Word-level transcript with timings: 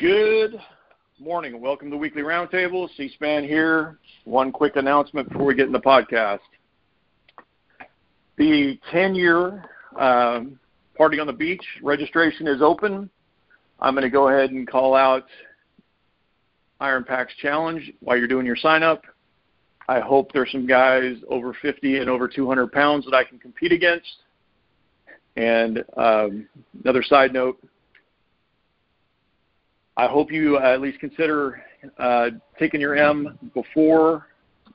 Good 0.00 0.58
morning 1.18 1.52
and 1.52 1.62
welcome 1.62 1.88
to 1.88 1.90
the 1.90 1.98
Weekly 1.98 2.22
Roundtable. 2.22 2.88
C-SPAN 2.96 3.44
here. 3.44 3.98
One 4.24 4.50
quick 4.50 4.76
announcement 4.76 5.28
before 5.28 5.44
we 5.44 5.54
get 5.54 5.66
in 5.66 5.72
the 5.72 5.78
podcast. 5.78 6.38
The 8.38 8.80
10-year 8.94 9.62
um, 9.98 10.58
Party 10.96 11.20
on 11.20 11.26
the 11.26 11.34
Beach 11.34 11.62
registration 11.82 12.46
is 12.48 12.62
open. 12.62 13.10
I'm 13.78 13.92
going 13.92 14.04
to 14.04 14.08
go 14.08 14.28
ahead 14.28 14.52
and 14.52 14.66
call 14.66 14.94
out 14.94 15.26
Iron 16.80 17.04
Packs 17.04 17.34
Challenge 17.36 17.92
while 18.00 18.16
you're 18.16 18.26
doing 18.26 18.46
your 18.46 18.56
sign-up. 18.56 19.02
I 19.86 20.00
hope 20.00 20.32
there's 20.32 20.50
some 20.50 20.66
guys 20.66 21.16
over 21.28 21.54
50 21.60 21.98
and 21.98 22.08
over 22.08 22.26
200 22.26 22.72
pounds 22.72 23.04
that 23.04 23.14
I 23.14 23.22
can 23.22 23.38
compete 23.38 23.72
against. 23.72 24.08
And 25.36 25.84
um, 25.98 26.48
another 26.82 27.02
side 27.02 27.34
note, 27.34 27.62
I 30.00 30.06
hope 30.06 30.32
you 30.32 30.56
uh, 30.56 30.60
at 30.62 30.80
least 30.80 30.98
consider 30.98 31.62
uh, 31.98 32.30
taking 32.58 32.80
your 32.80 32.96
M 32.96 33.38
before 33.52 34.28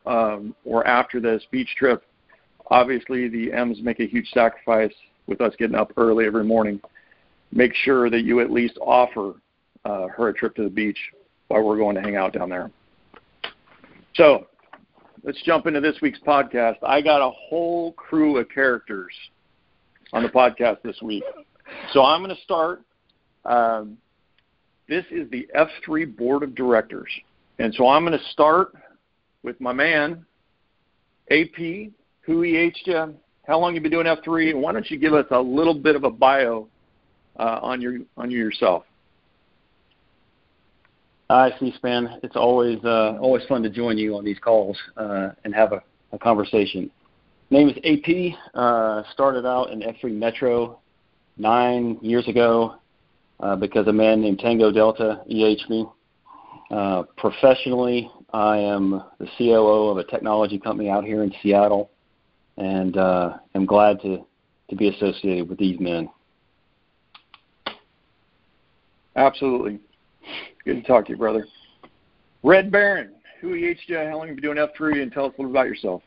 um, 0.06 0.54
or 0.64 0.86
after 0.86 1.20
this 1.20 1.42
beach 1.50 1.70
trip. 1.80 2.04
Obviously, 2.70 3.28
the 3.28 3.52
M's 3.52 3.82
make 3.82 4.00
a 4.00 4.06
huge 4.06 4.28
sacrifice 4.36 4.94
with 5.26 5.42
us 5.42 5.52
getting 5.58 5.76
up 5.76 5.92
early 5.98 6.28
every 6.28 6.44
morning. 6.44 6.80
Make 7.52 7.74
sure 7.74 8.12
that 8.12 8.22
you 8.22 8.40
at 8.40 8.52
least 8.52 8.78
offer 8.80 9.34
uh, 9.84 10.10
her 10.16 10.30
a 10.30 10.34
trip 10.36 10.56
to 10.58 10.64
the 10.64 10.70
beach 10.70 11.00
while 11.48 11.64
we're 11.64 11.78
going 11.78 11.96
to 11.96 12.02
hang 12.02 12.16
out 12.16 12.34
down 12.34 12.50
there. 12.50 12.70
So, 14.14 14.46
let's 15.24 15.42
jump 15.42 15.66
into 15.66 15.82
this 15.82 15.96
week's 16.04 16.20
podcast. 16.20 16.76
I 16.84 17.02
got 17.02 17.28
a 17.28 17.32
whole 17.32 17.94
crew 17.94 18.38
of 18.38 18.48
characters 18.50 19.14
on 20.14 20.22
the 20.22 20.30
podcast 20.30 20.84
this 20.84 21.02
week. 21.02 21.24
So, 21.94 22.06
I'm 22.06 22.22
going 22.22 22.36
to 22.36 22.42
start. 22.44 22.84
Um, 23.44 23.98
this 24.88 25.06
is 25.12 25.30
the 25.32 25.48
F3 25.56 26.16
Board 26.16 26.44
of 26.44 26.56
Directors. 26.56 27.10
And 27.60 27.74
so 27.74 27.88
I'm 27.88 28.06
going 28.06 28.18
to 28.18 28.26
start 28.26 28.74
with 29.44 29.60
my 29.60 29.74
man, 29.74 30.26
AP, 31.32 31.92
who 32.22 32.44
EH'd 32.44 32.78
you, 32.86 33.16
how 33.48 33.60
long 33.60 33.76
you 33.76 33.82
been 33.82 33.92
doing 33.92 34.08
F3, 34.08 34.52
and 34.52 34.62
why 34.62 34.72
don't 34.74 34.90
you 34.90 34.98
give 34.98 35.14
us 35.14 35.26
a 35.32 35.40
little 35.40 35.74
bit 35.74 35.96
of 35.96 36.04
a 36.04 36.10
bio 36.10 36.68
uh, 37.38 37.60
on 37.62 37.82
your 37.82 38.00
on 38.18 38.32
you 38.32 38.40
yourself? 38.40 38.84
Hi, 41.30 41.52
C-SPAN. 41.60 42.20
It's 42.22 42.36
always 42.36 42.84
uh, 42.84 43.18
always 43.20 43.44
fun 43.48 43.64
to 43.64 43.70
join 43.70 43.98
you 43.98 44.16
on 44.16 44.24
these 44.24 44.40
calls 44.40 44.78
uh, 44.98 45.30
and 45.44 45.54
have 45.56 45.72
a, 45.74 45.82
a 46.12 46.20
conversation. 46.20 46.90
Name 47.52 47.70
is 47.70 47.78
AP. 47.84 48.36
Uh, 48.54 49.04
started 49.12 49.46
out 49.46 49.72
in 49.72 49.82
F3 49.82 50.14
Metro 50.14 50.80
nine 51.38 51.98
years 52.02 52.28
ago 52.28 52.76
uh, 53.40 53.56
because 53.56 53.88
a 53.88 53.94
man 53.94 54.22
named 54.22 54.40
Tango 54.40 54.72
Delta 54.72 55.22
EH 55.30 55.70
me. 55.70 55.86
Uh, 56.72 57.04
professionally, 57.18 58.10
I 58.34 58.58
am 58.58 59.04
the 59.20 59.28
COO 59.38 59.90
of 59.90 59.98
a 59.98 60.04
technology 60.04 60.58
company 60.58 60.90
out 60.90 61.04
here 61.04 61.24
in 61.24 61.34
Seattle, 61.42 61.92
and 62.58 62.98
uh, 62.98 63.38
am 63.54 63.66
glad 63.66 64.02
to, 64.02 64.26
to 64.70 64.76
be 64.76 64.90
associated 64.90 65.48
with 65.48 65.58
these 65.58 65.80
men. 65.80 66.10
Absolutely. 69.16 69.80
Good 70.66 70.82
to 70.82 70.82
talk 70.82 71.06
to 71.06 71.12
you, 71.12 71.18
brother. 71.18 71.46
Red 72.44 72.72
Baron, 72.72 73.12
who 73.42 73.54
you? 73.54 73.76
How 73.90 74.18
long 74.18 74.28
have 74.28 74.36
you 74.36 74.42
been 74.42 74.56
doing 74.56 74.58
F3? 74.58 75.02
And 75.02 75.12
tell 75.12 75.26
us 75.26 75.34
a 75.38 75.42
little 75.42 75.52
about 75.52 75.68
yourself. 75.68 76.02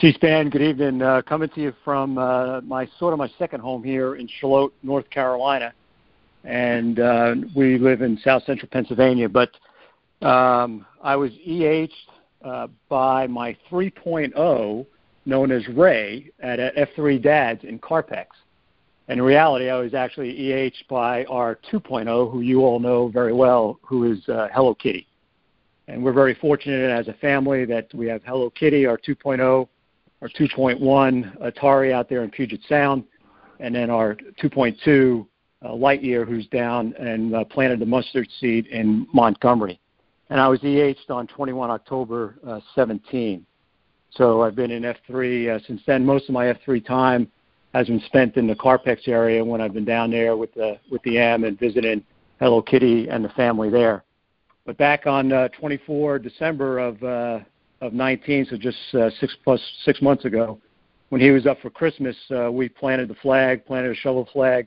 C-SPAN, 0.00 0.50
good 0.50 0.60
evening. 0.60 1.00
Uh, 1.00 1.22
coming 1.22 1.48
to 1.48 1.60
you 1.62 1.72
from 1.82 2.18
uh, 2.18 2.60
my 2.60 2.86
sort 2.98 3.14
of 3.14 3.18
my 3.18 3.30
second 3.38 3.60
home 3.60 3.82
here 3.82 4.16
in 4.16 4.28
Charlotte, 4.40 4.74
North 4.82 5.08
Carolina, 5.08 5.72
and 6.44 7.00
uh, 7.00 7.34
we 7.54 7.78
live 7.78 8.02
in 8.02 8.18
South 8.18 8.42
Central 8.44 8.68
Pennsylvania. 8.70 9.26
But 9.26 9.52
um, 10.20 10.84
I 11.02 11.16
was 11.16 11.30
EH'd 11.46 11.94
uh, 12.44 12.66
by 12.90 13.26
my 13.26 13.56
3.0, 13.70 14.86
known 15.24 15.50
as 15.50 15.66
Ray, 15.68 16.30
at, 16.40 16.60
at 16.60 16.76
F3 16.76 17.22
Dads 17.22 17.64
in 17.64 17.78
Carpex. 17.78 18.26
And 19.08 19.18
in 19.18 19.24
reality, 19.24 19.70
I 19.70 19.78
was 19.78 19.94
actually 19.94 20.30
EH'd 20.38 20.88
by 20.90 21.24
our 21.24 21.58
2.0, 21.72 22.30
who 22.30 22.42
you 22.42 22.60
all 22.60 22.80
know 22.80 23.08
very 23.08 23.32
well, 23.32 23.78
who 23.80 24.12
is 24.12 24.28
uh, 24.28 24.48
Hello 24.52 24.74
Kitty. 24.74 25.06
And 25.88 26.04
we're 26.04 26.12
very 26.12 26.34
fortunate 26.34 26.90
as 26.90 27.08
a 27.08 27.14
family 27.14 27.64
that 27.64 27.88
we 27.94 28.08
have 28.08 28.22
Hello 28.24 28.50
Kitty, 28.50 28.84
our 28.84 28.98
2.0 28.98 29.66
our 30.22 30.28
2.1 30.28 31.38
Atari 31.40 31.92
out 31.92 32.08
there 32.08 32.24
in 32.24 32.30
Puget 32.30 32.60
Sound, 32.68 33.04
and 33.60 33.74
then 33.74 33.90
our 33.90 34.14
2.2 34.42 35.26
uh, 35.62 35.68
Lightyear, 35.68 36.26
who's 36.26 36.46
down 36.48 36.94
and 36.98 37.34
uh, 37.34 37.44
planted 37.44 37.80
the 37.80 37.86
mustard 37.86 38.28
seed 38.40 38.66
in 38.66 39.06
Montgomery. 39.12 39.80
And 40.30 40.40
I 40.40 40.48
was 40.48 40.60
EH'd 40.62 41.10
on 41.10 41.26
21 41.26 41.70
October 41.70 42.36
uh, 42.46 42.60
17. 42.74 43.46
So 44.10 44.42
I've 44.42 44.54
been 44.54 44.70
in 44.70 44.82
F3 44.82 45.56
uh, 45.56 45.66
since 45.66 45.82
then. 45.86 46.04
Most 46.04 46.28
of 46.28 46.32
my 46.32 46.46
F3 46.46 46.84
time 46.84 47.30
has 47.74 47.86
been 47.86 48.00
spent 48.06 48.36
in 48.36 48.46
the 48.46 48.54
Carpex 48.54 49.06
area 49.08 49.44
when 49.44 49.60
I've 49.60 49.74
been 49.74 49.84
down 49.84 50.10
there 50.10 50.36
with 50.36 50.52
the 50.54 50.78
with 50.90 51.02
the 51.02 51.18
M 51.18 51.44
and 51.44 51.58
visiting 51.58 52.02
Hello 52.40 52.62
Kitty 52.62 53.08
and 53.08 53.24
the 53.24 53.28
family 53.30 53.68
there. 53.68 54.04
But 54.64 54.78
back 54.78 55.06
on 55.06 55.32
uh, 55.32 55.48
24 55.48 56.18
December 56.18 56.78
of 56.78 57.02
uh, 57.02 57.40
of 57.80 57.92
19, 57.92 58.46
so 58.50 58.56
just 58.56 58.78
uh, 58.94 59.10
six 59.20 59.36
plus 59.44 59.60
six 59.84 60.00
months 60.00 60.24
ago, 60.24 60.58
when 61.10 61.20
he 61.20 61.30
was 61.30 61.46
up 61.46 61.60
for 61.60 61.70
Christmas, 61.70 62.16
uh, 62.34 62.50
we 62.50 62.68
planted 62.68 63.08
the 63.08 63.14
flag, 63.16 63.64
planted 63.64 63.92
a 63.92 63.94
shovel 63.94 64.28
flag 64.32 64.66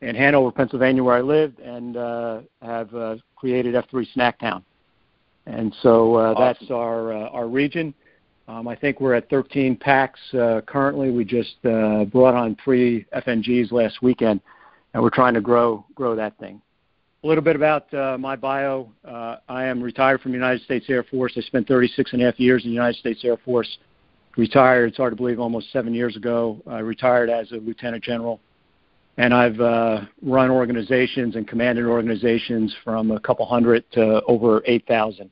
in 0.00 0.16
Hanover, 0.16 0.50
Pennsylvania, 0.50 1.02
where 1.02 1.16
I 1.16 1.20
lived, 1.20 1.60
and 1.60 1.96
uh, 1.96 2.40
have 2.60 2.94
uh, 2.94 3.16
created 3.36 3.74
F3 3.74 4.06
Snacktown. 4.16 4.62
And 5.46 5.74
so 5.82 6.16
uh, 6.16 6.34
awesome. 6.36 6.44
that's 6.44 6.70
our 6.70 7.12
uh, 7.12 7.28
our 7.30 7.48
region. 7.48 7.94
Um, 8.48 8.68
I 8.68 8.74
think 8.74 9.00
we're 9.00 9.14
at 9.14 9.30
13 9.30 9.76
packs 9.76 10.20
uh, 10.34 10.60
currently. 10.66 11.10
We 11.10 11.24
just 11.24 11.56
uh, 11.64 12.04
brought 12.04 12.34
on 12.34 12.56
three 12.62 13.06
FNGs 13.14 13.72
last 13.72 14.02
weekend, 14.02 14.40
and 14.94 15.02
we're 15.02 15.10
trying 15.10 15.34
to 15.34 15.40
grow 15.40 15.84
grow 15.94 16.14
that 16.16 16.38
thing. 16.38 16.60
A 17.24 17.28
little 17.28 17.44
bit 17.44 17.54
about 17.54 17.92
uh, 17.94 18.18
my 18.18 18.34
bio. 18.34 18.90
Uh, 19.04 19.36
I 19.48 19.64
am 19.66 19.80
retired 19.80 20.20
from 20.20 20.32
the 20.32 20.38
United 20.38 20.60
States 20.62 20.86
Air 20.88 21.04
Force. 21.04 21.32
I 21.36 21.40
spent 21.42 21.68
36 21.68 22.12
and 22.12 22.20
a 22.20 22.24
half 22.24 22.40
years 22.40 22.64
in 22.64 22.70
the 22.70 22.74
United 22.74 22.98
States 22.98 23.20
Air 23.22 23.36
Force. 23.44 23.78
Retired, 24.36 24.88
it's 24.88 24.96
hard 24.96 25.12
to 25.12 25.16
believe, 25.16 25.38
almost 25.38 25.70
seven 25.70 25.94
years 25.94 26.16
ago. 26.16 26.60
I 26.66 26.80
retired 26.80 27.30
as 27.30 27.52
a 27.52 27.56
lieutenant 27.58 28.02
general. 28.02 28.40
And 29.18 29.32
I've 29.32 29.60
uh, 29.60 30.00
run 30.20 30.50
organizations 30.50 31.36
and 31.36 31.46
commanded 31.46 31.84
organizations 31.84 32.74
from 32.82 33.12
a 33.12 33.20
couple 33.20 33.46
hundred 33.46 33.84
to 33.92 34.22
over 34.22 34.60
8,000. 34.66 35.30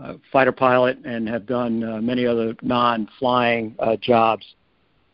Uh, 0.00 0.14
fighter 0.30 0.52
pilot 0.52 0.96
and 1.04 1.28
have 1.28 1.44
done 1.44 1.82
uh, 1.82 2.00
many 2.00 2.24
other 2.24 2.54
non-flying 2.62 3.74
uh, 3.80 3.96
jobs. 3.96 4.46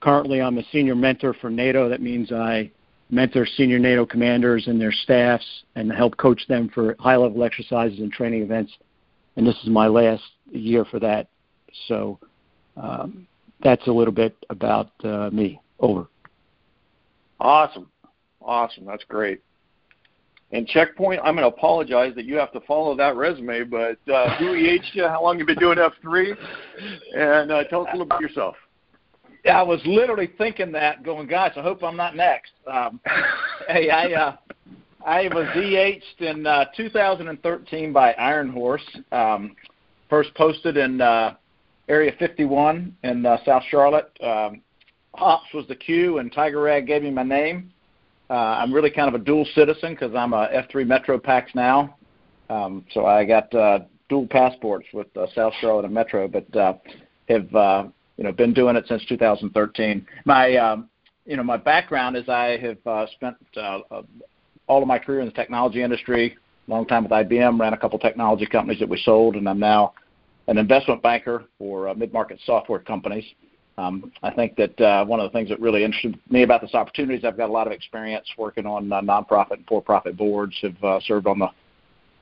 Currently, 0.01 0.43
I'm 0.43 0.59
a 0.59 0.65
senior 0.73 0.95
mentor 0.95 1.33
for 1.41 1.49
NATO. 1.49 1.89
That 1.89 2.03
means 2.03 2.33
I 2.33 2.71
mentor 3.11 3.47
senior 3.47 3.79
NATO 3.79 4.05
commanders 4.05 4.67
and 4.67 4.81
their 4.81 4.93
staffs 4.93 5.47
and 5.75 5.93
help 5.93 6.17
coach 6.17 6.47
them 6.49 6.69
for 6.69 6.97
high 6.99 7.17
level 7.17 7.45
exercises 7.45 8.01
and 8.01 8.13
training 8.13 8.43
events. 8.43 8.73
And 9.37 9.47
this 9.47 9.57
is 9.63 9.69
my 9.69 9.87
last 9.87 10.25
year 10.51 10.85
for 10.85 10.99
that. 11.01 11.29
So 11.89 12.19
um, 12.77 13.27
that's 13.63 13.87
a 13.87 13.93
little 13.93 14.15
bit 14.15 14.35
about 14.51 14.91
uh, 15.05 15.31
me. 15.33 15.61
Over. 15.79 16.07
Awesome. 17.39 17.91
Awesome. 18.41 18.87
That's 18.87 19.05
great. 19.05 19.43
And 20.53 20.67
checkpoint, 20.67 21.21
I'm 21.25 21.35
going 21.35 21.49
to 21.49 21.55
apologize 21.55 22.15
that 22.15 22.25
you 22.25 22.37
have 22.37 22.53
to 22.53 22.61
follow 22.61 22.97
that 22.97 23.17
resume, 23.17 23.65
but 23.65 23.99
uh, 24.11 24.37
who 24.39 24.55
EH'd 24.55 24.85
you? 24.95 25.07
How 25.07 25.23
long 25.23 25.39
you 25.39 25.45
been 25.45 25.59
doing 25.59 25.77
F3? 25.77 26.37
And 27.15 27.51
uh, 27.51 27.65
tell 27.65 27.83
us 27.83 27.89
a 27.93 27.97
little 27.97 28.07
bit 28.07 28.17
about 28.17 28.21
yourself. 28.21 28.57
I 29.49 29.63
was 29.63 29.81
literally 29.85 30.31
thinking 30.39 30.73
that, 30.73 31.03
going, 31.05 31.27
gosh, 31.27 31.53
I 31.57 31.63
hope 31.63 31.83
I'm 31.83 31.97
not 31.97 32.17
next. 32.17 32.53
Um, 32.67 33.01
hey, 33.69 33.91
I 33.91 34.13
uh, 34.13 34.37
I 35.05 35.29
was 35.33 35.47
EH'd 35.55 36.21
in 36.21 36.47
uh, 36.47 36.65
2013 36.77 37.93
by 37.93 38.13
Iron 38.15 38.51
Horse. 38.51 38.85
Um, 39.13 39.55
first 40.11 40.35
posted 40.35 40.77
in 40.77 41.01
uh, 41.01 41.35
Area 41.89 42.13
51 42.19 42.97
in 43.05 43.25
uh, 43.25 43.39
South 43.45 43.63
Charlotte. 43.71 44.11
Um, 44.23 44.63
Hops 45.15 45.47
was 45.55 45.67
the 45.69 45.77
Q, 45.77 46.19
and 46.19 46.33
Tiger 46.33 46.61
Rag 46.61 46.87
gave 46.87 47.03
me 47.03 47.11
my 47.11 47.23
name. 47.23 47.73
Uh, 48.29 48.33
I'm 48.33 48.73
really 48.73 48.91
kind 48.91 49.09
of 49.09 49.21
a 49.21 49.25
dual 49.25 49.47
citizen 49.55 49.95
because 49.95 50.15
I'm 50.15 50.33
a 50.33 50.49
F3 50.49 50.87
Metro 50.87 51.19
PAX 51.19 51.55
now. 51.55 51.97
Um, 52.51 52.85
so 52.93 53.07
I 53.07 53.25
got 53.25 53.55
uh, 53.55 53.81
dual 54.09 54.27
passports 54.27 54.87
with 54.93 55.15
uh, 55.17 55.27
South 55.35 55.53
Charlotte 55.61 55.85
and 55.85 55.95
Metro, 55.95 56.29
but 56.29 56.55
uh, 56.57 56.75
have 57.29 57.55
uh, 57.55 57.85
you 58.17 58.25
know 58.25 58.33
been 58.33 58.55
doing 58.55 58.77
it 58.77 58.85
since 58.89 59.05
2013. 59.07 60.07
My 60.25 60.57
um, 60.57 60.89
you 61.25 61.37
know 61.37 61.43
my 61.43 61.57
background 61.57 62.17
is 62.17 62.29
I 62.29 62.59
have 62.59 62.87
uh, 62.87 63.07
spent 63.15 63.37
uh, 63.57 63.81
all 64.67 64.83
of 64.83 64.89
my 64.89 64.99
career 64.99 65.21
in 65.21 65.27
the 65.27 65.33
technology 65.33 65.83
industry. 65.83 66.37
Long 66.69 66.87
time 66.87 67.05
with 67.05 67.13
IBM, 67.13 67.61
ran 67.61 67.75
a 67.75 67.77
couple 67.77 67.99
technology 67.99 68.47
companies 68.47 68.81
that 68.81 68.89
we 68.89 68.99
sold, 68.99 69.37
and 69.37 69.49
I'm 69.49 69.61
now 69.61 69.95
an 70.49 70.59
investment 70.59 71.03
banker 71.03 71.45
for 71.59 71.89
uh, 71.89 71.95
mid-market 71.95 72.41
software 72.45 72.81
companies. 72.81 73.25
Um, 73.79 74.11
I 74.23 74.31
think 74.31 74.57
that 74.57 74.81
uh, 74.81 75.05
one 75.05 75.21
of 75.21 75.31
the 75.31 75.37
things 75.37 75.51
that 75.51 75.61
really 75.61 75.85
interested 75.85 76.19
me 76.31 76.43
about 76.43 76.63
this 76.63 76.75
opportunity 76.75 77.19
is 77.19 77.25
I've 77.25 77.37
got 77.37 77.51
a 77.51 77.53
lot 77.53 77.67
of 77.67 77.73
experience 77.73 78.27
working 78.39 78.67
on 78.67 78.91
uh, 78.91 79.01
nonprofit 79.01 79.53
and 79.53 79.67
for-profit 79.67 80.17
boards. 80.17 80.57
Have 80.63 80.83
uh, 80.83 81.01
served 81.01 81.27
on 81.27 81.39
the 81.39 81.49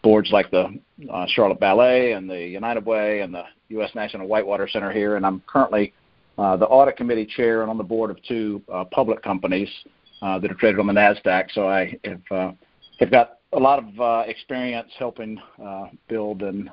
boards 0.03 0.31
like 0.33 0.51
the 0.51 0.79
uh, 1.11 1.27
Charlotte 1.29 1.61
Ballet 1.61 2.13
and 2.13 2.29
the 2.29 2.41
United 2.41 2.85
Way 2.85 3.21
and 3.21 3.33
the 3.33 3.45
U.S. 3.71 3.91
National 3.95 4.27
Whitewater 4.27 4.69
Center 4.69 4.93
here, 4.93 5.17
and 5.17 5.25
I'm 5.27 5.43
currently 5.47 5.93
uh, 6.39 6.57
the 6.57 6.67
audit 6.67 6.97
committee 6.97 7.27
chair 7.27 7.63
and 7.63 7.71
on 7.71 7.79
the 7.79 7.85
board 7.85 8.11
of 8.11 8.23
two 8.23 8.63
uh, 8.73 8.85
public 8.85 9.23
companies 9.23 9.69
uh, 10.23 10.39
that 10.39 10.51
are 10.51 10.55
traded 10.55 10.81
on 10.81 10.87
the 10.87 10.93
Nasdaq. 10.93 11.51
So 11.53 11.69
I 11.69 11.97
have 12.05 12.23
uh, 12.31 12.53
have 13.01 13.11
got 13.11 13.39
a 13.53 13.59
lot 13.59 13.79
of 13.79 14.01
uh, 14.01 14.25
experience 14.27 14.91
helping 14.99 15.41
uh, 15.65 15.87
build 16.09 16.43
and 16.43 16.71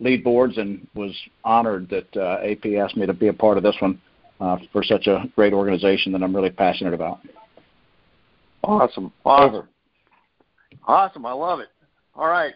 lead 0.00 0.24
boards, 0.24 0.58
and 0.58 0.86
was 0.94 1.14
honored 1.44 1.88
that 1.90 2.16
uh, 2.16 2.38
AP 2.44 2.66
asked 2.78 2.96
me 2.96 3.06
to 3.06 3.14
be 3.14 3.28
a 3.28 3.32
part 3.32 3.56
of 3.56 3.62
this 3.62 3.76
one 3.80 4.00
uh, 4.40 4.56
for 4.72 4.82
such 4.82 5.06
a 5.06 5.24
great 5.36 5.52
organization 5.52 6.12
that 6.12 6.22
I'm 6.22 6.34
really 6.34 6.50
passionate 6.50 6.94
about. 6.94 7.20
Awesome. 8.62 9.12
Awesome. 9.24 9.68
Awesome. 10.86 11.26
I 11.26 11.32
love 11.32 11.60
it. 11.60 11.68
All 12.14 12.28
right. 12.28 12.54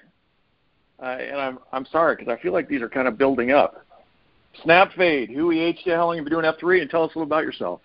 Uh, 1.00 1.06
and 1.06 1.36
I'm 1.36 1.58
I'm 1.72 1.86
sorry 1.86 2.16
because 2.16 2.32
I 2.32 2.40
feel 2.42 2.52
like 2.52 2.68
these 2.68 2.82
are 2.82 2.88
kind 2.88 3.08
of 3.08 3.16
building 3.18 3.52
up. 3.52 3.84
Snap 4.62 4.92
fade. 4.94 5.30
Who 5.30 5.52
EH 5.52 5.74
how 5.86 6.06
long 6.06 6.16
have 6.16 6.24
you 6.24 6.30
been 6.30 6.42
doing 6.42 6.52
F3 6.52 6.82
and 6.82 6.90
tell 6.90 7.04
us 7.04 7.12
a 7.14 7.18
little 7.18 7.22
about 7.24 7.44
yourself. 7.44 7.80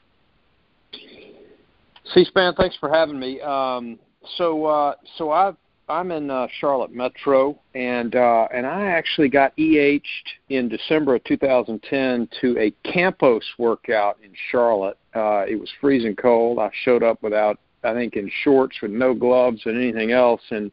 C-SPAN, 2.14 2.56
thanks 2.56 2.76
for 2.80 2.90
having 2.90 3.20
me. 3.20 3.40
Um, 3.42 3.98
so 4.38 4.66
uh, 4.66 4.96
so 5.18 5.32
I 5.32 5.54
I'm 5.90 6.12
in 6.12 6.30
uh, 6.30 6.48
Charlotte 6.60 6.94
Metro, 6.94 7.60
and 7.76 8.16
uh, 8.16 8.48
and 8.54 8.66
I 8.66 8.86
actually 8.86 9.30
got 9.30 9.54
EH'd 9.58 10.04
in 10.50 10.70
December 10.70 11.16
of 11.16 11.24
2010 11.26 12.30
to 12.42 12.58
a 12.58 12.72
Campos 12.90 13.44
workout 13.58 14.18
in 14.24 14.32
Charlotte. 14.50 14.98
Uh, 15.14 15.46
it 15.48 15.60
was 15.60 15.70
freezing 15.82 16.16
cold. 16.16 16.60
I 16.60 16.72
showed 16.84 17.04
up 17.04 17.22
without, 17.22 17.60
I 17.84 17.94
think, 17.94 18.16
in 18.16 18.32
shorts 18.44 18.78
with 18.82 18.92
no 18.92 19.14
gloves 19.14 19.62
and 19.66 19.78
anything 19.78 20.12
else, 20.12 20.42
and 20.52 20.72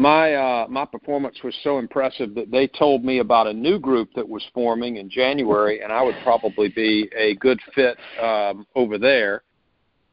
my 0.00 0.34
uh, 0.34 0.66
my 0.68 0.86
performance 0.86 1.36
was 1.44 1.54
so 1.62 1.78
impressive 1.78 2.34
that 2.34 2.50
they 2.50 2.66
told 2.66 3.04
me 3.04 3.18
about 3.18 3.46
a 3.46 3.52
new 3.52 3.78
group 3.78 4.08
that 4.14 4.26
was 4.26 4.42
forming 4.54 4.96
in 4.96 5.10
January, 5.10 5.82
and 5.82 5.92
I 5.92 6.02
would 6.02 6.16
probably 6.22 6.70
be 6.70 7.10
a 7.14 7.34
good 7.34 7.60
fit 7.74 7.98
um, 8.20 8.66
over 8.74 8.96
there. 8.96 9.42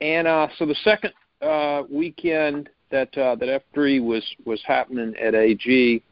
And 0.02 0.28
uh, 0.28 0.50
so 0.58 0.66
the 0.66 0.76
second 0.84 1.14
uh, 1.42 1.84
weekend 1.90 2.70
that 2.92 3.18
uh, 3.18 3.36
that 3.36 3.64
F3 3.74 4.04
was 4.04 4.24
was 4.44 4.62
happening 4.66 5.16
at 5.16 5.34
AG, 5.34 6.04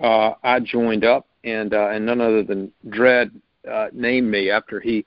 uh, 0.00 0.32
I 0.42 0.58
joined 0.58 1.04
up, 1.04 1.28
and 1.44 1.72
uh, 1.74 1.90
and 1.90 2.04
none 2.04 2.20
other 2.20 2.42
than 2.42 2.72
Dredd 2.88 3.30
uh, 3.70 3.88
named 3.92 4.28
me 4.28 4.50
after 4.50 4.80
he, 4.80 5.06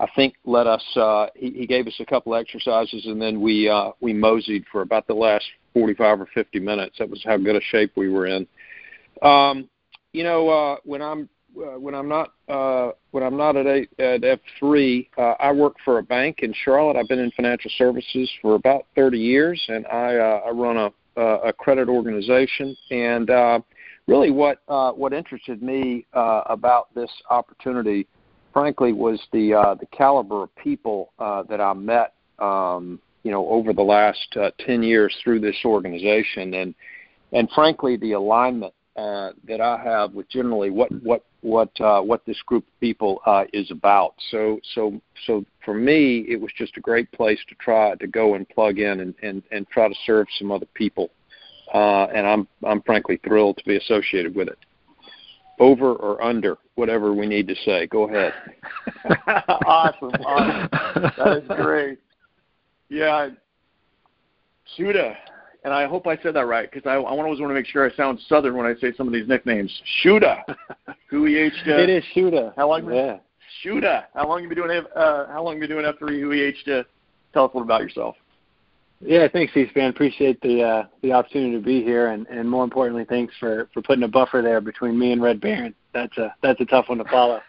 I 0.00 0.06
think, 0.14 0.34
let 0.44 0.66
us. 0.66 0.84
Uh, 0.96 1.26
he, 1.34 1.50
he 1.50 1.66
gave 1.66 1.86
us 1.86 1.96
a 2.00 2.04
couple 2.04 2.34
exercises, 2.34 3.06
and 3.06 3.20
then 3.20 3.40
we 3.40 3.68
uh, 3.68 3.90
we 4.00 4.12
moseyed 4.12 4.64
for 4.70 4.82
about 4.82 5.06
the 5.06 5.14
last 5.14 5.44
45 5.74 6.20
or 6.20 6.28
50 6.34 6.60
minutes. 6.60 6.96
That 6.98 7.10
was 7.10 7.22
how 7.24 7.36
good 7.36 7.56
a 7.56 7.60
shape 7.60 7.92
we 7.96 8.08
were 8.08 8.26
in. 8.26 8.46
Um, 9.22 9.68
you 10.12 10.22
know, 10.22 10.48
uh, 10.48 10.76
when 10.84 11.02
I'm 11.02 11.28
uh, 11.56 11.78
when 11.78 11.94
I'm 11.94 12.08
not 12.08 12.32
uh, 12.48 12.92
when 13.10 13.22
I'm 13.22 13.36
not 13.36 13.56
at, 13.56 13.66
a, 13.66 13.80
at 13.98 14.20
F3, 14.62 15.08
uh, 15.18 15.34
I 15.40 15.52
work 15.52 15.74
for 15.84 15.98
a 15.98 16.02
bank 16.02 16.40
in 16.42 16.54
Charlotte. 16.64 16.96
I've 16.96 17.08
been 17.08 17.18
in 17.18 17.30
financial 17.32 17.70
services 17.76 18.30
for 18.40 18.54
about 18.54 18.86
30 18.94 19.18
years, 19.18 19.62
and 19.68 19.86
I, 19.86 20.16
uh, 20.16 20.40
I 20.46 20.50
run 20.50 20.76
a, 20.76 21.20
a 21.20 21.52
credit 21.52 21.88
organization. 21.88 22.76
And 22.90 23.30
uh, 23.30 23.60
really, 24.06 24.30
what 24.30 24.62
uh, 24.68 24.92
what 24.92 25.12
interested 25.12 25.62
me 25.62 26.06
uh, 26.12 26.42
about 26.46 26.94
this 26.94 27.10
opportunity, 27.30 28.06
frankly, 28.58 28.92
was 28.92 29.20
the 29.32 29.54
uh, 29.54 29.74
the 29.74 29.86
caliber 29.86 30.42
of 30.42 30.56
people 30.56 31.12
uh, 31.18 31.44
that 31.44 31.60
I 31.60 31.72
met. 31.74 32.14
Um, 32.38 33.00
you 33.24 33.32
know, 33.32 33.48
over 33.48 33.72
the 33.72 33.82
last 33.82 34.36
uh, 34.40 34.50
10 34.64 34.82
years 34.82 35.14
through 35.22 35.40
this 35.40 35.56
organization, 35.64 36.54
and 36.54 36.74
and 37.32 37.48
frankly, 37.54 37.96
the 37.96 38.12
alignment 38.12 38.72
uh, 38.96 39.30
that 39.46 39.60
I 39.60 39.80
have 39.82 40.12
with 40.12 40.28
generally 40.28 40.70
what 40.70 40.90
what 41.02 41.24
what 41.40 41.70
uh, 41.80 42.00
what 42.00 42.24
this 42.26 42.40
group 42.46 42.64
of 42.66 42.80
people 42.80 43.20
uh, 43.26 43.44
is 43.52 43.70
about. 43.70 44.14
So 44.30 44.60
so 44.74 45.00
so 45.26 45.44
for 45.64 45.74
me, 45.74 46.24
it 46.28 46.40
was 46.40 46.50
just 46.56 46.76
a 46.76 46.80
great 46.80 47.10
place 47.12 47.38
to 47.48 47.54
try 47.56 47.94
to 47.96 48.06
go 48.06 48.34
and 48.34 48.48
plug 48.48 48.78
in 48.78 49.00
and 49.00 49.14
and, 49.22 49.42
and 49.52 49.68
try 49.68 49.88
to 49.88 49.94
serve 50.04 50.26
some 50.38 50.50
other 50.50 50.66
people. 50.74 51.10
Uh, 51.72 52.04
and 52.14 52.26
I'm 52.26 52.48
I'm 52.64 52.82
frankly 52.82 53.20
thrilled 53.24 53.58
to 53.58 53.64
be 53.64 53.76
associated 53.76 54.34
with 54.34 54.48
it. 54.48 54.58
Over 55.58 55.94
or 55.94 56.22
under, 56.22 56.58
whatever 56.76 57.12
we 57.12 57.26
need 57.26 57.48
to 57.48 57.54
say. 57.64 57.86
Go 57.86 58.08
ahead. 58.08 58.32
awesome, 59.66 60.10
awesome. 60.24 60.68
That 61.16 61.42
is 61.42 61.48
great. 61.62 61.98
Yeah, 62.88 63.30
Shuda, 64.76 65.14
and 65.64 65.74
I 65.74 65.86
hope 65.86 66.06
I 66.06 66.16
said 66.22 66.34
that 66.34 66.46
right 66.46 66.70
because 66.70 66.86
I, 66.86 66.94
I 66.94 67.04
always 67.04 67.40
want 67.40 67.50
to 67.50 67.54
make 67.54 67.66
sure 67.66 67.88
I 67.88 67.94
sound 67.94 68.18
Southern 68.28 68.56
when 68.56 68.66
I 68.66 68.74
say 68.80 68.92
some 68.96 69.06
of 69.06 69.12
these 69.12 69.28
nicknames. 69.28 69.70
Shuda, 70.02 70.42
who 71.10 71.26
EH. 71.26 71.50
It 71.66 71.90
is 71.90 72.04
Shuda. 72.14 72.54
How 72.56 72.68
long? 72.68 72.92
Yeah. 72.92 73.18
Shuda. 73.64 74.04
How 74.14 74.28
long 74.28 74.42
you 74.42 74.48
been 74.48 74.58
doing? 74.58 74.82
Uh, 74.94 75.26
how 75.26 75.42
long 75.42 75.54
you 75.54 75.60
been 75.60 75.70
doing 75.70 75.84
F3? 75.84 76.20
Who 76.20 76.32
EH? 76.32 76.84
Tell 77.32 77.44
us 77.44 77.50
a 77.52 77.56
little 77.56 77.62
about 77.62 77.82
yourself. 77.82 78.16
Yeah, 79.00 79.28
thanks, 79.28 79.54
C-SPAN. 79.54 79.90
Appreciate 79.90 80.40
the 80.40 80.62
uh, 80.62 80.84
the 81.02 81.12
opportunity 81.12 81.52
to 81.52 81.62
be 81.62 81.84
here, 81.84 82.08
and, 82.08 82.26
and 82.26 82.50
more 82.50 82.64
importantly, 82.64 83.04
thanks 83.08 83.32
for, 83.38 83.68
for 83.72 83.80
putting 83.80 84.02
a 84.02 84.08
buffer 84.08 84.40
there 84.42 84.60
between 84.60 84.98
me 84.98 85.12
and 85.12 85.22
Red 85.22 85.40
Baron. 85.40 85.74
That's 85.94 86.16
a 86.18 86.34
that's 86.42 86.60
a 86.60 86.64
tough 86.64 86.88
one 86.88 86.98
to 86.98 87.04
follow. 87.04 87.40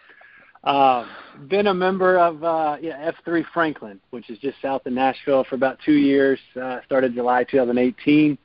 Uh, 0.62 1.06
been 1.48 1.68
a 1.68 1.74
member 1.74 2.18
of 2.18 2.44
uh, 2.44 2.76
yeah, 2.80 3.10
F3 3.26 3.44
Franklin, 3.52 3.98
which 4.10 4.30
is 4.30 4.38
just 4.38 4.60
south 4.62 4.86
of 4.86 4.92
Nashville, 4.92 5.44
for 5.48 5.56
about 5.56 5.78
two 5.84 5.94
years. 5.94 6.38
Uh, 6.60 6.78
started 6.84 7.14
July 7.14 7.44
2018. 7.44 8.38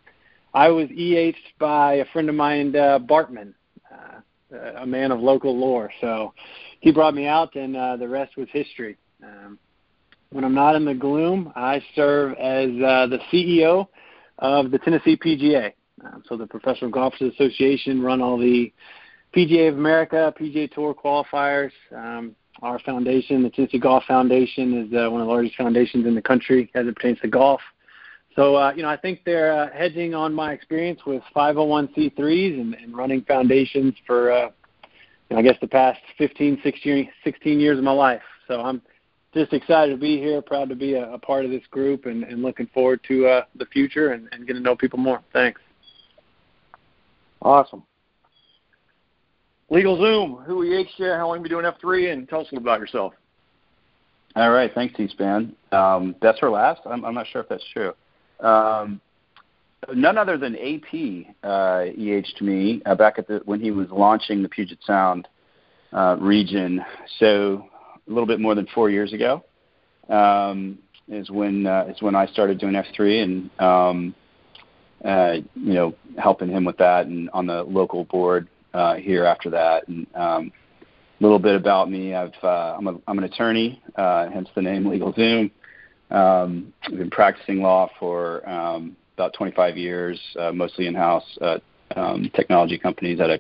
I 0.54 0.70
was 0.70 0.90
EH'd 0.90 1.36
by 1.60 1.96
a 1.96 2.06
friend 2.06 2.30
of 2.30 2.36
mine, 2.36 2.76
uh, 2.76 2.98
Bartman, 3.00 3.54
uh, 3.92 4.22
a 4.78 4.86
man 4.86 5.12
of 5.12 5.20
local 5.20 5.56
lore. 5.56 5.92
So 6.00 6.34
he 6.80 6.92
brought 6.92 7.14
me 7.14 7.28
out, 7.28 7.56
and 7.56 7.76
uh, 7.76 7.98
the 7.98 8.08
rest 8.08 8.38
was 8.38 8.48
history. 8.52 8.98
Um, 9.22 9.60
when 10.36 10.44
I'm 10.44 10.54
not 10.54 10.75
in 10.75 10.84
the 10.84 10.94
gloom, 10.94 11.54
I 11.56 11.82
serve 11.96 12.34
as 12.34 12.68
uh, 12.68 13.08
the 13.08 13.20
CEO 13.32 13.88
of 14.39 14.70
the 14.70 14.77
Tennessee 14.77 15.15
PGA. 15.15 15.72
Um, 16.04 16.24
so 16.27 16.36
the 16.36 16.46
Professional 16.46 16.92
Golfers 16.92 17.34
Association 17.34 18.01
run 18.01 18.22
all 18.22 18.38
the 18.38 18.74
PGA 19.34 19.70
of 19.70 19.77
America, 19.77 20.34
PGA 20.38 20.70
Tour 20.70 20.94
qualifiers. 20.94 21.72
Um, 21.96 22.36
our 22.62 22.80
foundation, 22.80 23.44
the 23.44 23.50
Tennessee 23.50 23.80
Golf 23.80 24.04
Foundation, 24.10 24.86
is 24.86 24.94
uh, 24.94 25.10
one 25.10 25.22
of 25.22 25.27
the 25.27 25.34
largest 25.34 25.56
foundations 25.56 26.06
in 26.06 26.13
the 26.15 26.22
country 26.22 26.70
as 26.75 26.86
it 26.86 26.98
pertains 26.98 27.20
to 27.22 27.30
golf. 27.30 27.62
So, 28.36 28.56
uh, 28.56 28.74
you 28.75 28.84
know, 28.84 28.89
I 28.89 28.98
think 28.98 29.22
they're 29.25 29.58
uh, 29.58 29.70
hedging 29.74 30.13
on 30.13 30.34
my 30.34 30.51
experience 30.51 31.00
with 31.06 31.24
501c3s 31.34 32.60
and, 32.60 32.74
and 32.74 32.94
running 32.94 33.22
foundations 33.22 33.94
for, 34.06 34.34
uh, 34.34 34.50
you 35.30 35.36
know, 35.36 35.38
I 35.38 35.42
guess, 35.44 35.56
the 35.62 35.68
past 35.68 36.01
15, 36.18 36.60
16, 36.62 37.10
16 37.24 37.60
years 37.62 37.77
of 37.77 37.86
my 37.86 37.94
life. 37.94 38.22
So 38.50 38.60
I'm 38.60 38.82
just 39.36 39.54
excited 39.54 39.92
to 39.92 39.98
be 39.98 40.18
here, 40.18 40.42
proud 40.42 40.70
to 40.70 40.75
be 40.75 40.94
a, 40.94 41.12
a 41.12 41.20
part 41.20 41.44
of 41.46 41.51
this 41.51 41.63
group, 41.70 42.06
and, 42.06 42.24
and 42.24 42.42
looking 42.42 42.68
forward 42.74 43.01
to 43.08 43.27
uh, 43.27 43.42
the 43.56 43.65
future 43.65 44.13
and, 44.13 44.30
and 44.32 44.48
getting 44.48 44.63
to 44.63 44.70
know 44.70 44.75
people 44.75 44.98
more. 44.98 45.22
Thanks. 45.34 45.62
Awesome. 47.42 47.84
Legal 49.70 49.98
Zoom, 49.98 50.44
who 50.46 50.63
EH 50.63 50.86
you? 50.98 51.12
How 51.12 51.27
long 51.27 51.38
have 51.38 51.46
you 51.46 51.58
been 51.58 51.63
doing 51.63 51.65
F3? 51.65 52.13
And 52.13 52.30
tell 52.30 52.39
us 52.39 52.48
a 52.51 52.56
little 52.56 52.68
about 52.68 52.80
yourself. 52.80 53.13
All 54.36 54.51
right, 54.51 54.72
thanks, 54.74 54.96
C-SPAN. 54.98 55.56
Um, 55.72 56.15
best 56.22 56.39
for 56.39 56.50
last? 56.50 56.82
I'm, 56.86 57.04
I'm 57.04 57.13
not 57.13 57.27
sure 57.27 57.42
if 57.42 57.50
that's 57.50 57.65
true. 57.74 57.94
Um, 58.39 59.01
none 59.94 60.18
other 60.18 60.38
than 60.38 60.56
AP 60.56 61.36
uh, 61.44 61.86
EH'd 61.98 62.42
me 62.42 62.82
uh, 62.86 62.96
back 62.96 63.18
at 63.18 63.27
the 63.27 63.42
when 63.46 63.60
he 63.60 63.72
was 63.72 63.88
launching 63.92 64.44
the 64.44 64.50
Puget 64.50 64.80
Sound 64.86 65.27
uh, 65.94 66.18
region. 66.20 66.84
So 67.20 67.68
a 68.08 68.12
little 68.12 68.28
bit 68.28 68.40
more 68.40 68.56
than 68.56 68.68
four 68.74 68.90
years 68.90 69.14
ago 69.14 69.44
um, 70.10 70.78
is 71.08 71.30
when 71.30 71.68
uh, 71.68 71.86
is 71.90 72.02
when 72.02 72.16
I 72.16 72.26
started 72.28 72.60
doing 72.60 72.74
F3 72.74 73.24
and 73.24 73.62
um, 73.62 74.16
uh, 75.04 75.36
you 75.56 75.74
know 75.74 75.96
helping 76.18 76.50
him 76.50 76.66
with 76.66 76.78
that 76.78 77.08
and 77.08 77.30
on 77.32 77.48
the 77.48 77.64
local 77.64 78.06
board 78.06 78.48
uh, 78.74 78.96
here 78.96 79.26
after 79.26 79.50
that. 79.52 79.88
And 79.88 80.08
um, 80.16 80.52
a 81.20 81.24
little 81.24 81.40
bit 81.40 81.56
about 81.56 81.90
me: 81.90 82.14
I've 82.14 82.34
uh, 82.44 82.76
I'm, 82.78 82.88
a, 82.88 82.96
I'm 83.08 83.18
an 83.18 83.24
attorney, 83.24 83.82
uh, 83.96 84.30
hence 84.30 84.50
the 84.56 84.62
name 84.62 84.84
LegalZoom. 84.84 85.52
Um, 86.12 86.74
I've 86.84 86.98
been 86.98 87.10
practicing 87.10 87.62
law 87.62 87.90
for 88.00 88.48
um, 88.48 88.96
about 89.16 89.34
25 89.34 89.76
years, 89.78 90.20
uh, 90.38 90.52
mostly 90.52 90.86
in-house 90.86 91.26
uh, 91.42 91.58
um, 91.96 92.30
technology 92.36 92.78
companies 92.78 93.20
at 93.20 93.30
a 93.30 93.40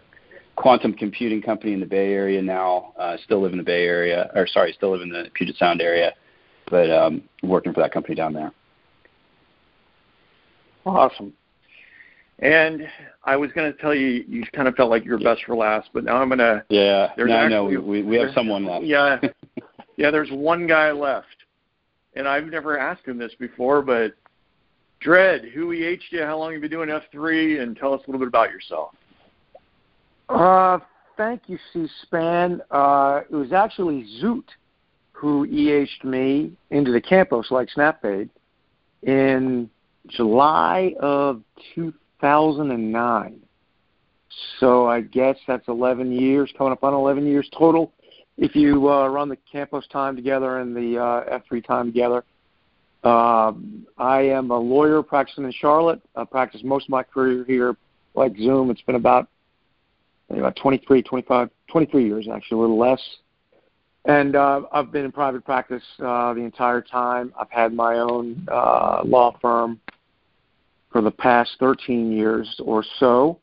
quantum 0.55 0.93
computing 0.93 1.41
company 1.41 1.73
in 1.73 1.79
the 1.79 1.85
Bay 1.85 2.13
Area 2.13 2.41
now. 2.41 2.93
Uh, 2.97 3.17
still 3.23 3.41
live 3.41 3.51
in 3.51 3.57
the 3.57 3.63
Bay 3.63 3.85
Area, 3.85 4.31
or 4.35 4.47
sorry, 4.47 4.73
still 4.73 4.91
live 4.91 5.01
in 5.01 5.09
the 5.09 5.25
Puget 5.33 5.57
Sound 5.57 5.81
area, 5.81 6.13
but 6.69 6.89
um, 6.89 7.23
working 7.43 7.73
for 7.73 7.81
that 7.81 7.91
company 7.91 8.15
down 8.15 8.33
there. 8.33 8.51
Awesome. 10.85 11.33
And 12.39 12.87
I 13.23 13.37
was 13.37 13.51
going 13.53 13.71
to 13.71 13.79
tell 13.79 13.95
you, 13.95 14.25
you 14.27 14.43
kind 14.53 14.67
of 14.67 14.75
felt 14.75 14.89
like 14.89 15.05
you 15.05 15.11
were 15.11 15.19
best 15.19 15.43
for 15.45 15.55
last, 15.55 15.89
but 15.93 16.03
now 16.03 16.17
I'm 16.17 16.27
going 16.27 16.39
to. 16.39 16.63
Yeah, 16.69 17.11
no, 17.17 17.47
no, 17.47 17.63
we, 17.63 18.01
we 18.03 18.17
have 18.17 18.33
someone 18.33 18.65
left. 18.65 18.85
Yeah, 18.85 19.19
yeah. 19.97 20.11
There's 20.11 20.31
one 20.31 20.67
guy 20.67 20.91
left, 20.91 21.27
and 22.15 22.27
I've 22.27 22.47
never 22.47 22.77
asked 22.77 23.05
him 23.05 23.17
this 23.17 23.31
before, 23.39 23.81
but 23.81 24.13
Dredd, 25.03 25.51
who 25.53 25.71
EH'd 25.71 26.03
you? 26.09 26.23
How 26.23 26.37
long 26.37 26.51
have 26.51 26.61
you 26.61 26.69
been 26.69 26.77
doing 26.77 26.89
F3? 26.89 27.61
And 27.61 27.77
tell 27.77 27.93
us 27.93 28.01
a 28.05 28.11
little 28.11 28.19
bit 28.19 28.27
about 28.27 28.51
yourself. 28.51 28.93
Uh, 30.29 30.79
thank 31.17 31.43
you, 31.47 31.57
C-SPAN. 31.71 32.61
Uh, 32.71 33.21
it 33.29 33.35
was 33.35 33.51
actually 33.51 34.05
Zoot 34.21 34.45
who 35.11 35.45
EH'd 35.45 36.03
me 36.03 36.51
into 36.71 36.91
the 36.91 37.01
campus 37.01 37.47
like 37.49 37.69
SnapFade 37.69 38.29
in 39.03 39.69
July 40.07 40.93
of 40.99 41.41
2009. 41.73 43.39
So 44.59 44.87
I 44.87 45.01
guess 45.01 45.37
that's 45.47 45.67
11 45.67 46.11
years, 46.11 46.51
coming 46.57 46.73
up 46.73 46.83
on 46.83 46.93
11 46.93 47.25
years 47.25 47.49
total. 47.57 47.93
If 48.37 48.55
you 48.55 48.89
uh, 48.91 49.07
run 49.07 49.29
the 49.29 49.37
campus 49.49 49.87
time 49.87 50.15
together 50.15 50.59
and 50.59 50.75
the 50.75 51.01
uh, 51.01 51.39
F3 51.39 51.65
time 51.65 51.85
together, 51.87 52.25
uh, 53.05 53.53
I 53.97 54.21
am 54.23 54.51
a 54.51 54.57
lawyer 54.57 55.01
practicing 55.01 55.45
in 55.45 55.53
Charlotte. 55.53 56.01
I 56.15 56.25
practiced 56.25 56.65
most 56.65 56.85
of 56.85 56.89
my 56.89 57.03
career 57.03 57.45
here, 57.47 57.77
like 58.15 58.35
Zoom. 58.35 58.69
It's 58.71 58.81
been 58.81 58.95
about 58.95 59.29
about 60.29 60.55
23, 60.55 61.01
25, 61.03 61.49
23 61.71 62.05
years 62.05 62.27
actually, 62.31 62.57
a 62.57 62.61
little 62.61 62.79
less. 62.79 63.01
And 64.05 64.35
uh, 64.35 64.61
I've 64.71 64.91
been 64.91 65.05
in 65.05 65.11
private 65.11 65.43
practice 65.43 65.83
uh, 65.99 66.33
the 66.33 66.41
entire 66.41 66.81
time. 66.81 67.33
I've 67.39 67.49
had 67.49 67.73
my 67.73 67.95
own 67.95 68.47
uh, 68.51 69.01
law 69.03 69.35
firm 69.41 69.79
for 70.91 71.01
the 71.01 71.11
past 71.11 71.51
13 71.59 72.11
years 72.11 72.59
or 72.63 72.83
so. 72.99 73.39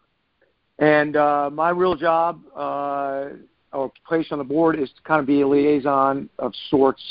And 0.79 1.17
uh, 1.17 1.51
my 1.53 1.71
real 1.71 1.97
job 1.97 2.41
uh, 2.57 3.31
or 3.73 3.93
place 4.07 4.29
on 4.31 4.39
the 4.39 4.45
board 4.45 4.79
is 4.79 4.89
to 4.91 5.03
kind 5.03 5.21
of 5.21 5.27
be 5.27 5.41
a 5.41 5.49
liaison 5.49 6.29
of 6.39 6.53
sorts 6.71 7.03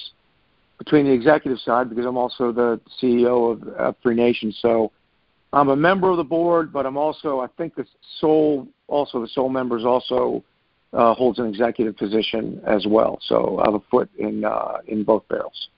between 0.77 1.05
the 1.05 1.11
executive 1.11 1.59
side 1.59 1.89
because 1.89 2.05
I'm 2.05 2.17
also 2.17 2.51
the 2.51 2.79
CEO 3.01 3.51
of, 3.51 3.95
F3 4.03 4.15
Nation. 4.15 4.51
So 4.61 4.91
I'm 5.53 5.69
a 5.69 5.75
member 5.75 6.09
of 6.09 6.17
the 6.17 6.23
board, 6.23 6.71
but 6.71 6.85
I'm 6.85 6.97
also 6.97 7.39
I 7.41 7.47
think 7.57 7.75
the 7.75 7.85
sole 8.19 8.67
also 8.87 9.21
the 9.21 9.27
sole 9.27 9.49
members 9.49 9.83
also 9.83 10.43
uh, 10.93 11.13
holds 11.13 11.39
an 11.39 11.47
executive 11.47 11.97
position 11.97 12.61
as 12.65 12.85
well. 12.87 13.19
So 13.23 13.59
I 13.59 13.65
have 13.65 13.75
a 13.75 13.83
foot 13.91 14.09
in 14.17 14.45
uh, 14.45 14.77
in 14.87 15.03
both 15.03 15.27
barrels. 15.27 15.69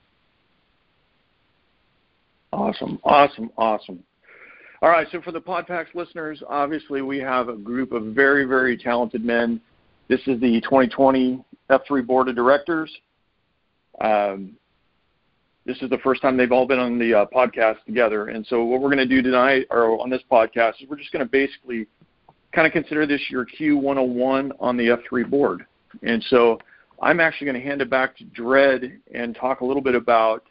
Awesome, 2.52 3.00
awesome, 3.02 3.50
awesome. 3.56 4.04
All 4.80 4.90
right, 4.90 5.06
so 5.10 5.20
for 5.22 5.32
the 5.32 5.40
PodPacks 5.40 5.94
listeners, 5.94 6.42
obviously 6.48 7.02
we 7.02 7.18
have 7.18 7.48
a 7.48 7.56
group 7.56 7.92
of 7.92 8.14
very, 8.14 8.44
very 8.44 8.76
talented 8.76 9.24
men. 9.24 9.60
This 10.08 10.20
is 10.26 10.38
the 10.40 10.60
2020 10.60 11.42
F3 11.70 12.06
Board 12.06 12.28
of 12.28 12.36
Directors. 12.36 12.94
Um, 14.00 14.56
this 15.66 15.80
is 15.80 15.90
the 15.90 15.98
first 15.98 16.20
time 16.20 16.36
they've 16.36 16.52
all 16.52 16.66
been 16.66 16.78
on 16.78 16.98
the 16.98 17.14
uh, 17.14 17.26
podcast 17.34 17.82
together. 17.86 18.28
And 18.28 18.46
so 18.46 18.64
what 18.64 18.80
we're 18.80 18.94
going 18.94 18.98
to 18.98 19.06
do 19.06 19.22
tonight, 19.22 19.66
or 19.70 20.00
on 20.00 20.10
this 20.10 20.22
podcast, 20.30 20.82
is 20.82 20.88
we're 20.88 20.98
just 20.98 21.12
going 21.12 21.24
to 21.24 21.30
basically 21.30 21.86
kind 22.52 22.66
of 22.66 22.72
consider 22.72 23.06
this 23.06 23.20
your 23.30 23.46
Q101 23.46 24.50
on 24.60 24.76
the 24.76 24.96
F3 25.12 25.28
board. 25.28 25.66
And 26.02 26.22
so 26.28 26.58
I'm 27.00 27.18
actually 27.18 27.46
going 27.46 27.60
to 27.60 27.66
hand 27.66 27.80
it 27.80 27.90
back 27.90 28.16
to 28.18 28.24
Dredd 28.24 28.98
and 29.14 29.34
talk 29.34 29.60
a 29.60 29.64
little 29.64 29.82
bit 29.82 29.94
about 29.94 30.44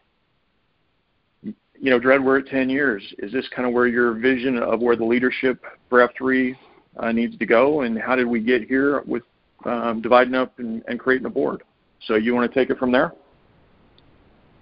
you 1.83 1.89
know, 1.89 1.99
Dredd, 1.99 2.23
we're 2.23 2.39
at 2.39 2.47
10 2.47 2.69
years. 2.69 3.03
Is 3.19 3.33
this 3.33 3.45
kind 3.53 3.67
of 3.67 3.73
where 3.73 3.87
your 3.87 4.13
vision 4.13 4.57
of 4.57 4.79
where 4.79 4.95
the 4.95 5.03
leadership 5.03 5.61
for 5.89 6.07
F3 6.07 6.55
uh, 6.97 7.11
needs 7.11 7.37
to 7.37 7.45
go, 7.45 7.81
and 7.81 7.99
how 7.99 8.15
did 8.15 8.25
we 8.25 8.39
get 8.39 8.63
here 8.63 9.01
with 9.05 9.23
um, 9.65 10.01
dividing 10.01 10.33
up 10.33 10.57
and, 10.59 10.81
and 10.87 10.97
creating 10.97 11.25
a 11.25 11.29
board? 11.29 11.63
So 12.07 12.15
you 12.15 12.33
want 12.33 12.51
to 12.51 12.57
take 12.57 12.69
it 12.69 12.77
from 12.77 12.93
there? 12.93 13.13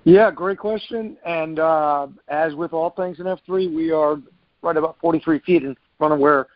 Yeah, 0.04 0.32
great 0.32 0.58
question. 0.58 1.18
And 1.26 1.60
uh, 1.60 2.08
as 2.28 2.56
with 2.56 2.74
all 2.74 2.90
things 2.92 3.20
in 3.20 3.26
F3, 3.26 3.74
we 3.74 3.92
are 3.92 4.18
right 4.62 4.78
about 4.78 4.98
43 5.00 5.40
feet 5.40 5.64
in 5.64 5.76
front 5.98 6.14
of 6.14 6.20
where 6.20 6.48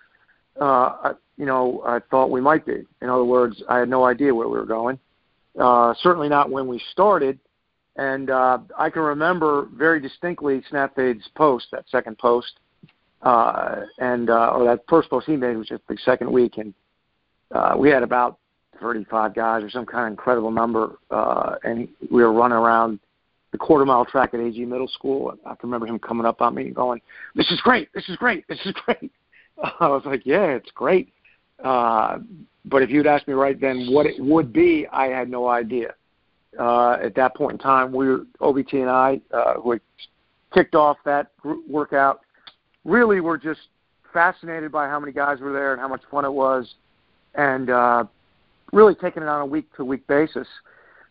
uh, 0.59 1.13
you 1.37 1.45
know 1.45 1.83
I 1.85 1.99
thought 2.09 2.31
we 2.31 2.41
might 2.41 2.65
be. 2.65 2.85
In 3.01 3.09
other 3.09 3.23
words, 3.23 3.61
I 3.69 3.79
had 3.79 3.89
no 3.89 4.05
idea 4.05 4.33
where 4.33 4.47
we 4.47 4.57
were 4.57 4.65
going. 4.65 4.97
Uh, 5.59 5.93
certainly 6.01 6.29
not 6.29 6.49
when 6.49 6.67
we 6.67 6.81
started. 6.91 7.39
And 7.97 8.29
uh, 8.29 8.59
I 8.77 8.89
can 8.89 9.03
remember 9.03 9.69
very 9.73 10.01
distinctly 10.01 10.61
SnapFade's 10.69 11.29
post, 11.35 11.67
that 11.71 11.85
second 11.89 12.17
post, 12.17 12.59
uh, 13.21 13.83
and 13.99 14.29
uh, 14.29 14.49
or 14.49 14.65
that 14.65 14.81
first 14.89 15.09
post 15.09 15.27
he 15.27 15.37
made 15.37 15.55
was 15.55 15.67
just 15.67 15.87
the 15.87 15.97
second 16.03 16.29
week, 16.29 16.57
and 16.57 16.73
uh, 17.51 17.75
we 17.77 17.89
had 17.89 18.03
about 18.03 18.37
35 18.81 19.33
guys 19.33 19.63
or 19.63 19.69
some 19.69 19.85
kind 19.85 20.07
of 20.07 20.11
incredible 20.11 20.51
number, 20.51 20.97
uh, 21.09 21.55
and 21.63 21.87
we 22.11 22.21
were 22.21 22.33
running 22.33 22.57
around 22.57 22.99
the 23.55 23.65
quarter 23.65 23.85
mile 23.85 24.03
track 24.03 24.33
at 24.33 24.41
AG 24.41 24.65
Middle 24.65 24.87
School. 24.89 25.33
I 25.45 25.55
can 25.55 25.69
remember 25.69 25.87
him 25.87 25.97
coming 25.97 26.25
up 26.25 26.41
on 26.41 26.55
me 26.55 26.63
and 26.63 26.75
going, 26.75 26.99
"This 27.35 27.49
is 27.51 27.61
great! 27.61 27.87
This 27.93 28.07
is 28.09 28.17
great! 28.17 28.45
This 28.49 28.59
is 28.65 28.73
great!" 28.73 29.11
I 29.79 29.87
was 29.87 30.03
like, 30.05 30.25
"Yeah, 30.25 30.47
it's 30.47 30.71
great." 30.71 31.13
Uh, 31.63 32.19
but 32.65 32.83
if 32.83 32.89
you'd 32.89 33.07
asked 33.07 33.29
me 33.29 33.33
right 33.33 33.59
then 33.59 33.87
what 33.91 34.05
it 34.05 34.19
would 34.19 34.51
be, 34.51 34.85
I 34.91 35.05
had 35.05 35.29
no 35.29 35.47
idea 35.47 35.93
uh, 36.59 36.97
at 37.01 37.15
that 37.15 37.33
point 37.35 37.53
in 37.53 37.57
time. 37.59 37.93
We 37.93 38.09
were 38.09 38.25
OBT 38.41 38.73
and 38.73 38.89
I, 38.89 39.21
uh, 39.33 39.53
who 39.61 39.71
had 39.71 39.81
kicked 40.53 40.75
off 40.75 40.97
that 41.05 41.35
group 41.37 41.65
workout, 41.65 42.21
really 42.83 43.21
were 43.21 43.37
just 43.37 43.61
fascinated 44.11 44.69
by 44.69 44.89
how 44.89 44.99
many 44.99 45.13
guys 45.13 45.39
were 45.39 45.53
there 45.53 45.71
and 45.71 45.79
how 45.79 45.87
much 45.87 46.01
fun 46.11 46.25
it 46.25 46.33
was, 46.33 46.75
and 47.35 47.69
uh, 47.69 48.03
really 48.73 48.95
taking 48.95 49.23
it 49.23 49.29
on 49.29 49.39
a 49.39 49.45
week 49.45 49.73
to 49.77 49.85
week 49.85 50.05
basis. 50.07 50.47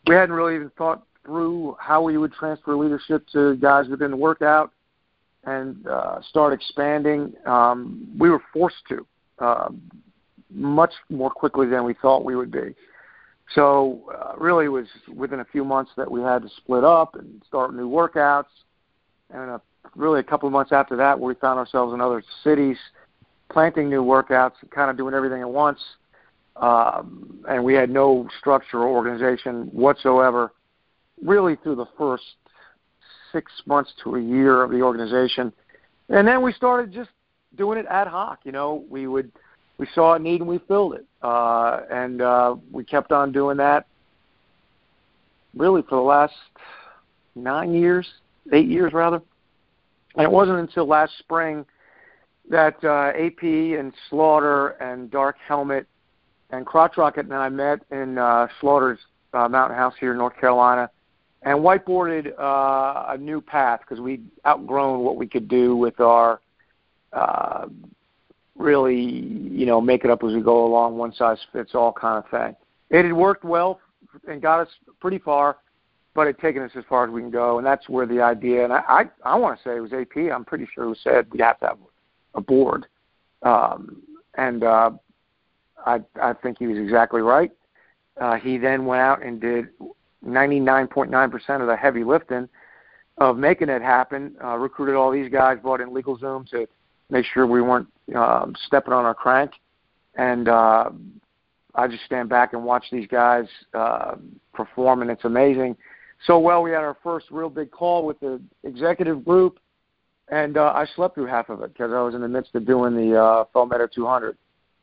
We 0.07 0.15
hadn't 0.15 0.35
really 0.35 0.57
even 0.57 0.71
thought 0.77 1.07
through 1.25 1.77
how 1.81 2.03
we 2.03 2.19
would 2.19 2.33
transfer 2.33 2.77
leadership 2.77 3.27
to 3.33 3.57
guys 3.57 3.89
within 3.89 4.11
the 4.11 4.17
workout 4.17 4.73
and 5.45 5.87
uh, 5.87 6.21
start 6.23 6.53
expanding. 6.53 7.33
Um, 7.47 8.09
we 8.19 8.31
were 8.31 8.43
forced 8.53 8.83
to 8.89 9.07
uh, 9.39 9.69
much 10.51 10.93
more 11.11 11.31
quickly 11.31 11.67
than 11.67 11.85
we 11.85 11.95
thought 11.95 12.25
we 12.25 12.37
would 12.37 12.51
be. 12.51 12.75
So 13.55 14.11
uh, 14.15 14.37
really, 14.39 14.67
it 14.67 14.69
was 14.69 14.87
within 15.15 15.41
a 15.41 15.45
few 15.45 15.65
months 15.65 15.93
that 15.97 16.11
we 16.11 16.23
had 16.23 16.43
to 16.43 16.49
split 16.57 16.85
up 16.85 17.15
and 17.15 17.43
start 17.47 17.75
new 17.75 17.89
workouts, 17.89 18.47
and 19.31 19.51
a, 19.51 19.61
really 19.95 20.21
a 20.21 20.23
couple 20.23 20.47
of 20.47 20.53
months 20.53 20.73
after 20.73 20.97
that, 20.97 21.19
where 21.19 21.29
we 21.29 21.35
found 21.35 21.59
ourselves 21.59 21.93
in 21.93 22.01
other 22.01 22.23
cities, 22.43 22.79
planting 23.51 23.91
new 23.91 24.03
workouts, 24.03 24.55
and 24.63 24.71
kind 24.71 24.91
of 24.91 24.97
doing 24.97 25.15
everything 25.15 25.43
at 25.43 25.51
once. 25.51 25.79
Um, 26.57 27.45
and 27.49 27.63
we 27.63 27.75
had 27.75 27.91
no 27.91 28.29
structure 28.39 28.79
or 28.79 28.89
organization 28.89 29.67
whatsoever, 29.73 30.53
really 31.25 31.57
through 31.57 31.77
the 31.77 31.89
first 31.99 32.23
six 33.33 33.51
months 33.67 33.93
to 34.05 34.15
a 34.15 34.21
year 34.21 34.63
of 34.63 34.71
the 34.71 34.83
organization. 34.83 35.53
And 36.09 36.29
then 36.29 36.43
we 36.43 36.53
started 36.53 36.93
just 36.93 37.11
doing 37.57 37.79
it 37.79 37.87
ad 37.89 38.07
hoc. 38.07 38.41
You 38.45 38.53
know, 38.53 38.85
we 38.89 39.07
would 39.07 39.33
we 39.79 39.89
saw 39.95 40.15
a 40.15 40.19
need 40.19 40.41
and 40.41 40.49
we 40.49 40.59
filled 40.69 40.95
it, 40.95 41.05
uh, 41.23 41.81
and 41.91 42.23
uh, 42.23 42.55
we 42.71 42.85
kept 42.85 43.11
on 43.11 43.33
doing 43.33 43.57
that. 43.57 43.87
Really, 45.57 45.83
for 45.83 45.97
the 45.97 46.03
last 46.03 46.35
nine 47.35 47.75
years, 47.75 48.07
eight 48.53 48.69
years 48.69 48.93
rather, 48.93 49.21
and 50.17 50.25
it 50.25 50.31
wasn't 50.31 50.59
until 50.59 50.87
last 50.87 51.13
spring 51.19 51.65
that 52.51 52.77
uh, 52.85 53.13
AP 53.19 53.43
and 53.43 53.93
Slaughter 54.11 54.69
and 54.81 55.11
Dark 55.11 55.37
Helmet 55.47 55.87
and 56.51 56.67
Crotch 56.67 56.97
Rocket 56.97 57.25
and 57.25 57.35
I 57.35 57.49
met 57.49 57.81
in 57.91 58.19
uh, 58.19 58.47
Slaughter's 58.61 58.99
uh, 59.33 59.49
Mountain 59.49 59.77
House 59.77 59.95
here 59.99 60.13
in 60.13 60.19
North 60.19 60.39
Carolina, 60.39 60.91
and 61.45 61.59
whiteboarded 61.59 62.39
uh, 62.39 63.13
a 63.13 63.19
new 63.19 63.41
path 63.41 63.81
because 63.81 64.01
we'd 64.01 64.27
outgrown 64.47 65.01
what 65.01 65.17
we 65.17 65.27
could 65.27 65.47
do 65.47 65.77
with 65.77 66.01
our 66.01 66.41
uh, 67.13 67.67
really, 68.57 68.99
you 68.99 69.67
know, 69.67 69.81
make 69.81 70.05
it 70.05 70.11
up 70.11 70.25
as 70.25 70.33
we 70.33 70.41
go 70.41 70.65
along, 70.65 70.97
one 70.97 71.13
size 71.15 71.39
fits 71.53 71.75
all 71.75 71.93
kind 71.93 72.25
of 72.25 72.31
thing. 72.31 72.57
It 72.91 73.05
had 73.05 73.13
worked 73.13 73.45
well 73.45 73.81
and 74.27 74.41
got 74.41 74.61
us 74.61 74.69
pretty 75.01 75.19
far, 75.19 75.59
but 76.15 76.27
it 76.27 76.39
taken 76.41 76.63
us 76.63 76.71
as 76.77 76.85
far 76.89 77.05
as 77.05 77.11
we 77.11 77.21
can 77.21 77.31
go, 77.31 77.59
and 77.59 77.67
that's 77.67 77.89
where 77.89 78.07
the 78.07 78.21
idea. 78.21 78.65
And 78.65 78.73
I, 78.73 78.83
I, 78.89 79.05
I 79.25 79.37
want 79.37 79.59
to 79.59 79.65
say 79.65 79.77
it 79.77 79.81
was 79.81 79.93
AP. 79.93 80.33
I'm 80.33 80.45
pretty 80.45 80.67
sure 80.75 80.85
who 80.85 80.95
said 81.03 81.27
we 81.31 81.41
have 81.41 81.61
to 81.61 81.67
have 81.67 81.79
a 82.35 82.41
board, 82.41 82.87
um, 83.43 84.03
and 84.37 84.65
uh, 84.65 84.91
I, 85.85 86.01
I 86.21 86.33
think 86.33 86.59
he 86.59 86.67
was 86.67 86.79
exactly 86.79 87.21
right. 87.21 87.53
Uh, 88.21 88.37
he 88.37 88.59
then 88.59 88.87
went 88.87 89.03
out 89.03 89.25
and 89.25 89.41
did 89.41 89.69
99.9% 90.25 91.61
of 91.61 91.67
the 91.67 91.77
heavy 91.77 92.05
lifting 92.05 92.49
of 93.19 93.37
making 93.37 93.69
it 93.69 93.83
happen. 93.83 94.35
Uh, 94.43 94.57
recruited 94.57 94.95
all 94.95 95.11
these 95.11 95.31
guys, 95.31 95.59
brought 95.61 95.81
in 95.81 95.91
LegalZoom 95.91 96.49
to 96.51 96.67
make 97.11 97.25
sure 97.33 97.47
we 97.47 97.63
weren't 97.63 97.89
um, 98.15 98.55
stepping 98.67 98.93
on 98.93 99.05
our 99.05 99.15
crank, 99.15 99.53
and 100.17 100.49
uh, 100.49 100.91
I 101.75 101.89
just 101.89 102.05
stand 102.05 102.29
back 102.29 102.53
and 102.53 102.65
watch 102.65 102.85
these 102.91 103.07
guys 103.07 103.47
uh, 103.73 104.17
perform, 104.53 105.03
and 105.03 105.11
it's 105.11 105.25
amazing. 105.25 105.77
So 106.27 106.39
well, 106.39 106.63
we 106.63 106.71
had 106.71 106.81
our 106.81 106.97
first 107.03 107.27
real 107.31 107.51
big 107.51 107.71
call 107.71 108.07
with 108.07 108.19
the 108.21 108.41
executive 108.63 109.25
group, 109.25 109.59
and 110.29 110.57
uh, 110.57 110.73
I 110.75 110.87
slept 110.97 111.15
through 111.15 111.27
half 111.27 111.51
of 111.51 111.63
it 111.63 111.73
because 111.73 111.93
I 111.93 112.01
was 112.01 112.15
in 112.15 112.21
the 112.21 112.29
midst 112.29 112.55
of 112.55 112.67
doing 112.67 112.95
the 112.95 113.21
uh, 113.21 113.45
Palmetto 113.45 113.87
200, 113.87 114.37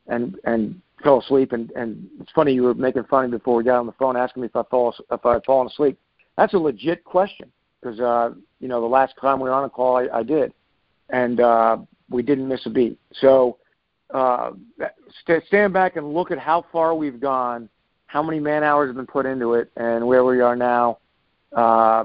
and 0.06 0.36
and 0.44 0.80
fell 1.02 1.20
asleep. 1.20 1.52
And 1.52 1.70
and 1.72 2.08
it's 2.20 2.32
funny 2.32 2.52
you 2.52 2.62
were 2.62 2.74
making 2.74 3.04
fun 3.04 3.24
of 3.24 3.30
me 3.30 3.38
before 3.38 3.56
we 3.56 3.64
got 3.64 3.78
on 3.78 3.86
the 3.86 3.92
phone, 3.92 4.16
asking 4.16 4.42
me 4.42 4.46
if 4.46 4.56
I 4.56 4.62
fall 4.70 4.94
if 5.10 5.26
I 5.26 5.34
had 5.34 5.44
fallen 5.44 5.66
asleep. 5.66 5.98
That's 6.36 6.54
a 6.54 6.58
legit 6.58 7.04
question 7.04 7.50
because 7.80 8.00
uh, 8.00 8.30
you 8.60 8.68
know 8.68 8.80
the 8.80 8.86
last 8.86 9.14
time 9.20 9.40
we 9.40 9.48
were 9.48 9.54
on 9.54 9.64
a 9.64 9.70
call, 9.70 9.96
I, 9.96 10.08
I 10.18 10.22
did, 10.22 10.52
and 11.10 11.40
uh, 11.40 11.78
we 12.08 12.22
didn't 12.22 12.48
miss 12.48 12.64
a 12.66 12.70
beat. 12.70 12.98
So 13.12 13.58
uh, 14.12 14.52
st- 15.22 15.44
stand 15.46 15.72
back 15.72 15.96
and 15.96 16.14
look 16.14 16.30
at 16.30 16.38
how 16.38 16.64
far 16.72 16.94
we've 16.94 17.20
gone, 17.20 17.68
how 18.06 18.22
many 18.22 18.40
man 18.40 18.62
hours 18.62 18.88
have 18.88 18.96
been 18.96 19.06
put 19.06 19.26
into 19.26 19.54
it, 19.54 19.70
and 19.76 20.06
where 20.06 20.24
we 20.24 20.40
are 20.40 20.56
now. 20.56 20.98
Uh, 21.52 22.04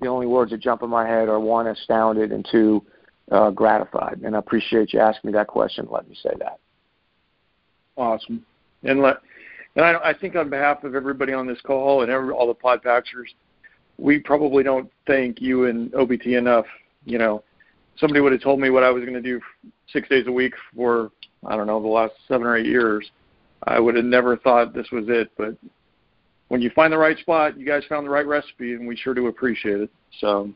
the 0.00 0.08
only 0.08 0.26
words 0.26 0.50
that 0.50 0.60
jump 0.60 0.82
in 0.82 0.90
my 0.90 1.06
head 1.06 1.28
are 1.28 1.40
one, 1.40 1.66
astounded, 1.66 2.30
and 2.30 2.46
two, 2.50 2.84
uh, 3.30 3.50
gratified. 3.50 4.20
And 4.22 4.36
I 4.36 4.38
appreciate 4.38 4.92
you 4.92 5.00
asking 5.00 5.28
me 5.28 5.32
that 5.32 5.46
question. 5.46 5.88
Let 5.90 6.08
me 6.08 6.16
say 6.22 6.34
that. 6.38 6.60
Awesome. 7.96 8.44
And 8.82 9.00
let 9.00 9.18
and 9.76 9.84
I, 9.84 10.10
I 10.10 10.14
think 10.14 10.36
on 10.36 10.48
behalf 10.48 10.84
of 10.84 10.94
everybody 10.94 11.32
on 11.32 11.46
this 11.46 11.60
call 11.60 12.02
and 12.02 12.10
every, 12.10 12.32
all 12.32 12.46
the 12.46 12.54
podpackers, 12.54 13.28
we 13.98 14.18
probably 14.18 14.62
don't 14.62 14.90
thank 15.06 15.40
you 15.40 15.66
and 15.66 15.92
OBT 15.92 16.38
enough. 16.38 16.66
You 17.04 17.18
know, 17.18 17.44
somebody 17.98 18.20
would 18.20 18.32
have 18.32 18.40
told 18.40 18.58
me 18.58 18.70
what 18.70 18.82
I 18.82 18.90
was 18.90 19.02
going 19.02 19.14
to 19.14 19.22
do 19.22 19.40
six 19.92 20.08
days 20.08 20.26
a 20.26 20.32
week 20.32 20.54
for 20.74 21.10
I 21.46 21.56
don't 21.56 21.66
know 21.66 21.80
the 21.80 21.88
last 21.88 22.14
seven 22.26 22.46
or 22.46 22.56
eight 22.56 22.66
years. 22.66 23.10
I 23.64 23.78
would 23.78 23.94
have 23.96 24.04
never 24.04 24.36
thought 24.36 24.74
this 24.74 24.90
was 24.90 25.04
it. 25.08 25.30
But 25.36 25.56
when 26.48 26.60
you 26.60 26.70
find 26.70 26.92
the 26.92 26.98
right 26.98 27.18
spot, 27.18 27.58
you 27.58 27.66
guys 27.66 27.82
found 27.88 28.06
the 28.06 28.10
right 28.10 28.26
recipe, 28.26 28.74
and 28.74 28.86
we 28.86 28.96
sure 28.96 29.14
do 29.14 29.26
appreciate 29.26 29.80
it. 29.80 29.90
So 30.20 30.50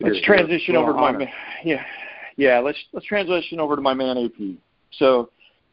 let's 0.00 0.20
transition 0.22 0.76
over 0.76 0.92
to 0.92 0.98
my 0.98 1.32
yeah 1.64 1.84
yeah 2.36 2.60
let's 2.60 2.78
let's 2.92 3.06
transition 3.06 3.60
over 3.60 3.76
to 3.76 3.82
my 3.82 3.94
man 3.94 4.16
AP. 4.16 4.56
So 4.92 5.30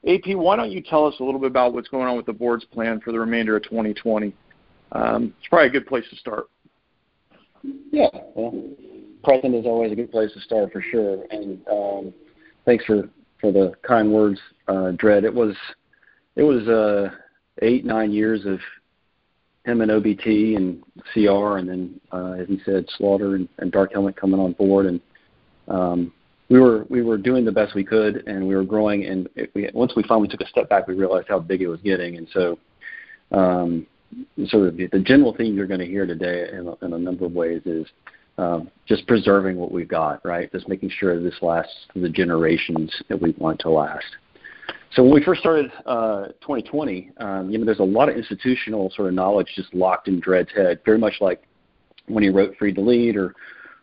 AP, 0.08 0.36
why 0.36 0.56
don't 0.56 0.72
you 0.72 0.82
tell 0.82 1.06
us 1.06 1.16
a 1.20 1.24
little 1.24 1.40
bit 1.40 1.48
about 1.48 1.74
what's 1.74 1.88
going 1.88 2.08
on 2.08 2.16
with 2.16 2.26
the 2.26 2.34
board's 2.34 2.66
plan 2.66 3.00
for 3.00 3.12
the 3.12 3.20
remainder 3.20 3.56
of 3.58 3.64
2020? 3.64 4.34
Um, 4.92 5.34
it's 5.40 5.48
probably 5.48 5.68
a 5.68 5.72
good 5.72 5.88
place 5.88 6.06
to 6.10 6.16
start. 6.16 6.46
Yeah, 7.92 8.10
well, 8.36 8.54
present 9.24 9.56
is 9.56 9.66
always 9.66 9.92
a 9.92 9.96
good 9.96 10.12
place 10.12 10.32
to 10.34 10.42
start 10.42 10.72
for 10.72 10.82
sure. 10.82 11.26
And 11.32 11.60
um, 11.68 12.14
thanks 12.66 12.86
for, 12.86 13.10
for 13.42 13.52
the 13.52 13.74
kind 13.82 14.12
words, 14.12 14.40
uh, 14.68 14.92
Dredd. 14.94 15.24
It 15.24 15.34
was 15.34 15.56
it 16.36 16.44
was 16.44 16.68
uh, 16.68 17.10
eight 17.62 17.86
nine 17.86 18.12
years 18.12 18.46
of 18.46 18.60
him 19.66 19.82
and 19.82 19.90
OBT 19.90 20.56
and 20.56 20.84
CR, 21.14 21.58
and 21.58 21.68
then 21.68 22.00
uh, 22.12 22.34
as 22.34 22.48
he 22.48 22.62
said, 22.66 22.86
Slaughter 22.98 23.36
and, 23.36 23.50
and 23.58 23.72
Dark 23.72 23.94
Helmet 23.94 24.16
coming 24.16 24.40
on 24.40 24.54
board, 24.54 24.86
and 24.86 25.02
um, 25.68 26.14
we 26.50 26.60
were 26.60 26.86
we 26.90 27.02
were 27.02 27.18
doing 27.18 27.46
the 27.46 27.52
best 27.52 27.76
we 27.76 27.84
could, 27.84 28.28
and 28.28 28.48
we 28.48 28.56
were 28.56 28.64
growing. 28.64 29.06
And 29.06 29.30
we, 29.54 29.70
once 29.74 29.94
we 29.96 30.04
finally 30.04 30.28
took 30.28 30.42
a 30.42 30.48
step 30.48 30.70
back, 30.70 30.88
we 30.88 30.94
realized 30.94 31.28
how 31.28 31.40
big 31.40 31.62
it 31.62 31.68
was 31.68 31.82
getting. 31.82 32.18
And 32.18 32.28
so, 32.34 32.60
um, 33.32 33.88
sort 34.48 34.68
of 34.68 34.78
the, 34.78 34.88
the 34.88 35.00
general 35.00 35.36
theme 35.36 35.56
you're 35.56 35.68
going 35.68 35.80
to 35.80 35.86
hear 35.86 36.06
today, 36.06 36.50
in 36.52 36.68
a, 36.68 36.86
in 36.86 36.94
a 36.94 37.00
number 37.00 37.26
of 37.26 37.34
ways, 37.34 37.62
is 37.66 37.88
um, 38.38 38.70
just 38.88 39.08
preserving 39.08 39.58
what 39.58 39.72
we've 39.72 39.88
got, 39.88 40.24
right? 40.26 40.52
Just 40.52 40.68
making 40.68 40.92
sure 41.00 41.22
this 41.22 41.36
lasts 41.42 41.74
for 41.94 42.00
the 42.00 42.10
generations 42.10 42.94
that 43.10 43.20
we 43.20 43.34
want 43.38 43.60
to 43.62 43.70
last. 43.70 44.06
So 44.94 45.04
when 45.04 45.14
we 45.14 45.24
first 45.24 45.42
started 45.42 45.72
uh, 45.86 46.28
2020, 46.42 47.12
um, 47.18 47.50
you 47.50 47.58
know, 47.58 47.66
there's 47.66 47.80
a 47.80 47.84
lot 47.84 48.08
of 48.08 48.16
institutional 48.16 48.92
sort 48.96 49.10
of 49.10 49.14
knowledge 49.14 49.48
just 49.56 49.74
locked 49.74 50.08
in 50.08 50.22
Dredd's 50.22 50.54
head, 50.56 50.80
very 50.86 50.98
much 50.98 51.16
like 51.20 51.44
when 52.08 52.24
he 52.24 52.30
wrote 52.30 52.56
Freed 52.58 52.76
to 52.76 52.82
Lead 52.82 53.18
or 53.18 53.36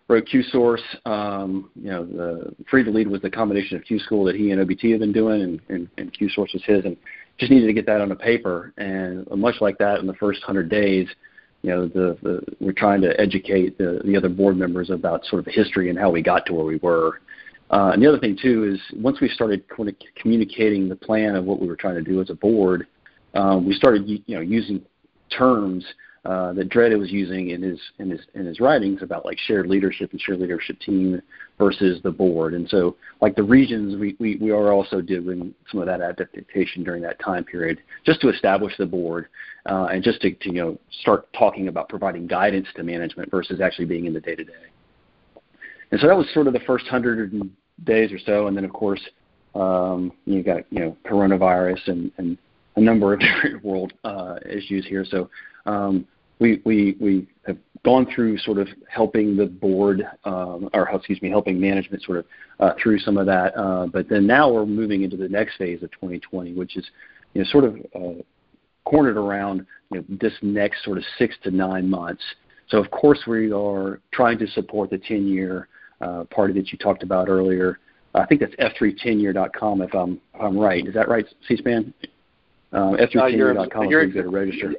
wrote 0.08 0.26
QSource. 0.26 0.82
Um, 1.06 1.70
you 1.74 1.90
know, 1.90 2.04
the 2.04 2.54
Freed 2.70 2.84
to 2.84 2.90
Lead 2.90 3.08
was 3.08 3.22
the 3.22 3.30
combination 3.30 3.76
of 3.76 3.84
Q 3.84 3.98
School 3.98 4.24
that 4.24 4.36
he 4.36 4.50
and 4.50 4.60
OBT 4.60 4.90
had 4.90 5.00
been 5.00 5.12
doing, 5.12 5.42
and, 5.42 5.60
and, 5.68 5.88
and 5.98 6.12
QSource 6.12 6.52
was 6.52 6.62
his, 6.64 6.84
and 6.84 6.96
just 7.38 7.50
needed 7.50 7.66
to 7.66 7.72
get 7.72 7.86
that 7.86 8.00
on 8.00 8.08
the 8.08 8.16
paper. 8.16 8.72
And 8.76 9.26
much 9.30 9.56
like 9.60 9.78
that, 9.78 10.00
in 10.00 10.06
the 10.06 10.14
first 10.14 10.42
hundred 10.42 10.68
days, 10.68 11.08
you 11.62 11.70
know, 11.70 11.86
the, 11.86 12.18
the 12.22 12.42
we're 12.60 12.72
trying 12.72 13.00
to 13.02 13.18
educate 13.20 13.78
the, 13.78 14.00
the 14.04 14.16
other 14.16 14.28
board 14.28 14.56
members 14.56 14.90
about 14.90 15.24
sort 15.26 15.40
of 15.40 15.44
the 15.46 15.52
history 15.52 15.90
and 15.90 15.98
how 15.98 16.10
we 16.10 16.22
got 16.22 16.44
to 16.46 16.54
where 16.54 16.64
we 16.64 16.76
were. 16.76 17.20
Uh, 17.70 17.92
and 17.94 18.02
the 18.02 18.06
other 18.06 18.18
thing 18.18 18.36
too 18.40 18.64
is 18.64 18.80
once 19.00 19.20
we 19.20 19.28
started 19.28 19.64
communicating 20.20 20.88
the 20.88 20.96
plan 20.96 21.36
of 21.36 21.44
what 21.44 21.60
we 21.60 21.66
were 21.66 21.76
trying 21.76 21.94
to 21.94 22.02
do 22.02 22.20
as 22.20 22.28
a 22.28 22.34
board, 22.34 22.86
um, 23.34 23.66
we 23.66 23.72
started 23.74 24.06
you 24.06 24.34
know 24.34 24.40
using 24.40 24.82
terms 25.36 25.84
uh, 26.24 26.52
that 26.52 26.68
Dredd 26.68 26.96
was 26.96 27.10
using 27.10 27.50
in 27.50 27.62
his 27.62 27.80
in 27.98 28.10
his 28.10 28.20
in 28.34 28.46
his 28.46 28.60
writings 28.60 29.02
about 29.02 29.24
like 29.24 29.38
shared 29.38 29.66
leadership 29.66 30.12
and 30.12 30.20
shared 30.20 30.38
leadership 30.38 30.78
team 30.78 31.20
versus 31.58 32.00
the 32.04 32.12
board. 32.12 32.54
And 32.54 32.68
so, 32.68 32.96
like 33.20 33.34
the 33.34 33.42
regions, 33.42 33.96
we 33.96 34.14
we, 34.20 34.36
we 34.36 34.50
are 34.52 34.72
also 34.72 35.00
doing 35.00 35.52
some 35.70 35.80
of 35.80 35.86
that 35.86 36.00
adaptation 36.00 36.84
during 36.84 37.02
that 37.02 37.18
time 37.18 37.42
period, 37.42 37.82
just 38.06 38.20
to 38.20 38.28
establish 38.28 38.72
the 38.78 38.86
board 38.86 39.26
uh, 39.66 39.88
and 39.92 40.04
just 40.04 40.20
to, 40.22 40.30
to 40.30 40.46
you 40.46 40.62
know 40.62 40.78
start 41.00 41.26
talking 41.32 41.66
about 41.66 41.88
providing 41.88 42.28
guidance 42.28 42.68
to 42.76 42.84
management 42.84 43.28
versus 43.28 43.60
actually 43.60 43.86
being 43.86 44.06
in 44.06 44.12
the 44.12 44.20
day 44.20 44.36
to 44.36 44.44
day. 44.44 44.52
And 45.90 46.00
so 46.00 46.06
that 46.06 46.16
was 46.16 46.26
sort 46.32 46.46
of 46.46 46.52
the 46.52 46.60
first 46.60 46.86
hundred 46.86 47.32
days 47.82 48.12
or 48.12 48.18
so, 48.24 48.46
and 48.46 48.56
then 48.56 48.64
of 48.64 48.72
course 48.72 49.00
um, 49.56 50.12
you 50.24 50.44
got 50.44 50.64
you 50.70 50.78
know 50.78 50.96
coronavirus 51.04 51.88
and 51.88 52.12
and 52.18 52.38
a 52.76 52.80
number 52.80 53.12
of 53.12 53.20
different 53.42 53.64
world 53.64 53.92
uh, 54.04 54.36
issues 54.48 54.86
here. 54.86 55.04
So 55.04 55.28
um, 55.66 56.06
we, 56.38 56.60
we, 56.64 56.96
we 57.00 57.26
have 57.46 57.56
gone 57.84 58.06
through 58.14 58.38
sort 58.38 58.58
of 58.58 58.68
helping 58.88 59.36
the 59.36 59.46
board, 59.46 60.02
um, 60.24 60.68
or 60.74 60.88
excuse 60.90 61.20
me, 61.22 61.30
helping 61.30 61.60
management 61.60 62.02
sort 62.02 62.18
of 62.18 62.24
uh, 62.60 62.72
through 62.82 62.98
some 62.98 63.16
of 63.16 63.26
that. 63.26 63.56
Uh, 63.56 63.86
but 63.86 64.08
then 64.08 64.26
now 64.26 64.50
we're 64.50 64.66
moving 64.66 65.02
into 65.02 65.16
the 65.16 65.28
next 65.28 65.56
phase 65.56 65.82
of 65.82 65.90
2020, 65.92 66.52
which 66.54 66.76
is 66.76 66.84
you 67.34 67.42
know, 67.42 67.48
sort 67.50 67.64
of 67.64 67.76
uh, 67.94 68.22
cornered 68.84 69.16
around 69.16 69.66
you 69.90 69.98
know, 69.98 70.04
this 70.20 70.32
next 70.42 70.84
sort 70.84 70.98
of 70.98 71.04
six 71.18 71.36
to 71.42 71.50
nine 71.50 71.88
months. 71.88 72.22
So 72.68 72.78
of 72.78 72.90
course 72.90 73.20
we 73.26 73.52
are 73.52 74.00
trying 74.12 74.38
to 74.38 74.46
support 74.46 74.90
the 74.90 74.98
10-year 74.98 75.68
uh, 76.00 76.24
party 76.24 76.52
that 76.54 76.72
you 76.72 76.78
talked 76.78 77.02
about 77.02 77.28
earlier. 77.28 77.78
I 78.14 78.26
think 78.26 78.40
that's 78.40 78.54
f3tenyear.com 78.56 79.82
if 79.82 79.94
I'm 79.94 80.20
if 80.34 80.40
I'm 80.40 80.58
right. 80.58 80.86
Is 80.86 80.94
that 80.94 81.08
right, 81.08 81.24
C-SPAN? 81.48 81.94
Um, 82.72 82.96
f3tenyear.com 82.96 83.82
uh, 83.82 83.88
if 83.88 84.08
you 84.08 84.12
go 84.12 84.22
to 84.22 84.28
register. 84.28 84.74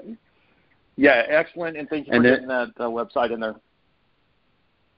Yeah, 0.96 1.24
excellent, 1.28 1.78
and 1.78 1.90
thank 1.90 2.08
you 2.08 2.14
and 2.14 2.24
for 2.24 2.30
then, 2.30 2.34
getting 2.34 2.48
that 2.48 2.72
uh, 2.78 2.88
website 2.88 3.34
in 3.34 3.40
there. 3.40 3.56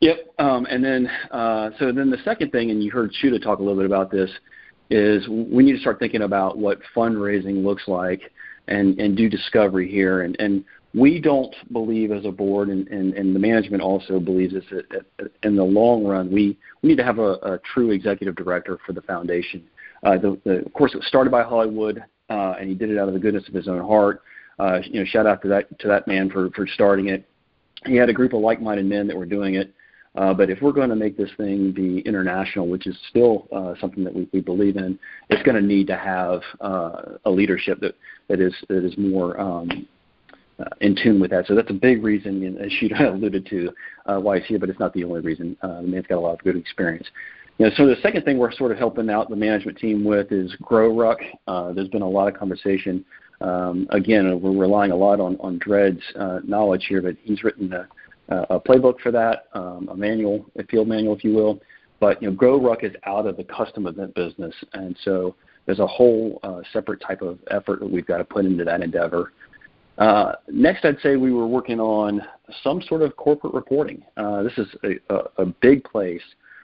Yep, 0.01 0.17
um, 0.39 0.65
and 0.69 0.83
then 0.83 1.07
uh, 1.31 1.69
so 1.79 1.91
then 1.91 2.11
the 2.11 2.17
second 2.25 2.51
thing, 2.51 2.69
and 2.69 2.83
you 2.83 2.91
heard 2.91 3.13
Shuta 3.23 3.41
talk 3.41 3.59
a 3.59 3.61
little 3.61 3.77
bit 3.77 3.85
about 3.85 4.11
this, 4.11 4.29
is 4.89 5.27
we 5.27 5.63
need 5.63 5.73
to 5.73 5.79
start 5.79 5.99
thinking 5.99 6.23
about 6.23 6.57
what 6.57 6.79
fundraising 6.95 7.63
looks 7.63 7.87
like 7.87 8.21
and, 8.67 8.99
and 8.99 9.15
do 9.15 9.29
discovery 9.29 9.89
here. 9.89 10.21
And, 10.21 10.35
and 10.39 10.63
we 10.93 11.19
don't 11.19 11.53
believe 11.71 12.11
as 12.11 12.25
a 12.25 12.31
board, 12.31 12.69
and, 12.69 12.87
and, 12.89 13.13
and 13.13 13.35
the 13.35 13.39
management 13.39 13.81
also 13.81 14.19
believes 14.19 14.53
this, 14.53 14.63
that 14.69 15.31
in 15.43 15.55
the 15.55 15.63
long 15.63 16.03
run, 16.03 16.31
we, 16.31 16.57
we 16.81 16.89
need 16.89 16.97
to 16.97 17.03
have 17.03 17.19
a, 17.19 17.33
a 17.41 17.59
true 17.73 17.91
executive 17.91 18.35
director 18.35 18.77
for 18.85 18.93
the 18.93 19.01
foundation. 19.01 19.63
Uh, 20.03 20.17
the, 20.17 20.39
the, 20.45 20.65
of 20.65 20.73
course, 20.73 20.93
it 20.93 20.97
was 20.97 21.07
started 21.07 21.31
by 21.31 21.41
Hollywood, 21.41 22.03
uh, 22.29 22.55
and 22.59 22.69
he 22.69 22.75
did 22.75 22.89
it 22.89 22.97
out 22.97 23.07
of 23.07 23.13
the 23.13 23.19
goodness 23.19 23.47
of 23.47 23.53
his 23.53 23.67
own 23.67 23.81
heart. 23.81 24.21
Uh, 24.59 24.79
you 24.83 24.99
know, 24.99 25.05
shout 25.05 25.25
out 25.25 25.41
to 25.41 25.47
that 25.47 25.79
to 25.79 25.87
that 25.87 26.07
man 26.07 26.29
for 26.29 26.49
for 26.51 26.67
starting 26.67 27.09
it. 27.09 27.27
He 27.85 27.95
had 27.95 28.09
a 28.09 28.13
group 28.13 28.33
of 28.33 28.41
like-minded 28.41 28.85
men 28.85 29.07
that 29.07 29.15
were 29.17 29.25
doing 29.25 29.55
it. 29.55 29.73
Uh, 30.15 30.33
but 30.33 30.49
if 30.49 30.61
we're 30.61 30.71
going 30.71 30.89
to 30.89 30.95
make 30.95 31.17
this 31.17 31.29
thing 31.35 31.71
be 31.71 31.99
international, 31.99 32.67
which 32.67 32.87
is 32.87 32.95
still 33.09 33.47
uh, 33.51 33.73
something 33.81 34.03
that 34.03 34.15
we, 34.15 34.29
we 34.31 34.39
believe 34.39 34.77
in, 34.77 34.97
it's 35.29 35.43
going 35.43 35.61
to 35.61 35.61
need 35.61 35.87
to 35.87 35.97
have 35.97 36.41
uh, 36.61 37.17
a 37.25 37.29
leadership 37.29 37.79
that, 37.81 37.95
that 38.29 38.39
is 38.39 38.53
that 38.69 38.85
is 38.85 38.97
more 38.97 39.39
um, 39.39 39.85
uh, 40.59 40.63
in 40.79 40.95
tune 40.95 41.19
with 41.19 41.31
that. 41.31 41.45
So 41.47 41.53
that's 41.55 41.69
a 41.69 41.73
big 41.73 42.01
reason, 42.01 42.57
as 42.57 42.71
she 42.79 42.89
alluded 42.99 43.45
to, 43.47 43.69
uh, 44.05 44.19
why 44.19 44.39
he's 44.39 44.47
here, 44.47 44.59
but 44.59 44.69
it's 44.69 44.79
not 44.79 44.93
the 44.93 45.03
only 45.03 45.19
reason. 45.19 45.57
Uh, 45.61 45.81
the 45.81 45.87
man's 45.87 46.07
got 46.07 46.17
a 46.17 46.21
lot 46.21 46.33
of 46.33 46.43
good 46.43 46.55
experience. 46.55 47.07
You 47.57 47.65
know, 47.65 47.71
so 47.75 47.85
the 47.85 47.95
second 48.01 48.23
thing 48.23 48.37
we're 48.37 48.51
sort 48.51 48.71
of 48.71 48.77
helping 48.77 49.09
out 49.09 49.29
the 49.29 49.35
management 49.35 49.77
team 49.77 50.03
with 50.03 50.31
is 50.31 50.53
GrowRuck. 50.61 51.17
Uh, 51.47 51.73
there's 51.73 51.87
been 51.87 52.01
a 52.01 52.09
lot 52.09 52.27
of 52.27 52.39
conversation. 52.39 53.03
Um, 53.41 53.87
again, 53.91 54.39
we're 54.41 54.51
relying 54.51 54.91
a 54.91 54.95
lot 54.95 55.19
on 55.19 55.37
on 55.39 55.59
Dredd's 55.59 56.03
uh, 56.17 56.39
knowledge 56.43 56.85
here, 56.87 57.01
but 57.01 57.15
he's 57.23 57.43
written 57.43 57.73
a, 57.73 57.87
a 58.29 58.59
playbook 58.59 58.99
for 59.01 59.11
that, 59.11 59.45
um, 59.53 59.89
a 59.91 59.95
manual, 59.95 60.45
a 60.57 60.63
field 60.63 60.87
manual, 60.87 61.15
if 61.15 61.23
you 61.23 61.33
will. 61.33 61.59
But 61.99 62.21
you 62.21 62.29
know, 62.29 62.35
GrowRuck 62.35 62.83
is 62.83 62.93
out 63.05 63.25
of 63.25 63.37
the 63.37 63.43
custom 63.43 63.87
event 63.87 64.13
business, 64.15 64.53
and 64.73 64.95
so 65.03 65.35
there's 65.65 65.79
a 65.79 65.87
whole 65.87 66.39
uh, 66.43 66.61
separate 66.71 67.01
type 67.01 67.21
of 67.21 67.39
effort 67.51 67.79
that 67.79 67.89
we've 67.89 68.05
got 68.05 68.17
to 68.17 68.25
put 68.25 68.45
into 68.45 68.63
that 68.63 68.81
endeavor. 68.81 69.31
Uh, 69.97 70.33
next, 70.49 70.83
I'd 70.83 70.99
say 71.01 71.15
we 71.15 71.31
were 71.31 71.47
working 71.47 71.79
on 71.79 72.21
some 72.63 72.81
sort 72.81 73.01
of 73.01 73.15
corporate 73.15 73.53
reporting. 73.53 74.03
Uh, 74.17 74.43
this 74.43 74.53
is 74.57 74.67
a, 74.83 75.13
a, 75.13 75.43
a, 75.43 75.45
big 75.45 75.85
place 75.85 76.21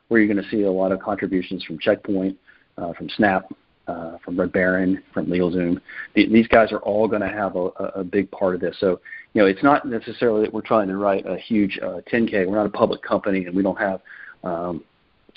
where 0.09 0.19
you're 0.19 0.31
going 0.31 0.43
to 0.43 0.49
see 0.49 0.63
a 0.63 0.71
lot 0.71 0.91
of 0.91 0.99
contributions 0.99 1.63
from 1.63 1.79
Checkpoint, 1.79 2.37
uh, 2.77 2.91
from 2.93 3.07
Snap, 3.15 3.49
uh, 3.87 4.17
from 4.23 4.39
Red 4.39 4.51
Baron, 4.51 5.03
from 5.13 5.27
LegalZoom. 5.27 5.79
The, 6.15 6.27
these 6.31 6.47
guys 6.47 6.71
are 6.71 6.79
all 6.79 7.07
going 7.07 7.21
to 7.21 7.27
have 7.27 7.55
a, 7.55 7.65
a, 7.95 8.03
big 8.03 8.29
part 8.31 8.55
of 8.55 8.61
this. 8.61 8.75
So, 8.79 8.99
you 9.33 9.41
know, 9.41 9.47
it's 9.47 9.63
not 9.63 9.87
necessarily 9.87 10.43
that 10.43 10.53
we're 10.53 10.61
trying 10.61 10.87
to 10.87 10.97
write 10.97 11.25
a 11.25 11.37
huge 11.37 11.79
10K. 11.81 12.45
Uh, 12.45 12.49
we're 12.49 12.57
not 12.57 12.65
a 12.65 12.69
public 12.69 13.01
company, 13.01 13.45
and 13.45 13.55
we 13.55 13.63
don't 13.63 13.79
have 13.79 14.01
um, 14.43 14.83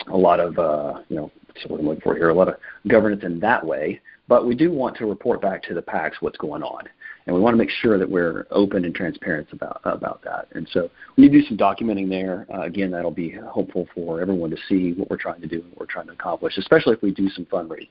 a 0.08 0.16
lot 0.16 0.40
of, 0.40 0.58
uh, 0.58 1.00
you 1.08 1.16
know, 1.16 1.30
what 1.68 1.80
I'm 1.80 1.86
looking 1.86 2.02
for 2.02 2.14
here, 2.14 2.28
a 2.28 2.34
lot 2.34 2.48
of 2.48 2.56
governance 2.88 3.22
in 3.24 3.40
that 3.40 3.64
way. 3.64 4.00
But 4.26 4.46
we 4.46 4.54
do 4.54 4.72
want 4.72 4.96
to 4.96 5.06
report 5.06 5.42
back 5.42 5.62
to 5.64 5.74
the 5.74 5.82
PAX 5.82 6.16
what's 6.20 6.38
going 6.38 6.62
on, 6.62 6.84
and 7.26 7.34
we 7.34 7.42
want 7.42 7.52
to 7.54 7.58
make 7.58 7.70
sure 7.70 7.98
that 7.98 8.08
we're 8.08 8.46
open 8.50 8.86
and 8.86 8.94
transparent 8.94 9.48
about 9.52 9.82
about 9.84 10.22
that. 10.24 10.48
And 10.52 10.66
so 10.72 10.90
when 11.14 11.24
you 11.24 11.30
do 11.30 11.46
some 11.46 11.58
documenting 11.58 12.08
there, 12.08 12.46
uh, 12.52 12.62
again, 12.62 12.90
that'll 12.90 13.10
be 13.10 13.30
helpful 13.30 13.86
for 13.94 14.22
everyone 14.22 14.50
to 14.50 14.56
see 14.66 14.92
what 14.94 15.10
we're 15.10 15.18
trying 15.18 15.42
to 15.42 15.46
do 15.46 15.60
and 15.60 15.70
what 15.70 15.80
we're 15.80 15.86
trying 15.86 16.06
to 16.06 16.14
accomplish, 16.14 16.56
especially 16.56 16.94
if 16.94 17.02
we 17.02 17.10
do 17.10 17.28
some 17.30 17.44
fundraising. 17.46 17.88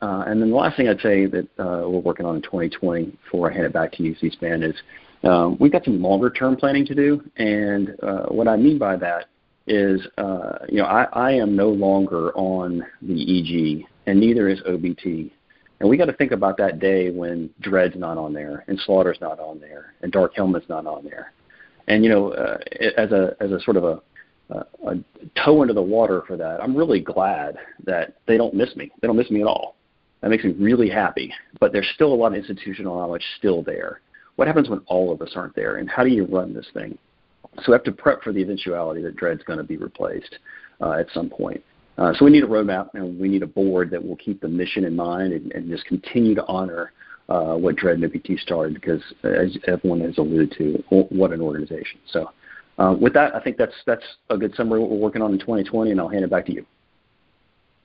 Uh, 0.00 0.24
and 0.26 0.40
then 0.40 0.50
the 0.50 0.56
last 0.56 0.76
thing 0.76 0.88
I'd 0.88 1.00
say 1.00 1.26
that 1.26 1.48
uh, 1.58 1.88
we're 1.88 2.00
working 2.00 2.24
on 2.24 2.36
in 2.36 2.42
2020 2.42 3.06
before 3.24 3.50
I 3.50 3.54
hand 3.54 3.66
it 3.66 3.72
back 3.72 3.92
to 3.92 4.02
you, 4.02 4.14
C-SPAN, 4.20 4.62
is 4.62 4.76
um, 5.24 5.56
we've 5.58 5.72
got 5.72 5.84
some 5.84 6.00
longer 6.00 6.30
term 6.30 6.56
planning 6.56 6.86
to 6.86 6.94
do. 6.94 7.22
And 7.36 7.96
uh, 8.02 8.26
what 8.26 8.46
I 8.46 8.56
mean 8.56 8.78
by 8.78 8.96
that 8.96 9.26
is, 9.66 10.00
uh, 10.16 10.58
you 10.68 10.78
know, 10.78 10.86
I, 10.86 11.04
I 11.12 11.32
am 11.32 11.56
no 11.56 11.68
longer 11.68 12.32
on 12.36 12.84
the 13.02 13.22
EG, 13.22 13.84
and 14.06 14.20
neither 14.20 14.48
is 14.48 14.60
OBT. 14.62 15.32
And 15.80 15.88
we 15.88 15.96
got 15.96 16.06
to 16.06 16.12
think 16.12 16.32
about 16.32 16.56
that 16.58 16.80
day 16.80 17.10
when 17.10 17.50
Dredd's 17.60 17.96
not 17.96 18.18
on 18.18 18.32
there, 18.32 18.64
and 18.66 18.80
Slaughter's 18.84 19.18
not 19.20 19.38
on 19.38 19.60
there, 19.60 19.94
and 20.02 20.10
Dark 20.10 20.34
Helmet's 20.34 20.68
not 20.68 20.86
on 20.86 21.04
there. 21.04 21.32
And 21.86 22.04
you 22.04 22.10
know, 22.10 22.32
uh, 22.32 22.58
as 22.96 23.12
a 23.12 23.36
as 23.40 23.52
a 23.52 23.60
sort 23.60 23.76
of 23.76 23.84
a, 23.84 24.02
a, 24.50 24.58
a 24.88 24.94
toe 25.44 25.62
into 25.62 25.74
the 25.74 25.82
water 25.82 26.22
for 26.26 26.36
that, 26.36 26.62
I'm 26.62 26.76
really 26.76 27.00
glad 27.00 27.56
that 27.84 28.16
they 28.26 28.36
don't 28.36 28.54
miss 28.54 28.74
me. 28.76 28.90
They 29.00 29.06
don't 29.06 29.16
miss 29.16 29.30
me 29.30 29.40
at 29.40 29.46
all. 29.46 29.76
That 30.20 30.30
makes 30.30 30.44
me 30.44 30.52
really 30.52 30.88
happy. 30.88 31.32
But 31.60 31.72
there's 31.72 31.88
still 31.94 32.12
a 32.12 32.14
lot 32.14 32.32
of 32.32 32.34
institutional 32.34 32.96
knowledge 32.96 33.24
still 33.38 33.62
there. 33.62 34.00
What 34.36 34.48
happens 34.48 34.68
when 34.68 34.80
all 34.86 35.12
of 35.12 35.20
us 35.20 35.32
aren't 35.34 35.54
there, 35.56 35.76
and 35.76 35.88
how 35.88 36.04
do 36.04 36.10
you 36.10 36.24
run 36.24 36.54
this 36.54 36.66
thing? 36.72 36.96
So 37.56 37.64
we 37.68 37.72
have 37.72 37.84
to 37.84 37.92
prep 37.92 38.22
for 38.22 38.32
the 38.32 38.40
eventuality 38.40 39.02
that 39.02 39.16
Dredd's 39.16 39.42
going 39.42 39.58
to 39.58 39.64
be 39.64 39.76
replaced 39.76 40.38
uh, 40.80 40.92
at 40.92 41.06
some 41.12 41.28
point. 41.28 41.62
Uh, 41.96 42.12
so 42.14 42.24
we 42.24 42.30
need 42.30 42.44
a 42.44 42.46
roadmap 42.46 42.90
and 42.94 43.18
we 43.18 43.28
need 43.28 43.42
a 43.42 43.46
board 43.46 43.90
that 43.90 44.04
will 44.04 44.16
keep 44.16 44.40
the 44.40 44.48
mission 44.48 44.84
in 44.84 44.94
mind 44.94 45.32
and, 45.32 45.50
and 45.52 45.68
just 45.68 45.84
continue 45.86 46.34
to 46.36 46.46
honor 46.46 46.92
uh, 47.28 47.54
what 47.54 47.76
Dredd 47.76 47.94
and 47.94 48.04
OBT 48.04 48.38
started 48.38 48.74
because, 48.74 49.02
as 49.24 49.56
everyone 49.66 50.00
has 50.00 50.16
alluded 50.18 50.54
to, 50.58 50.82
what 51.10 51.32
an 51.32 51.40
organization. 51.40 51.98
So 52.10 52.30
uh, 52.78 52.94
with 52.98 53.12
that, 53.14 53.34
I 53.34 53.40
think 53.40 53.56
that's 53.56 53.74
that's 53.86 54.04
a 54.30 54.38
good 54.38 54.54
summary 54.54 54.80
of 54.80 54.82
what 54.82 54.92
we're 54.92 55.04
working 55.04 55.22
on 55.22 55.32
in 55.32 55.38
2020, 55.40 55.90
and 55.90 56.00
I'll 56.00 56.08
hand 56.08 56.24
it 56.24 56.30
back 56.30 56.46
to 56.46 56.52
you. 56.52 56.64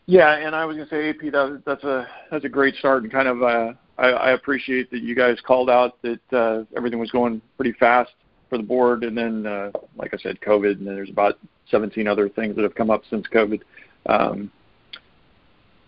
Yeah, 0.06 0.36
and 0.36 0.56
I 0.56 0.66
was 0.66 0.76
going 0.76 0.89
to 0.89 0.94
say, 0.94 1.10
AP, 1.10 1.32
that, 1.32 1.63
that's 1.66 1.84
a 1.84 2.08
that's 2.30 2.44
a 2.44 2.50
great 2.50 2.76
start, 2.76 3.04
and 3.04 3.12
kind 3.12 3.28
of 3.28 3.42
uh, 3.42 3.74
I, 3.98 4.08
I 4.08 4.32
appreciate 4.32 4.92
that 4.92 5.02
you 5.02 5.16
guys 5.16 5.38
called 5.46 5.70
out 5.70 6.02
that 6.02 6.34
uh, 6.34 6.63
everything 6.76 7.00
was 7.00 7.12
going 7.12 7.42
pretty 7.56 7.72
fast 7.74 8.12
for 8.50 8.58
the 8.58 8.63
board, 8.63 9.04
and 9.04 9.18
then 9.18 9.46
uh, 9.46 9.72
like 9.98 10.13
I 10.13 10.18
said, 10.18 10.39
COVID, 10.42 10.80
and 10.80 10.88
then 10.88 10.96
there's 10.96 11.10
about 11.10 11.39
17 11.72 12.08
other 12.08 12.28
things 12.28 12.56
that 12.56 12.63
have 12.63 12.76
come 12.76 12.89
up 12.89 13.04
since 13.10 13.26
COVID. 13.34 13.62
Um, 14.08 14.52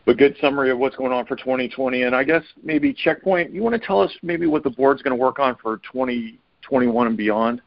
but 0.06 0.18
good 0.18 0.38
summary 0.40 0.70
of 0.70 0.78
what's 0.78 0.96
going 0.96 1.12
on 1.12 1.26
for 1.26 1.36
2020, 1.36 2.04
and 2.04 2.16
I 2.16 2.24
guess 2.24 2.44
maybe 2.64 2.94
checkpoint. 2.94 3.52
You 3.52 3.64
want 3.64 3.80
to 3.80 3.86
tell 3.86 4.00
us 4.00 4.12
maybe 4.22 4.46
what 4.46 4.64
the 4.64 4.70
board's 4.70 5.02
going 5.02 5.18
to 5.18 5.22
work 5.22 5.40
on 5.40 5.58
for 5.62 5.78
2021 5.92 7.08
and 7.08 7.18
beyond? 7.18 7.62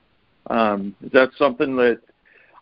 Um, 0.49 0.95
is 1.03 1.13
that 1.13 1.31
something 1.37 1.77
that 1.77 2.01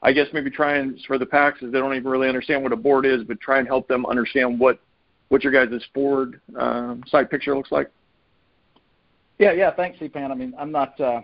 I 0.07 0.13
guess 0.13 0.29
maybe 0.33 0.51
try 0.51 0.77
and 0.77 0.99
for 1.05 1.19
the 1.19 1.27
PAX 1.27 1.61
is 1.63 1.73
they 1.73 1.81
don't 1.81 1.95
even 1.95 2.09
really 2.09 2.29
understand 2.29 2.63
what 2.63 2.73
a 2.73 2.77
board 2.77 3.05
is, 3.05 3.25
but 3.25 3.41
try 3.41 3.59
and 3.59 3.67
help 3.67 3.89
them 3.89 4.07
understand 4.07 4.59
what 4.59 4.79
what 5.29 5.43
your 5.43 5.53
guys' 5.53 5.83
board 5.93 6.41
um, 6.57 7.03
side 7.09 7.29
picture 7.29 7.57
looks 7.57 7.73
like. 7.73 7.91
Yeah, 9.41 9.51
yeah. 9.51 9.75
Thanks, 9.75 9.99
C-SPAN. 9.99 10.31
I 10.31 10.35
mean, 10.37 10.55
I'm 10.57 10.71
not. 10.71 10.99
Uh, 11.01 11.23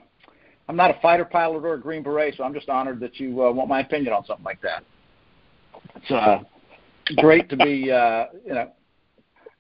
I'm 0.69 0.75
not 0.75 0.91
a 0.91 1.01
fighter 1.01 1.25
pilot 1.25 1.65
or 1.65 1.75
a 1.75 1.81
Green 1.81 2.03
Beret, 2.03 2.35
so 2.37 2.43
I'm 2.43 2.55
just 2.55 2.69
honored 2.69 2.99
that 3.01 3.21
you 3.21 3.45
uh, 3.45 3.53
want 3.53 3.69
my 3.69 3.81
opinion 3.81 4.13
on 4.13 4.25
something 4.25 4.45
like 4.45 4.61
that. 4.63 4.83
It's 5.97 6.11
uh, 6.11 6.41
great 7.17 7.49
to 7.51 7.57
be, 7.57 7.91
uh, 7.91 8.27
you 8.45 8.55
know, 8.55 8.71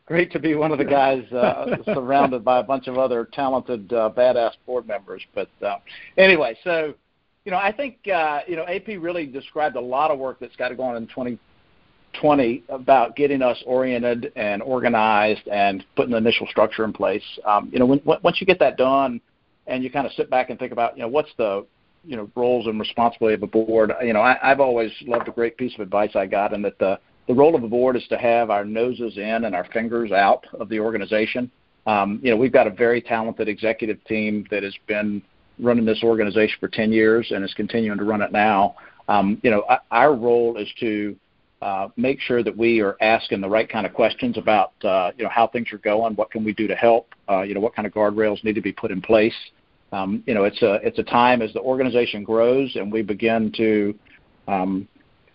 great 0.06 0.32
to 0.32 0.38
be 0.38 0.54
one 0.54 0.72
of 0.72 0.78
the 0.78 0.84
guys 0.84 1.24
uh, 1.32 1.76
surrounded 1.92 2.44
by 2.44 2.58
a 2.58 2.62
bunch 2.62 2.86
of 2.86 2.98
other 2.98 3.28
talented, 3.32 3.92
uh, 3.92 4.10
badass 4.16 4.52
board 4.66 4.86
members. 4.86 5.22
But 5.34 5.48
uh, 5.64 5.78
anyway, 6.16 6.56
so 6.62 6.94
you 7.44 7.52
know, 7.52 7.58
I 7.58 7.72
think 7.72 8.06
uh, 8.08 8.40
you 8.46 8.56
know 8.56 8.64
AP 8.64 8.88
really 8.98 9.26
described 9.26 9.76
a 9.76 9.80
lot 9.80 10.10
of 10.10 10.18
work 10.18 10.38
that's 10.40 10.56
got 10.56 10.68
to 10.68 10.74
go 10.74 10.84
on 10.84 10.96
in 10.96 11.06
2020 11.08 12.64
about 12.68 13.16
getting 13.16 13.42
us 13.42 13.62
oriented 13.66 14.32
and 14.36 14.62
organized 14.62 15.46
and 15.48 15.84
putting 15.96 16.12
the 16.12 16.18
initial 16.18 16.46
structure 16.46 16.84
in 16.84 16.92
place. 16.92 17.24
Um, 17.44 17.70
you 17.72 17.78
know, 17.78 17.86
when, 17.86 18.00
once 18.04 18.40
you 18.40 18.46
get 18.46 18.58
that 18.60 18.76
done 18.76 19.20
and 19.66 19.82
you 19.82 19.90
kind 19.90 20.06
of 20.06 20.12
sit 20.12 20.30
back 20.30 20.50
and 20.50 20.58
think 20.58 20.72
about, 20.72 20.96
you 20.96 21.02
know, 21.02 21.08
what's 21.08 21.30
the 21.36 21.66
you 22.04 22.16
know 22.16 22.30
roles 22.34 22.66
and 22.66 22.78
responsibility 22.80 23.34
of 23.34 23.42
a 23.42 23.46
board. 23.46 23.92
You 24.02 24.12
know, 24.12 24.20
I, 24.20 24.38
I've 24.42 24.60
always 24.60 24.90
loved 25.02 25.28
a 25.28 25.32
great 25.32 25.56
piece 25.56 25.74
of 25.74 25.80
advice 25.80 26.14
I 26.14 26.26
got, 26.26 26.52
and 26.52 26.64
that 26.64 26.78
the 26.78 26.98
the 27.28 27.34
role 27.34 27.54
of 27.54 27.62
a 27.62 27.68
board 27.68 27.96
is 27.96 28.06
to 28.08 28.18
have 28.18 28.50
our 28.50 28.64
noses 28.64 29.16
in 29.16 29.44
and 29.44 29.54
our 29.54 29.64
fingers 29.72 30.10
out 30.10 30.44
of 30.58 30.68
the 30.68 30.80
organization. 30.80 31.50
Um, 31.86 32.20
you 32.22 32.30
know, 32.30 32.36
we've 32.36 32.52
got 32.52 32.66
a 32.66 32.70
very 32.70 33.00
talented 33.00 33.48
executive 33.48 34.02
team 34.04 34.46
that 34.50 34.62
has 34.62 34.74
been 34.86 35.22
running 35.58 35.84
this 35.84 36.02
organization 36.02 36.56
for 36.60 36.68
10 36.68 36.92
years 36.92 37.30
and 37.30 37.44
is 37.44 37.54
continuing 37.54 37.98
to 37.98 38.04
run 38.04 38.22
it 38.22 38.32
now. 38.32 38.74
Um, 39.08 39.40
you 39.42 39.50
know, 39.50 39.64
our 39.90 40.14
role 40.14 40.56
is 40.56 40.68
to 40.80 41.16
uh, 41.62 41.88
make 41.96 42.20
sure 42.20 42.42
that 42.42 42.56
we 42.56 42.80
are 42.80 42.96
asking 43.00 43.40
the 43.40 43.48
right 43.48 43.68
kind 43.68 43.86
of 43.86 43.94
questions 43.94 44.36
about 44.36 44.72
uh, 44.84 45.12
you 45.16 45.22
know 45.22 45.30
how 45.30 45.46
things 45.46 45.72
are 45.72 45.78
going, 45.78 46.14
what 46.14 46.30
can 46.30 46.42
we 46.42 46.52
do 46.52 46.66
to 46.66 46.74
help, 46.74 47.14
uh, 47.28 47.42
you 47.42 47.54
know 47.54 47.60
what 47.60 47.74
kind 47.74 47.86
of 47.86 47.92
guardrails 47.92 48.42
need 48.42 48.54
to 48.54 48.60
be 48.60 48.72
put 48.72 48.90
in 48.90 49.00
place. 49.00 49.34
Um, 49.92 50.24
you 50.26 50.34
know, 50.34 50.44
it's 50.44 50.60
a 50.62 50.74
it's 50.82 50.98
a 50.98 51.04
time 51.04 51.40
as 51.40 51.52
the 51.52 51.60
organization 51.60 52.24
grows 52.24 52.74
and 52.74 52.90
we 52.90 53.02
begin 53.02 53.52
to 53.56 53.94
um, 54.48 54.88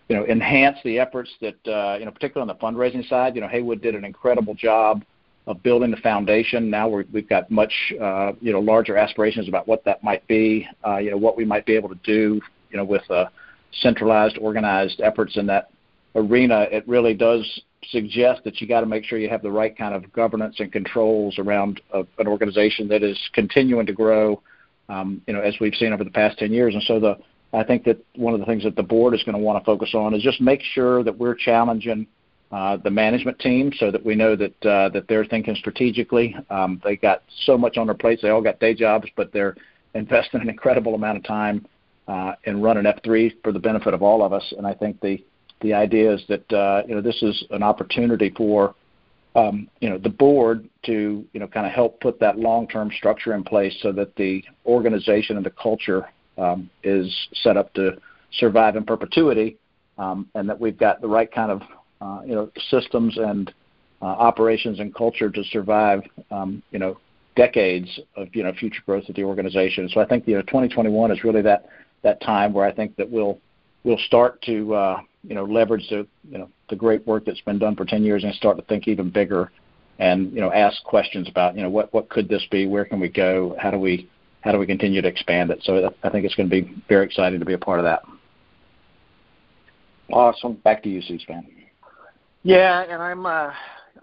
you 0.09 0.15
know 0.17 0.25
enhance 0.25 0.77
the 0.83 0.99
efforts 0.99 1.29
that 1.39 1.55
uh, 1.65 1.97
you 1.97 2.05
know 2.05 2.11
particularly 2.11 2.49
on 2.49 2.57
the 2.57 2.61
fundraising 2.61 3.07
side. 3.07 3.35
You 3.35 3.41
know, 3.41 3.47
Haywood 3.47 3.81
did 3.81 3.95
an 3.95 4.03
incredible 4.03 4.53
job 4.53 5.03
of 5.47 5.63
building 5.63 5.89
the 5.89 5.97
foundation. 5.97 6.69
Now 6.69 6.89
we 6.89 7.05
have 7.13 7.29
got 7.29 7.49
much 7.49 7.73
uh, 7.99 8.33
you 8.41 8.51
know 8.51 8.59
larger 8.59 8.97
aspirations 8.97 9.47
about 9.47 9.67
what 9.67 9.83
that 9.85 10.03
might 10.03 10.27
be. 10.27 10.67
Uh, 10.85 10.97
you 10.97 11.11
know, 11.11 11.17
what 11.17 11.37
we 11.37 11.45
might 11.45 11.65
be 11.65 11.75
able 11.75 11.89
to 11.89 11.99
do. 12.03 12.39
You 12.69 12.77
know, 12.77 12.83
with 12.83 13.09
uh, 13.09 13.25
centralized, 13.71 14.37
organized 14.37 14.99
efforts 15.01 15.37
in 15.37 15.47
that 15.47 15.69
arena, 16.15 16.67
it 16.71 16.85
really 16.87 17.13
does 17.13 17.61
suggest 17.89 18.43
that 18.43 18.59
you 18.59 18.67
got 18.67 18.81
to 18.81 18.85
make 18.85 19.05
sure 19.05 19.17
you 19.17 19.29
have 19.29 19.41
the 19.41 19.51
right 19.51 19.77
kind 19.77 19.93
of 19.93 20.11
governance 20.11 20.57
and 20.59 20.71
controls 20.71 21.39
around 21.39 21.79
a, 21.93 22.05
an 22.17 22.27
organization 22.27 22.87
that 22.89 23.03
is 23.03 23.17
continuing 23.33 23.85
to 23.85 23.93
grow, 23.93 24.41
um, 24.89 25.21
you 25.27 25.33
know, 25.33 25.39
as 25.39 25.55
we've 25.61 25.75
seen 25.75 25.93
over 25.93 26.03
the 26.03 26.09
past 26.09 26.37
10 26.39 26.51
years. 26.51 26.73
And 26.73 26.83
so 26.83 26.99
the 26.99 27.17
I 27.53 27.63
think 27.63 27.85
that 27.85 27.97
one 28.15 28.33
of 28.33 28.41
the 28.41 28.45
things 28.45 28.63
that 28.63 28.75
the 28.75 28.83
board 28.83 29.13
is 29.13 29.23
going 29.23 29.37
to 29.37 29.41
want 29.41 29.63
to 29.63 29.65
focus 29.65 29.91
on 29.93 30.13
is 30.13 30.21
just 30.21 30.41
make 30.41 30.61
sure 30.61 31.01
that 31.03 31.17
we're 31.17 31.33
challenging 31.33 32.05
uh, 32.51 32.77
the 32.77 32.89
management 32.89 33.37
team 33.39 33.71
so 33.77 33.91
that 33.91 34.05
we 34.05 34.15
know 34.15 34.35
that 34.35 34.65
uh, 34.65 34.89
that 34.89 35.05
they're 35.09 35.25
thinking 35.25 35.55
strategically. 35.55 36.35
Um, 36.49 36.81
they 36.83 36.95
got 36.95 37.23
so 37.45 37.57
much 37.57 37.77
on 37.77 37.87
their 37.87 37.95
plates. 37.95 38.21
They 38.21 38.29
all 38.29 38.41
got 38.41 38.59
day 38.59 38.73
jobs, 38.73 39.07
but 39.15 39.33
they're 39.33 39.55
investing 39.95 40.41
an 40.41 40.49
incredible 40.49 40.95
amount 40.95 41.17
of 41.17 41.23
time 41.23 41.65
uh, 42.07 42.33
in 42.45 42.61
running 42.61 42.85
F3 42.85 43.33
for 43.43 43.51
the 43.51 43.59
benefit 43.59 43.93
of 43.93 44.01
all 44.01 44.23
of 44.23 44.31
us. 44.31 44.53
And 44.57 44.65
I 44.65 44.73
think 44.73 45.01
the 45.01 45.23
the 45.61 45.73
idea 45.73 46.13
is 46.13 46.23
that 46.29 46.53
uh, 46.53 46.83
you 46.87 46.95
know 46.95 47.01
this 47.01 47.21
is 47.21 47.43
an 47.49 47.63
opportunity 47.63 48.29
for 48.35 48.75
um, 49.35 49.67
you 49.81 49.89
know 49.89 49.97
the 49.97 50.09
board 50.09 50.69
to 50.85 51.25
you 51.33 51.39
know 51.39 51.47
kind 51.47 51.65
of 51.65 51.73
help 51.73 51.99
put 51.99 52.19
that 52.19 52.39
long-term 52.39 52.91
structure 52.95 53.33
in 53.33 53.43
place 53.43 53.75
so 53.81 53.91
that 53.91 54.15
the 54.15 54.43
organization 54.65 55.35
and 55.35 55.45
the 55.45 55.51
culture 55.51 56.07
um, 56.37 56.69
is 56.83 57.13
set 57.33 57.57
up 57.57 57.73
to 57.73 57.97
survive 58.33 58.75
in 58.75 58.85
perpetuity, 58.85 59.57
um, 59.97 60.29
and 60.35 60.47
that 60.47 60.59
we've 60.59 60.77
got 60.77 61.01
the 61.01 61.07
right 61.07 61.31
kind 61.31 61.51
of 61.51 61.61
uh, 62.01 62.21
you 62.25 62.35
know 62.35 62.49
systems 62.69 63.17
and 63.17 63.53
uh, 64.01 64.05
operations 64.05 64.79
and 64.79 64.93
culture 64.93 65.29
to 65.29 65.43
survive 65.45 66.01
um, 66.31 66.61
you 66.71 66.79
know 66.79 66.97
decades 67.35 67.99
of 68.15 68.27
you 68.33 68.43
know 68.43 68.51
future 68.53 68.81
growth 68.85 69.07
of 69.07 69.15
the 69.15 69.23
organization. 69.23 69.89
So 69.89 70.01
I 70.01 70.05
think 70.05 70.27
you 70.27 70.35
know 70.35 70.41
2021 70.41 71.11
is 71.11 71.23
really 71.23 71.41
that 71.43 71.69
that 72.03 72.21
time 72.21 72.53
where 72.53 72.65
I 72.65 72.71
think 72.71 72.95
that 72.97 73.09
we'll 73.09 73.39
we'll 73.83 73.97
start 73.99 74.41
to 74.43 74.73
uh, 74.73 75.01
you 75.23 75.35
know 75.35 75.45
leverage 75.45 75.87
the 75.89 76.05
you 76.29 76.37
know 76.37 76.49
the 76.69 76.75
great 76.75 77.05
work 77.07 77.25
that's 77.25 77.41
been 77.41 77.59
done 77.59 77.75
for 77.75 77.85
10 77.85 78.03
years 78.03 78.23
and 78.23 78.33
start 78.35 78.57
to 78.57 78.63
think 78.63 78.87
even 78.87 79.09
bigger 79.09 79.51
and 79.99 80.31
you 80.33 80.41
know 80.41 80.51
ask 80.51 80.83
questions 80.83 81.27
about 81.29 81.55
you 81.55 81.61
know 81.61 81.69
what 81.69 81.93
what 81.93 82.09
could 82.09 82.27
this 82.27 82.45
be 82.51 82.67
where 82.67 82.85
can 82.85 82.99
we 82.99 83.07
go 83.07 83.55
how 83.59 83.71
do 83.71 83.79
we 83.79 84.09
how 84.41 84.51
do 84.51 84.59
we 84.59 84.65
continue 84.65 85.01
to 85.01 85.07
expand 85.07 85.49
it 85.49 85.59
so 85.63 85.91
I 86.03 86.09
think 86.09 86.25
it's 86.25 86.35
going 86.35 86.49
to 86.49 86.61
be 86.61 86.83
very 86.87 87.05
exciting 87.05 87.39
to 87.39 87.45
be 87.45 87.53
a 87.53 87.57
part 87.57 87.79
of 87.79 87.85
that. 87.85 88.03
Awesome. 90.09 90.53
Back 90.53 90.83
to 90.83 90.89
you, 90.89 91.01
C-SPAN. 91.01 91.45
Yeah, 92.47 92.85
and 92.87 93.03
I'm 93.03 93.25
uh, 93.25 93.51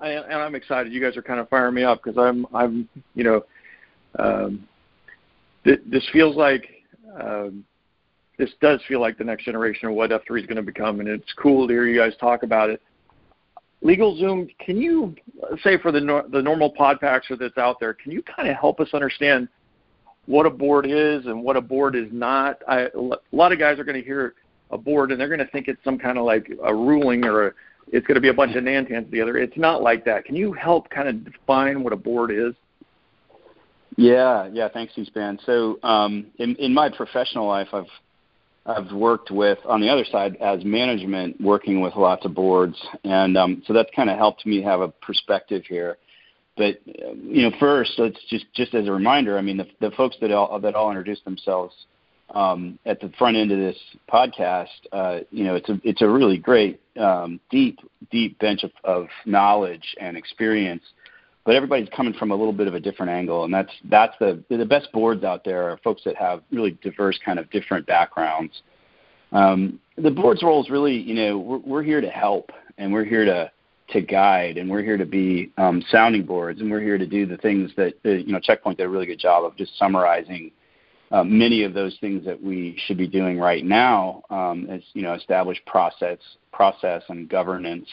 I, 0.01 0.09
and 0.09 0.35
I'm 0.35 0.55
excited. 0.55 0.93
You 0.93 1.01
guys 1.01 1.17
are 1.17 1.23
kind 1.23 1.41
of 1.41 1.49
firing 1.49 1.75
me 1.75 1.83
up 1.83 2.03
because 2.05 2.19
I'm 2.19 2.47
I'm 2.55 2.87
you 3.15 3.25
know 3.25 3.43
um, 4.19 4.69
th- 5.65 5.81
this 5.87 6.07
feels 6.13 6.37
like 6.37 6.69
um, 7.19 7.65
this 8.37 8.51
does 8.61 8.83
feel 8.87 9.01
like 9.01 9.17
the 9.17 9.25
next 9.25 9.47
generation 9.47 9.89
of 9.89 9.95
what 9.95 10.11
F3 10.11 10.41
is 10.41 10.47
going 10.47 10.57
to 10.57 10.63
become, 10.63 11.01
and 11.01 11.09
it's 11.09 11.33
cool 11.39 11.67
to 11.67 11.73
hear 11.73 11.87
you 11.87 11.99
guys 11.99 12.13
talk 12.21 12.43
about 12.43 12.69
it. 12.69 12.83
LegalZoom, 13.83 14.55
can 14.59 14.77
you 14.77 15.15
say 15.63 15.79
for 15.79 15.91
the 15.91 16.01
no, 16.01 16.29
the 16.31 16.43
normal 16.43 16.69
pod 16.69 16.99
that's 17.01 17.57
out 17.57 17.81
there, 17.81 17.95
can 17.95 18.13
you 18.13 18.23
kind 18.23 18.47
of 18.47 18.57
help 18.57 18.79
us 18.79 18.89
understand 18.93 19.49
what 20.27 20.45
a 20.45 20.51
board 20.51 20.85
is 20.85 21.25
and 21.25 21.43
what 21.43 21.57
a 21.57 21.63
board 21.63 21.97
is 21.97 22.09
not? 22.13 22.59
I, 22.69 22.89
a 22.95 23.35
lot 23.35 23.53
of 23.53 23.59
guys 23.59 23.79
are 23.79 23.85
going 23.85 23.99
to 23.99 24.07
hear 24.07 24.35
a 24.71 24.77
board 24.77 25.13
and 25.13 25.19
they're 25.19 25.29
going 25.29 25.41
to 25.41 25.47
think 25.47 25.67
it's 25.67 25.83
some 25.83 25.99
kind 25.99 26.19
of 26.19 26.27
like 26.27 26.51
a 26.63 26.75
ruling 26.75 27.25
or 27.25 27.49
a, 27.49 27.53
it's 27.93 28.07
going 28.07 28.17
to 28.17 28.21
be 28.21 28.29
a 28.29 28.35
bunch 28.35 28.57
of 28.57 28.65
nantans 28.65 29.11
together. 29.11 29.37
It's 29.37 29.57
not 29.57 29.83
like 29.83 30.05
that. 30.05 30.25
Can 30.25 30.37
you 30.37 30.53
help 30.53 30.91
kind 30.91 31.09
of 31.09 31.25
define 31.25 31.83
what 31.83 31.93
a 31.93 31.97
board 31.97 32.31
is? 32.31 32.55
Yeah, 33.97 34.49
yeah. 34.53 34.69
Thanks, 34.69 34.95
C-SPAN. 34.95 35.39
So, 35.47 35.79
um, 35.83 36.27
in 36.39 36.57
in 36.57 36.75
my 36.75 36.89
professional 36.89 37.47
life, 37.47 37.69
I've 37.73 37.87
I've 38.67 38.91
worked 38.93 39.31
with 39.31 39.59
on 39.67 39.81
the 39.81 39.89
other 39.89 40.05
side 40.05 40.37
as 40.37 40.65
management, 40.65 41.41
working 41.41 41.81
with 41.81 41.95
lots 41.95 42.25
of 42.25 42.35
boards, 42.35 42.77
and 43.05 43.37
um, 43.37 43.63
so 43.67 43.73
that's 43.73 43.91
kind 43.95 44.11
of 44.11 44.19
helped 44.19 44.47
me 44.47 44.63
have 44.63 44.81
a 44.81 44.89
perspective 44.89 45.63
here. 45.69 45.99
But 46.57 46.81
you 46.87 47.43
know, 47.43 47.53
first, 47.61 47.93
let's 47.99 48.19
just 48.29 48.47
just 48.55 48.75
as 48.75 48.89
a 48.89 48.93
reminder, 48.93 49.39
I 49.39 49.43
mean, 49.43 49.59
the, 49.59 49.67
the 49.81 49.91
folks 49.93 50.17
that 50.21 50.33
all 50.33 50.59
that 50.59 50.75
all 50.75 50.91
introduced 50.91 51.25
themselves 51.25 51.75
um, 52.31 52.79
at 52.87 53.01
the 53.01 53.11
front 53.19 53.37
end 53.37 53.53
of 53.53 53.59
this 53.59 53.77
podcast, 54.11 54.69
uh, 54.93 55.21
you 55.31 55.45
know, 55.45 55.55
it's 55.55 55.69
a 55.69 55.81
it's 55.85 56.03
a 56.03 56.09
really 56.09 56.39
great, 56.39 56.81
um, 56.99 57.41
deep 57.51 57.79
deep 58.11 58.39
bench 58.39 58.65
of, 58.65 58.73
of 58.85 59.09
knowledge 59.27 59.95
and 60.01 60.17
experience 60.17 60.83
but 61.45 61.55
everybody's 61.55 61.89
coming 61.91 62.15
from 62.15 62.31
a 62.31 62.35
little 62.35 62.53
bit 62.53 62.69
of 62.69 62.75
a 62.75 62.81
different 62.81 63.13
angle, 63.13 63.45
and 63.45 63.53
that's 63.53 63.73
that's 63.91 64.15
the 64.19 64.43
the 64.49 64.65
best 64.65 64.91
boards 64.93 65.25
out 65.25 65.45
there 65.45 65.71
are 65.71 65.79
folks 65.79 66.03
that 66.05 66.17
have 66.17 66.43
really 66.51 66.79
diverse 66.83 67.19
kind 67.25 67.39
of 67.39 67.51
different 67.51 67.87
backgrounds. 67.87 68.63
Um, 69.33 69.79
the 69.97 70.11
board's 70.11 70.43
role 70.43 70.63
is 70.63 70.71
really, 70.71 70.97
you 70.97 71.15
know, 71.15 71.39
we're, 71.39 71.59
we're 71.59 71.83
here 71.83 72.01
to 72.01 72.09
help, 72.09 72.51
and 72.79 72.93
we're 72.93 73.05
here 73.05 73.25
to 73.27 73.51
to 73.91 74.01
guide, 74.01 74.57
and 74.57 74.71
we're 74.71 74.83
here 74.83 74.97
to 74.97 75.05
be 75.05 75.53
um, 75.59 75.85
sounding 75.91 76.25
boards, 76.25 76.63
and 76.63 76.71
we're 76.71 76.81
here 76.81 76.97
to 76.97 77.07
do 77.07 77.27
the 77.27 77.37
things 77.37 77.71
that 77.77 77.93
uh, 78.07 78.11
you 78.11 78.33
know 78.33 78.41
Checkpoint 78.41 78.79
did 78.79 78.85
a 78.85 78.89
really 78.89 79.07
good 79.07 79.21
job 79.21 79.45
of 79.45 79.55
just 79.57 79.79
summarizing 79.79 80.51
uh, 81.15 81.23
many 81.23 81.63
of 81.63 81.75
those 81.75 81.97
things 82.01 82.25
that 82.25 82.43
we 82.43 82.77
should 82.87 82.99
be 82.99 83.07
doing 83.07 83.39
right 83.39 83.65
now, 83.65 84.25
um, 84.31 84.67
as 84.69 84.83
you 84.95 85.03
know, 85.03 85.15
establish 85.15 85.63
process 85.65 86.19
process 86.53 87.03
and 87.09 87.29
governance 87.29 87.89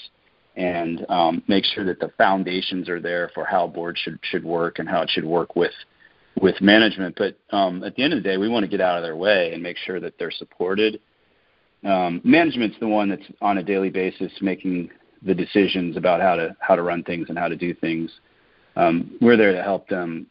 and 0.56 1.06
um, 1.08 1.44
make 1.48 1.64
sure 1.64 1.86
that 1.86 2.00
the 2.00 2.12
foundations 2.18 2.90
are 2.90 3.00
there 3.00 3.30
for 3.36 3.46
how 3.46 3.68
board 3.68 3.96
should 3.96 4.18
should 4.24 4.44
work 4.44 4.80
and 4.80 4.90
how 4.90 5.04
it 5.04 5.10
should 5.12 5.24
work 5.24 5.56
with 5.56 5.74
with 6.42 6.60
management. 6.62 7.16
But 7.16 7.38
um, 7.56 7.84
at 7.84 7.96
the 7.96 8.04
end 8.04 8.14
of 8.14 8.24
the 8.24 8.28
day, 8.28 8.38
we 8.38 8.50
want 8.50 8.64
to 8.64 8.70
get 8.70 8.82
out 8.82 8.98
of 8.98 9.04
their 9.04 9.16
way 9.16 9.54
and 9.54 9.62
make 9.62 9.78
sure 9.78 10.00
that 10.00 10.18
they're 10.18 10.32
supported. 10.32 11.00
Um, 11.84 12.22
management's 12.24 12.80
the 12.80 12.88
one 12.88 13.08
that's 13.08 13.28
on 13.40 13.60
a 13.60 13.64
daily 13.64 13.92
basis 13.92 14.32
making 14.42 14.90
the 15.22 15.36
decisions 15.36 15.96
about 15.96 16.22
how 16.22 16.36
to 16.38 16.56
how 16.60 16.76
to 16.76 16.82
run 16.82 17.04
things 17.04 17.28
and 17.30 17.38
how 17.38 17.50
to 17.50 17.56
do 17.56 17.76
things. 17.76 18.10
Um, 18.76 19.16
we're 19.22 19.38
there 19.38 19.54
to 19.54 19.62
help 19.62 19.88
them, 19.90 20.26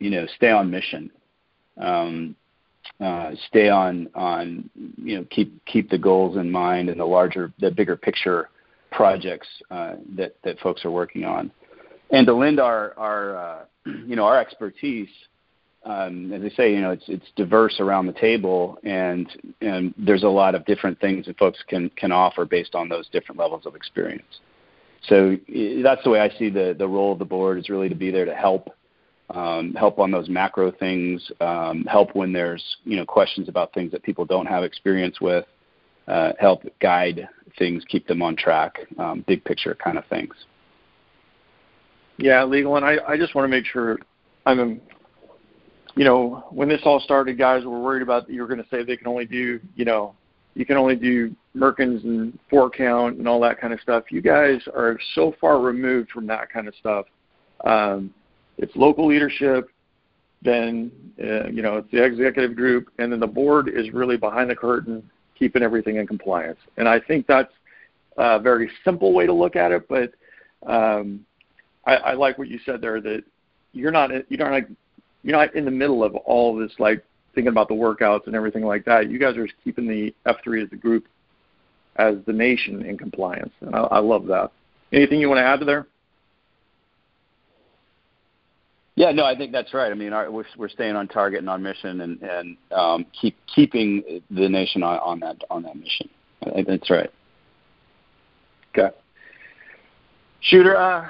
you 0.00 0.10
know, 0.10 0.26
stay 0.34 0.50
on 0.50 0.72
mission, 0.72 1.08
um, 1.78 2.36
uh, 3.00 3.32
stay 3.48 3.68
on 3.68 4.08
on 4.14 4.68
you 4.96 5.16
know 5.16 5.26
keep 5.30 5.64
keep 5.66 5.90
the 5.90 5.98
goals 5.98 6.36
in 6.36 6.50
mind 6.50 6.88
and 6.88 7.00
the 7.00 7.04
larger 7.04 7.52
the 7.60 7.70
bigger 7.70 7.96
picture 7.96 8.48
projects 8.90 9.48
uh, 9.70 9.94
that 10.16 10.34
that 10.44 10.58
folks 10.60 10.84
are 10.84 10.90
working 10.90 11.24
on, 11.24 11.50
and 12.10 12.26
to 12.26 12.34
lend 12.34 12.60
our 12.60 12.94
our 12.96 13.36
uh, 13.36 13.64
you 14.06 14.16
know 14.16 14.24
our 14.24 14.38
expertise. 14.38 15.08
Um, 15.84 16.32
as 16.32 16.42
I 16.44 16.54
say, 16.54 16.72
you 16.72 16.80
know, 16.80 16.92
it's 16.92 17.08
it's 17.08 17.26
diverse 17.34 17.80
around 17.80 18.06
the 18.06 18.12
table, 18.12 18.78
and 18.84 19.28
and 19.60 19.92
there's 19.98 20.22
a 20.22 20.28
lot 20.28 20.54
of 20.54 20.64
different 20.64 21.00
things 21.00 21.26
that 21.26 21.36
folks 21.38 21.58
can 21.66 21.90
can 21.96 22.12
offer 22.12 22.44
based 22.44 22.76
on 22.76 22.88
those 22.88 23.08
different 23.08 23.40
levels 23.40 23.66
of 23.66 23.74
experience. 23.74 24.40
So 25.08 25.36
that's 25.82 26.04
the 26.04 26.10
way 26.10 26.20
I 26.20 26.28
see 26.38 26.50
the 26.50 26.76
the 26.78 26.86
role 26.86 27.12
of 27.12 27.18
the 27.18 27.24
board 27.24 27.58
is 27.58 27.68
really 27.68 27.88
to 27.88 27.96
be 27.96 28.12
there 28.12 28.24
to 28.24 28.34
help 28.34 28.72
um, 29.30 29.72
help 29.74 29.98
on 29.98 30.10
those 30.10 30.28
macro 30.28 30.70
things, 30.70 31.30
um, 31.40 31.84
help 31.84 32.14
when 32.14 32.32
there's 32.32 32.62
you 32.84 32.96
know 32.96 33.06
questions 33.06 33.48
about 33.48 33.72
things 33.72 33.90
that 33.92 34.02
people 34.02 34.24
don't 34.24 34.46
have 34.46 34.64
experience 34.64 35.20
with, 35.20 35.44
uh, 36.08 36.32
help 36.38 36.62
guide 36.80 37.28
things, 37.58 37.84
keep 37.88 38.06
them 38.06 38.22
on 38.22 38.36
track, 38.36 38.80
um, 38.98 39.24
big 39.26 39.44
picture 39.44 39.74
kind 39.74 39.98
of 39.98 40.04
things. 40.06 40.34
Yeah, 42.18 42.44
legal, 42.44 42.76
and 42.76 42.84
I, 42.84 42.98
I 43.08 43.16
just 43.16 43.34
want 43.34 43.44
to 43.44 43.48
make 43.48 43.64
sure 43.66 43.98
I'm, 44.46 44.80
you 45.94 46.04
know, 46.04 46.44
when 46.50 46.68
this 46.68 46.80
all 46.84 47.00
started, 47.00 47.38
guys 47.38 47.64
were 47.64 47.80
worried 47.80 48.02
about 48.02 48.28
you 48.28 48.40
were 48.42 48.48
going 48.48 48.62
to 48.62 48.68
say 48.70 48.82
they 48.82 48.96
can 48.96 49.06
only 49.06 49.24
do, 49.24 49.60
you 49.74 49.84
know, 49.84 50.14
you 50.54 50.66
can 50.66 50.76
only 50.76 50.96
do 50.96 51.34
Merkins 51.56 52.04
and 52.04 52.38
four 52.50 52.68
count 52.70 53.18
and 53.18 53.26
all 53.26 53.40
that 53.40 53.60
kind 53.60 53.72
of 53.72 53.80
stuff. 53.80 54.04
You 54.10 54.20
guys 54.20 54.60
are 54.74 54.98
so 55.14 55.34
far 55.40 55.60
removed 55.60 56.10
from 56.10 56.26
that 56.26 56.50
kind 56.52 56.68
of 56.68 56.74
stuff. 56.74 57.06
Um, 57.64 58.12
it's 58.62 58.74
local 58.76 59.06
leadership, 59.06 59.68
then 60.40 60.90
uh, 61.22 61.48
you 61.48 61.62
know 61.62 61.78
it's 61.78 61.90
the 61.90 62.02
executive 62.02 62.56
group, 62.56 62.88
and 62.98 63.12
then 63.12 63.20
the 63.20 63.26
board 63.26 63.68
is 63.68 63.92
really 63.92 64.16
behind 64.16 64.48
the 64.48 64.56
curtain 64.56 65.02
keeping 65.38 65.62
everything 65.62 65.96
in 65.96 66.06
compliance. 66.06 66.58
And 66.76 66.88
I 66.88 67.00
think 67.00 67.26
that's 67.26 67.52
a 68.16 68.38
very 68.38 68.70
simple 68.84 69.12
way 69.12 69.26
to 69.26 69.32
look 69.32 69.56
at 69.56 69.72
it, 69.72 69.88
but 69.88 70.12
um, 70.70 71.26
I, 71.84 71.96
I 71.96 72.12
like 72.12 72.38
what 72.38 72.48
you 72.48 72.60
said 72.64 72.80
there 72.80 73.00
that 73.00 73.24
you're 73.72 73.90
not 73.90 74.10
you're 74.30 74.38
not 74.38 74.52
like, 74.52 74.68
you're 75.24 75.36
not 75.36 75.54
in 75.56 75.64
the 75.64 75.70
middle 75.70 76.04
of 76.04 76.14
all 76.14 76.56
this 76.56 76.72
like 76.78 77.04
thinking 77.34 77.48
about 77.48 77.66
the 77.66 77.74
workouts 77.74 78.26
and 78.26 78.36
everything 78.36 78.64
like 78.64 78.84
that. 78.84 79.10
You 79.10 79.18
guys 79.18 79.36
are 79.36 79.48
keeping 79.64 79.88
the 79.88 80.14
F3 80.26 80.64
as 80.64 80.70
the 80.70 80.76
group, 80.76 81.06
as 81.96 82.16
the 82.26 82.32
nation 82.32 82.84
in 82.84 82.96
compliance, 82.96 83.52
and 83.60 83.74
I, 83.74 83.80
I 83.80 83.98
love 83.98 84.26
that. 84.26 84.52
Anything 84.92 85.20
you 85.20 85.28
want 85.28 85.38
to 85.38 85.44
add 85.44 85.58
to 85.60 85.64
there? 85.64 85.88
Yeah, 88.94 89.10
no, 89.10 89.24
I 89.24 89.34
think 89.34 89.52
that's 89.52 89.72
right. 89.72 89.90
I 89.90 89.94
mean, 89.94 90.12
our, 90.12 90.30
we're, 90.30 90.44
we're 90.58 90.68
staying 90.68 90.96
on 90.96 91.08
target 91.08 91.38
and 91.38 91.48
on 91.48 91.62
mission, 91.62 92.02
and 92.02 92.20
and 92.22 92.56
um, 92.72 93.06
keep 93.18 93.36
keeping 93.52 94.20
the 94.30 94.48
nation 94.48 94.82
on, 94.82 94.98
on 94.98 95.20
that 95.20 95.36
on 95.50 95.62
that 95.62 95.76
mission. 95.76 96.08
I 96.42 96.62
that's 96.62 96.90
right. 96.90 97.10
Okay. 98.76 98.94
Shooter, 100.40 100.76
uh, 100.76 101.08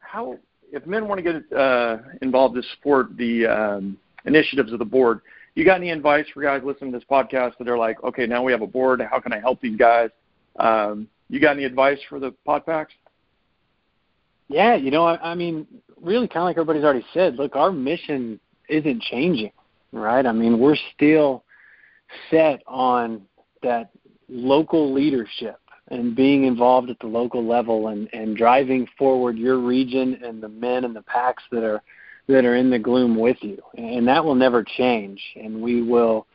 how 0.00 0.38
if 0.72 0.86
men 0.86 1.06
want 1.06 1.22
to 1.24 1.32
get 1.32 1.56
uh, 1.56 1.98
involved 2.22 2.56
to 2.56 2.62
support 2.74 3.16
the 3.16 3.46
um, 3.46 3.96
initiatives 4.24 4.72
of 4.72 4.78
the 4.78 4.84
board, 4.84 5.20
you 5.54 5.64
got 5.64 5.76
any 5.76 5.90
advice 5.90 6.24
for 6.32 6.42
guys 6.42 6.62
listening 6.64 6.92
to 6.92 6.98
this 6.98 7.06
podcast 7.08 7.58
that 7.58 7.68
are 7.68 7.78
like, 7.78 8.02
okay, 8.02 8.26
now 8.26 8.42
we 8.42 8.50
have 8.52 8.62
a 8.62 8.66
board. 8.66 9.00
How 9.02 9.20
can 9.20 9.32
I 9.32 9.38
help 9.38 9.60
these 9.60 9.76
guys? 9.76 10.10
Um, 10.58 11.08
you 11.28 11.40
got 11.40 11.56
any 11.56 11.64
advice 11.64 11.98
for 12.08 12.18
the 12.18 12.32
pod 12.44 12.64
packs? 12.66 12.92
Yeah, 14.48 14.74
you 14.74 14.90
know, 14.90 15.04
I, 15.04 15.32
I 15.32 15.34
mean, 15.34 15.66
really, 16.00 16.28
kind 16.28 16.42
of 16.42 16.44
like 16.44 16.56
everybody's 16.56 16.84
already 16.84 17.06
said. 17.14 17.36
Look, 17.36 17.56
our 17.56 17.72
mission 17.72 18.38
isn't 18.68 19.02
changing, 19.02 19.52
right? 19.92 20.26
I 20.26 20.32
mean, 20.32 20.58
we're 20.58 20.76
still 20.94 21.44
set 22.30 22.62
on 22.66 23.22
that 23.62 23.90
local 24.28 24.92
leadership 24.92 25.58
and 25.88 26.16
being 26.16 26.44
involved 26.44 26.90
at 26.90 26.98
the 27.00 27.06
local 27.06 27.46
level 27.46 27.88
and, 27.88 28.08
and 28.12 28.36
driving 28.36 28.86
forward 28.98 29.36
your 29.36 29.58
region 29.58 30.20
and 30.24 30.42
the 30.42 30.48
men 30.48 30.84
and 30.84 30.94
the 30.94 31.02
packs 31.02 31.42
that 31.50 31.64
are 31.64 31.82
that 32.28 32.44
are 32.44 32.54
in 32.54 32.70
the 32.70 32.78
gloom 32.78 33.16
with 33.16 33.36
you. 33.40 33.58
And 33.76 34.06
that 34.06 34.24
will 34.24 34.36
never 34.36 34.62
change. 34.62 35.20
And 35.34 35.60
we 35.60 35.82
will 35.82 36.26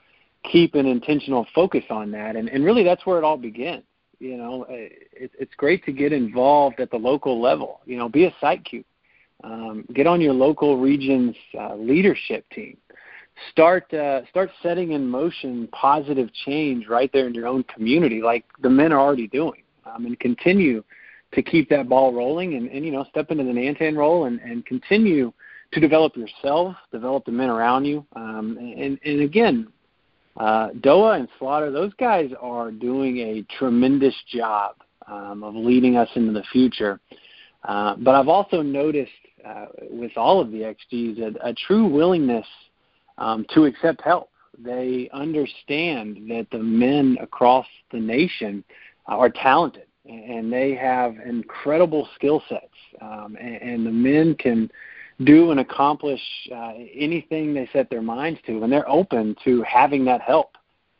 keep 0.44 0.76
an 0.76 0.86
intentional 0.86 1.48
focus 1.56 1.84
on 1.90 2.12
that. 2.12 2.36
And, 2.36 2.50
and 2.50 2.66
really, 2.66 2.84
that's 2.84 3.06
where 3.06 3.18
it 3.18 3.24
all 3.24 3.38
begins 3.38 3.84
you 4.20 4.38
know, 4.38 4.66
it, 4.70 5.32
it's 5.40 5.54
great 5.56 5.84
to 5.86 5.92
get 5.92 6.12
involved 6.12 6.80
at 6.80 6.90
the 6.92 6.98
local 6.98 7.42
level. 7.42 7.82
You 7.86 7.98
know, 7.98 8.10
be 8.10 8.26
a 8.26 8.34
site 8.40 8.66
Q. 8.66 8.84
Um, 9.44 9.86
get 9.94 10.08
on 10.08 10.20
your 10.20 10.34
local 10.34 10.78
region's 10.78 11.36
uh, 11.60 11.76
leadership 11.76 12.46
team. 12.50 12.78
Start 13.52 13.94
uh, 13.94 14.26
start 14.30 14.50
setting 14.64 14.94
in 14.94 15.08
motion 15.08 15.68
positive 15.72 16.30
change 16.46 16.88
right 16.88 17.12
there 17.14 17.28
in 17.28 17.36
your 17.36 17.48
own 17.48 17.64
community, 17.64 18.22
like 18.22 18.46
the 18.62 18.70
men 18.70 18.92
are 18.92 19.00
already 19.00 19.28
doing, 19.28 19.62
um, 19.86 20.08
and 20.08 20.20
continue 20.20 20.84
to 21.34 21.44
keep 21.44 21.70
that 21.70 21.88
ball 21.88 22.14
rolling 22.14 22.56
and, 22.56 22.68
and 22.70 22.84
you 22.84 22.92
know 22.92 23.06
step 23.10 23.30
into 23.30 23.44
the 23.44 23.52
Nantan 23.52 23.96
role 23.96 24.26
and, 24.26 24.40
and 24.40 24.66
continue 24.66 25.32
to 25.72 25.80
develop 25.80 26.16
yourself, 26.16 26.76
develop 26.92 27.26
the 27.26 27.32
men 27.32 27.50
around 27.50 27.86
you, 27.86 28.04
um, 28.16 28.58
and 28.58 28.98
and 29.06 29.22
again, 29.22 29.68
uh, 30.38 30.70
Doa 30.80 31.20
and 31.20 31.28
Slaughter, 31.40 31.72
those 31.72 31.94
guys 31.96 32.32
are 32.40 32.72
doing 32.72 33.18
a 33.18 33.46
tremendous 33.58 34.16
job 34.32 34.76
um, 35.08 35.44
of 35.44 35.56
leading 35.56 35.98
us 35.98 36.10
into 36.16 36.32
the 36.32 36.44
future. 36.52 37.00
Uh, 37.64 37.96
but 37.98 38.16
I've 38.16 38.28
also 38.28 38.62
noticed 38.62 39.12
uh, 39.46 39.66
with 39.90 40.12
all 40.16 40.40
of 40.40 40.52
the 40.52 40.60
XGs 40.60 41.20
a, 41.20 41.50
a 41.50 41.54
true 41.54 41.88
willingness 41.88 42.46
um, 43.18 43.46
to 43.54 43.66
accept 43.66 44.02
help. 44.02 44.30
They 44.60 45.10
understand 45.14 46.30
that 46.30 46.48
the 46.52 46.60
men 46.60 47.18
across 47.22 47.66
the 47.92 48.00
nation 48.00 48.64
are 49.08 49.30
talented 49.30 49.84
and 50.06 50.52
they 50.52 50.74
have 50.76 51.16
incredible 51.26 52.08
skill 52.16 52.42
sets, 52.48 52.66
um, 53.02 53.38
and, 53.40 53.56
and 53.56 53.86
the 53.86 53.92
men 53.92 54.36
can 54.36 54.72
do 55.24 55.52
and 55.52 55.60
accomplish 55.60 56.22
uh, 56.54 56.74
anything 56.94 57.54
they 57.54 57.70
set 57.74 57.90
their 57.90 58.02
minds 58.02 58.40
to, 58.46 58.64
and 58.64 58.72
they're 58.72 58.90
open 58.90 59.36
to 59.44 59.64
having 59.64 60.06
that 60.06 60.22
help. 60.22 60.56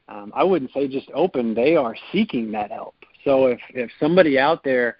Um, 0.10 0.32
I 0.36 0.44
wouldn't 0.44 0.72
say 0.74 0.88
just 0.88 1.10
open; 1.14 1.54
they 1.54 1.76
are 1.76 1.96
seeking 2.12 2.52
that 2.52 2.72
help. 2.72 2.96
So 3.24 3.48
if 3.48 3.60
if 3.74 3.92
somebody 4.00 4.40
out 4.40 4.64
there 4.64 4.98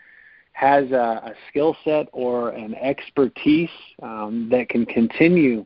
has 0.54 0.92
a, 0.92 0.96
a 0.96 1.34
skill 1.50 1.76
set 1.84 2.08
or 2.12 2.50
an 2.50 2.76
expertise 2.76 3.70
um, 4.02 4.50
that 4.52 4.70
can 4.70 4.86
continue 4.86 5.66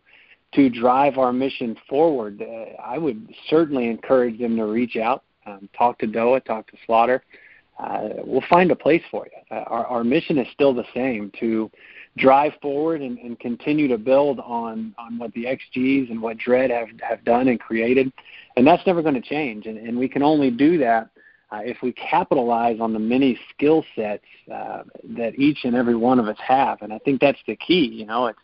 to 0.54 0.70
drive 0.70 1.18
our 1.18 1.32
mission 1.32 1.78
forward, 1.90 2.42
uh, 2.42 2.82
I 2.82 2.98
would 2.98 3.34
certainly 3.50 3.88
encourage 3.90 4.38
them 4.38 4.58
to 4.58 4.66
reach 4.66 4.98
out, 4.98 5.24
um, 5.46 5.70
talk 5.78 5.98
to 6.00 6.08
DOA, 6.08 6.44
talk 6.44 6.70
to 6.72 6.78
Slaughter. 6.86 7.24
Uh, 7.80 8.10
we'll 8.26 8.44
find 8.50 8.70
a 8.70 8.76
place 8.76 9.02
for 9.10 9.26
you. 9.26 9.56
Uh, 9.58 9.64
our, 9.68 9.86
our 9.88 10.04
mission 10.04 10.38
is 10.38 10.48
still 10.54 10.74
the 10.74 10.84
same 10.94 11.32
to 11.40 11.72
drive 12.17 12.54
forward 12.62 13.02
and, 13.02 13.17
and 13.19 13.39
continue 13.39 13.88
to 13.88 13.97
build 13.97 14.39
on 14.39 14.93
on 14.97 15.17
what 15.17 15.34
the 15.34 15.45
XGs 15.45 16.10
and 16.12 16.21
what 16.21 16.38
Dredd 16.38 16.69
have 16.69 16.89
have 17.02 17.24
done 17.24 17.47
and 17.47 17.60
created, 17.60 18.12
and 18.58 18.65
that's 18.67 18.86
never 18.86 19.02
going 19.02 19.15
to 19.15 19.21
change. 19.21 19.65
And, 19.65 19.78
and 19.78 19.97
we 19.97 20.08
can 20.08 20.24
only 20.24 20.52
do 20.52 20.78
that 20.80 21.10
uh, 21.52 21.60
if 21.63 21.78
we 21.82 21.91
capitalize 21.93 22.80
on 22.80 22.93
the 22.93 23.00
many 23.00 23.38
skill 23.54 23.86
sets 23.95 24.24
uh, 24.54 24.84
that 25.15 25.38
each 25.38 25.60
and 25.63 25.76
every 25.76 25.95
one 25.95 26.19
of 26.19 26.28
us 26.28 26.38
have. 26.45 26.82
And 26.82 26.93
I 26.93 27.00
think 27.00 27.21
that's 27.21 27.39
the 27.47 27.56
key. 27.56 27.86
You 27.86 28.06
know, 28.06 28.28
it's 28.28 28.39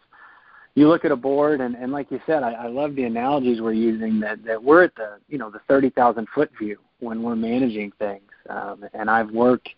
you 0.75 0.87
look 0.87 1.05
at 1.05 1.11
a 1.11 1.15
board 1.15 1.59
and, 1.59 1.75
and 1.75 1.91
like 1.91 2.11
you 2.11 2.21
said, 2.25 2.43
I, 2.43 2.51
I 2.51 2.67
love 2.67 2.95
the 2.95 3.03
analogies 3.03 3.61
we're 3.61 3.73
using 3.73 4.19
that, 4.19 4.43
that 4.45 4.63
we're 4.63 4.83
at 4.83 4.95
the 4.95 5.17
you 5.27 5.37
know 5.37 5.49
the 5.49 5.61
thirty 5.67 5.89
thousand 5.89 6.27
foot 6.33 6.51
view 6.59 6.77
when 6.99 7.23
we're 7.23 7.35
managing 7.35 7.91
things. 7.99 8.21
Um, 8.49 8.85
and 8.93 9.09
I've 9.09 9.31
worked 9.31 9.69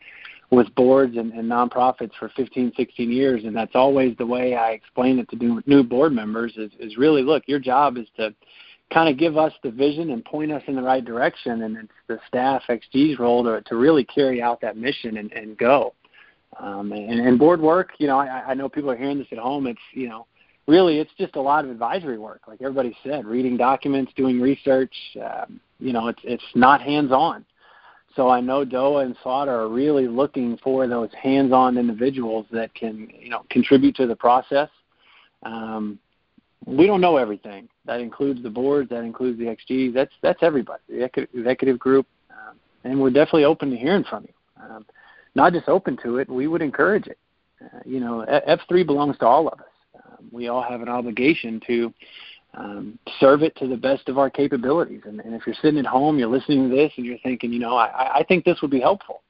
with 0.51 0.73
boards 0.75 1.15
and, 1.17 1.31
and 1.33 1.49
nonprofits 1.49 2.11
for 2.19 2.29
15, 2.35 2.73
16 2.75 3.11
years, 3.11 3.43
and 3.43 3.55
that's 3.55 3.75
always 3.75 4.17
the 4.17 4.25
way 4.25 4.55
I 4.55 4.71
explain 4.71 5.19
it 5.19 5.29
to 5.29 5.35
new, 5.35 5.61
new 5.65 5.83
board 5.83 6.11
members. 6.11 6.53
Is, 6.57 6.71
is 6.79 6.97
really 6.97 7.21
look, 7.21 7.43
your 7.47 7.59
job 7.59 7.97
is 7.97 8.07
to 8.17 8.33
kind 8.91 9.09
of 9.09 9.17
give 9.17 9.37
us 9.37 9.53
the 9.63 9.69
vision 9.69 10.09
and 10.09 10.25
point 10.25 10.51
us 10.51 10.63
in 10.67 10.75
the 10.75 10.81
right 10.81 11.05
direction, 11.05 11.63
and 11.63 11.77
it's 11.77 11.91
the 12.07 12.19
staff 12.27 12.63
XG's 12.67 13.19
role 13.19 13.43
to 13.43 13.61
to 13.61 13.75
really 13.75 14.03
carry 14.03 14.41
out 14.41 14.59
that 14.61 14.77
mission 14.77 15.17
and, 15.17 15.31
and 15.33 15.57
go. 15.57 15.93
Um, 16.59 16.91
and, 16.91 17.19
and 17.19 17.37
board 17.37 17.61
work, 17.61 17.91
you 17.99 18.07
know, 18.07 18.17
I, 18.17 18.43
I 18.47 18.53
know 18.55 18.67
people 18.67 18.89
are 18.89 18.97
hearing 18.97 19.19
this 19.19 19.27
at 19.31 19.37
home. 19.37 19.67
It's 19.67 19.79
you 19.93 20.09
know, 20.09 20.25
really, 20.67 20.97
it's 20.97 21.11
just 21.17 21.35
a 21.35 21.41
lot 21.41 21.63
of 21.63 21.69
advisory 21.69 22.17
work, 22.17 22.41
like 22.47 22.61
everybody 22.61 22.97
said, 23.03 23.25
reading 23.25 23.55
documents, 23.55 24.11
doing 24.15 24.41
research. 24.41 24.93
Um, 25.23 25.59
you 25.79 25.93
know, 25.93 26.07
it's 26.07 26.21
it's 26.23 26.43
not 26.55 26.81
hands 26.81 27.11
on. 27.11 27.45
So 28.15 28.27
I 28.27 28.41
know 28.41 28.65
Doa 28.65 29.05
and 29.05 29.15
Slaughter 29.21 29.53
are 29.53 29.69
really 29.69 30.07
looking 30.07 30.57
for 30.63 30.87
those 30.87 31.09
hands-on 31.13 31.77
individuals 31.77 32.45
that 32.51 32.73
can, 32.73 33.09
you 33.17 33.29
know, 33.29 33.45
contribute 33.49 33.95
to 33.97 34.07
the 34.07 34.15
process. 34.15 34.69
Um, 35.43 35.99
we 36.65 36.87
don't 36.87 37.01
know 37.01 37.17
everything. 37.17 37.69
That 37.85 37.99
includes 37.99 38.43
the 38.43 38.49
boards. 38.49 38.89
That 38.89 39.03
includes 39.03 39.39
the 39.39 39.45
XG. 39.45 39.93
That's 39.93 40.11
that's 40.21 40.39
everybody, 40.41 40.81
the 40.89 41.27
executive 41.33 41.79
group, 41.79 42.05
um, 42.29 42.57
and 42.83 42.99
we're 42.99 43.09
definitely 43.09 43.45
open 43.45 43.69
to 43.71 43.77
hearing 43.77 44.03
from 44.03 44.23
you. 44.23 44.33
Um, 44.61 44.85
not 45.35 45.53
just 45.53 45.69
open 45.69 45.97
to 46.03 46.17
it, 46.17 46.29
we 46.29 46.47
would 46.47 46.61
encourage 46.61 47.07
it. 47.07 47.17
Uh, 47.63 47.79
you 47.85 47.99
know, 47.99 48.25
F3 48.47 48.85
belongs 48.85 49.17
to 49.19 49.25
all 49.25 49.47
of 49.47 49.59
us. 49.59 49.65
Um, 49.95 50.27
we 50.31 50.47
all 50.47 50.61
have 50.61 50.81
an 50.81 50.89
obligation 50.89 51.61
to 51.67 51.93
um, 52.55 52.97
serve 53.19 53.43
it 53.43 53.55
to 53.57 53.67
the 53.67 53.77
best 53.77 54.09
of 54.09 54.17
our 54.17 54.29
capabilities. 54.29 55.01
And, 55.05 55.19
and 55.21 55.33
if 55.33 55.45
you're 55.45 55.55
sitting 55.61 55.79
at 55.79 55.85
home, 55.85 56.17
you're 56.17 56.29
listening 56.29 56.69
to 56.69 56.75
this, 56.75 56.91
and 56.97 57.05
you're 57.05 57.19
thinking, 57.19 57.53
you 57.53 57.59
know, 57.59 57.75
I, 57.75 58.19
I 58.19 58.23
think 58.23 58.43
this 58.43 58.61
would 58.61 58.71
be 58.71 58.79
helpful. 58.79 59.21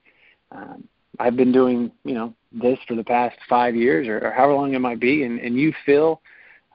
Um, 0.52 0.88
I've 1.20 1.36
been 1.36 1.52
doing, 1.52 1.92
you 2.06 2.14
know, 2.14 2.34
this 2.52 2.80
for 2.88 2.96
the 2.96 3.04
past 3.04 3.38
five 3.48 3.76
years 3.76 4.08
or, 4.08 4.20
or 4.20 4.32
however 4.32 4.54
long 4.54 4.74
it 4.74 4.80
might 4.80 5.00
be, 5.00 5.24
and, 5.24 5.40
and 5.40 5.58
you 5.58 5.74
feel 5.86 6.22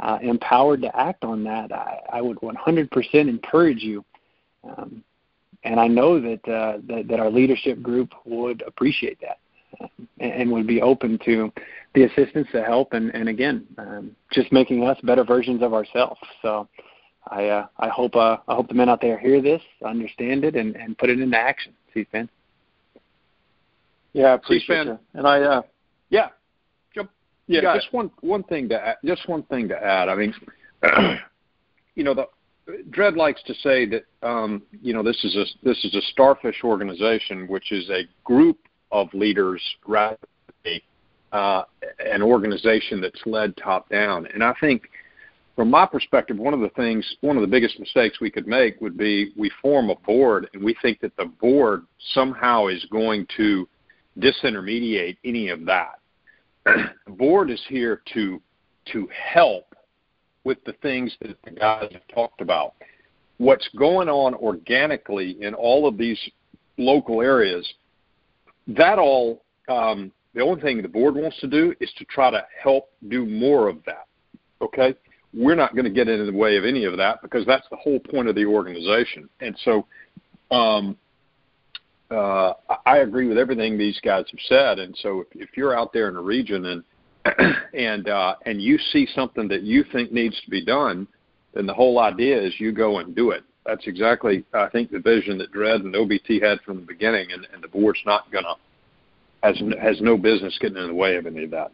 uh, 0.00 0.18
empowered 0.22 0.82
to 0.82 0.96
act 0.98 1.24
on 1.24 1.44
that, 1.44 1.72
I, 1.72 2.00
I 2.12 2.20
would 2.20 2.38
100% 2.38 3.14
encourage 3.14 3.82
you. 3.82 4.04
Um, 4.64 5.02
and 5.64 5.80
I 5.80 5.86
know 5.86 6.20
that, 6.20 6.46
uh, 6.48 6.78
that 6.88 7.06
that 7.08 7.20
our 7.20 7.30
leadership 7.30 7.80
group 7.80 8.12
would 8.24 8.62
appreciate 8.66 9.18
that 9.22 9.38
uh, 9.80 9.88
and, 10.18 10.32
and 10.32 10.52
would 10.52 10.66
be 10.66 10.82
open 10.82 11.18
to 11.24 11.52
the 11.94 12.04
assistance, 12.04 12.48
the 12.52 12.62
help, 12.62 12.92
and, 12.92 13.14
and 13.14 13.28
again, 13.28 13.64
um, 13.78 14.16
just 14.32 14.52
making 14.52 14.82
us 14.84 14.98
better 15.02 15.24
versions 15.24 15.62
of 15.62 15.72
ourselves. 15.72 16.20
So 16.42 16.68
I 17.28 17.46
uh, 17.46 17.66
I 17.78 17.88
hope 17.88 18.16
uh, 18.16 18.38
I 18.48 18.54
hope 18.54 18.68
the 18.68 18.74
men 18.74 18.88
out 18.88 19.00
there 19.00 19.18
hear 19.18 19.40
this, 19.40 19.62
understand 19.84 20.44
it, 20.44 20.56
and, 20.56 20.74
and 20.76 20.98
put 20.98 21.08
it 21.08 21.20
into 21.20 21.38
action. 21.38 21.72
C-SPAN. 21.94 22.28
Yeah, 24.12 24.26
I 24.26 24.32
appreciate 24.34 24.84
C-SPAN. 24.84 24.98
And 25.14 25.26
I 25.26 25.40
uh, 25.40 25.62
yeah, 26.10 26.28
jump. 26.94 27.10
Yeah, 27.46 27.60
just 27.74 27.86
it. 27.86 27.92
one 27.92 28.10
one 28.20 28.42
thing 28.42 28.68
to 28.70 28.88
add, 28.88 28.96
just 29.04 29.28
one 29.28 29.44
thing 29.44 29.68
to 29.68 29.76
add. 29.76 30.08
I 30.08 30.16
mean, 30.16 30.34
you 31.94 32.02
know, 32.02 32.14
the 32.14 32.26
Dredd 32.90 33.16
likes 33.16 33.42
to 33.44 33.54
say 33.54 33.86
that 33.86 34.04
um, 34.22 34.62
you 34.82 34.92
know 34.92 35.04
this 35.04 35.22
is 35.24 35.36
a 35.36 35.44
this 35.64 35.82
is 35.84 35.94
a 35.94 36.02
starfish 36.10 36.62
organization, 36.64 37.46
which 37.46 37.70
is 37.70 37.88
a 37.88 38.02
group 38.24 38.58
of 38.90 39.08
leaders 39.14 39.62
rather 39.86 40.18
uh, 41.34 41.64
an 41.98 42.22
organization 42.22 43.00
that's 43.00 43.20
led 43.26 43.56
top 43.56 43.88
down. 43.88 44.26
And 44.32 44.42
I 44.42 44.54
think, 44.60 44.88
from 45.56 45.68
my 45.68 45.84
perspective, 45.84 46.38
one 46.38 46.54
of 46.54 46.60
the 46.60 46.68
things, 46.70 47.04
one 47.22 47.36
of 47.36 47.40
the 47.40 47.48
biggest 47.48 47.78
mistakes 47.78 48.20
we 48.20 48.30
could 48.30 48.46
make 48.46 48.80
would 48.80 48.96
be 48.96 49.32
we 49.36 49.50
form 49.60 49.90
a 49.90 49.96
board 49.96 50.48
and 50.54 50.62
we 50.62 50.76
think 50.80 51.00
that 51.00 51.16
the 51.16 51.26
board 51.26 51.84
somehow 52.12 52.68
is 52.68 52.86
going 52.90 53.26
to 53.36 53.68
disintermediate 54.18 55.16
any 55.24 55.48
of 55.48 55.64
that. 55.66 55.98
the 56.64 57.12
board 57.12 57.50
is 57.50 57.60
here 57.68 58.00
to 58.14 58.40
to 58.92 59.08
help 59.32 59.74
with 60.44 60.62
the 60.64 60.74
things 60.82 61.16
that 61.20 61.36
the 61.44 61.50
guys 61.50 61.88
have 61.90 62.06
talked 62.14 62.42
about. 62.42 62.74
What's 63.38 63.68
going 63.76 64.08
on 64.08 64.34
organically 64.34 65.42
in 65.42 65.54
all 65.54 65.88
of 65.88 65.96
these 65.98 66.20
local 66.76 67.22
areas, 67.22 67.66
that 68.68 68.98
all 68.98 69.42
um, 69.68 70.12
the 70.34 70.40
only 70.40 70.60
thing 70.60 70.82
the 70.82 70.88
board 70.88 71.14
wants 71.14 71.38
to 71.40 71.46
do 71.46 71.74
is 71.80 71.90
to 71.98 72.04
try 72.04 72.30
to 72.30 72.44
help 72.62 72.90
do 73.08 73.24
more 73.24 73.68
of 73.68 73.78
that. 73.86 74.06
Okay? 74.60 74.94
We're 75.32 75.54
not 75.54 75.74
going 75.74 75.84
to 75.84 75.90
get 75.90 76.08
in 76.08 76.24
the 76.26 76.32
way 76.32 76.56
of 76.56 76.64
any 76.64 76.84
of 76.84 76.96
that 76.96 77.22
because 77.22 77.46
that's 77.46 77.66
the 77.70 77.76
whole 77.76 77.98
point 77.98 78.28
of 78.28 78.34
the 78.34 78.46
organization. 78.46 79.28
And 79.40 79.56
so 79.64 79.86
um, 80.50 80.96
uh, 82.10 82.52
I 82.86 82.98
agree 82.98 83.26
with 83.26 83.38
everything 83.38 83.78
these 83.78 84.00
guys 84.04 84.26
have 84.30 84.40
said. 84.48 84.78
And 84.78 84.96
so 85.00 85.20
if, 85.20 85.26
if 85.34 85.56
you're 85.56 85.76
out 85.76 85.92
there 85.92 86.08
in 86.08 86.14
the 86.14 86.20
region 86.20 86.66
and 86.66 86.84
and 87.74 88.08
uh, 88.08 88.34
and 88.44 88.60
you 88.60 88.78
see 88.92 89.08
something 89.14 89.48
that 89.48 89.62
you 89.62 89.82
think 89.92 90.12
needs 90.12 90.38
to 90.42 90.50
be 90.50 90.62
done, 90.62 91.08
then 91.54 91.66
the 91.66 91.72
whole 91.72 91.98
idea 91.98 92.38
is 92.40 92.52
you 92.58 92.70
go 92.70 92.98
and 92.98 93.16
do 93.16 93.30
it. 93.30 93.44
That's 93.64 93.86
exactly 93.86 94.44
I 94.52 94.68
think 94.68 94.90
the 94.90 94.98
vision 94.98 95.38
that 95.38 95.50
Dredd 95.50 95.80
and 95.80 95.94
OBT 95.94 96.42
had 96.42 96.60
from 96.60 96.80
the 96.80 96.86
beginning, 96.86 97.32
and, 97.32 97.46
and 97.52 97.62
the 97.62 97.68
board's 97.68 98.02
not 98.04 98.30
going 98.30 98.44
to 98.44 98.56
has 99.44 99.60
has 99.80 100.00
no 100.00 100.16
business 100.16 100.56
getting 100.58 100.78
in 100.78 100.88
the 100.88 100.94
way 100.94 101.16
of 101.16 101.26
any 101.26 101.44
of 101.44 101.50
that. 101.50 101.70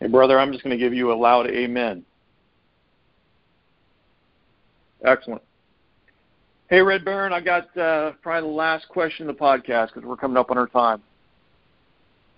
Hey, 0.00 0.08
brother, 0.08 0.38
I'm 0.38 0.52
just 0.52 0.64
going 0.64 0.76
to 0.76 0.82
give 0.82 0.92
you 0.92 1.12
a 1.12 1.14
loud 1.14 1.46
amen. 1.46 2.04
Excellent. 5.04 5.42
Hey, 6.68 6.80
Red 6.80 7.04
Baron, 7.04 7.32
I 7.32 7.40
got 7.40 7.76
uh, 7.76 8.12
probably 8.22 8.48
the 8.48 8.54
last 8.54 8.88
question 8.88 9.28
of 9.28 9.36
the 9.36 9.40
podcast 9.40 9.94
because 9.94 10.02
we're 10.02 10.16
coming 10.16 10.36
up 10.36 10.50
on 10.50 10.58
our 10.58 10.66
time. 10.66 11.02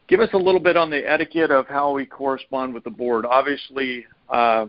Give 0.09 0.21
us 0.21 0.29
a 0.35 0.39
little 0.39 0.61
bit 0.61 0.77
on 0.77 0.91
the 0.91 1.09
etiquette 1.11 1.51
of 1.51 1.67
how 1.67 1.93
we 1.93 2.05
correspond 2.05 2.75
with 2.75 2.85
the 2.85 2.91
board. 2.91 3.25
Obviously, 3.25 4.05
uh, 4.29 4.67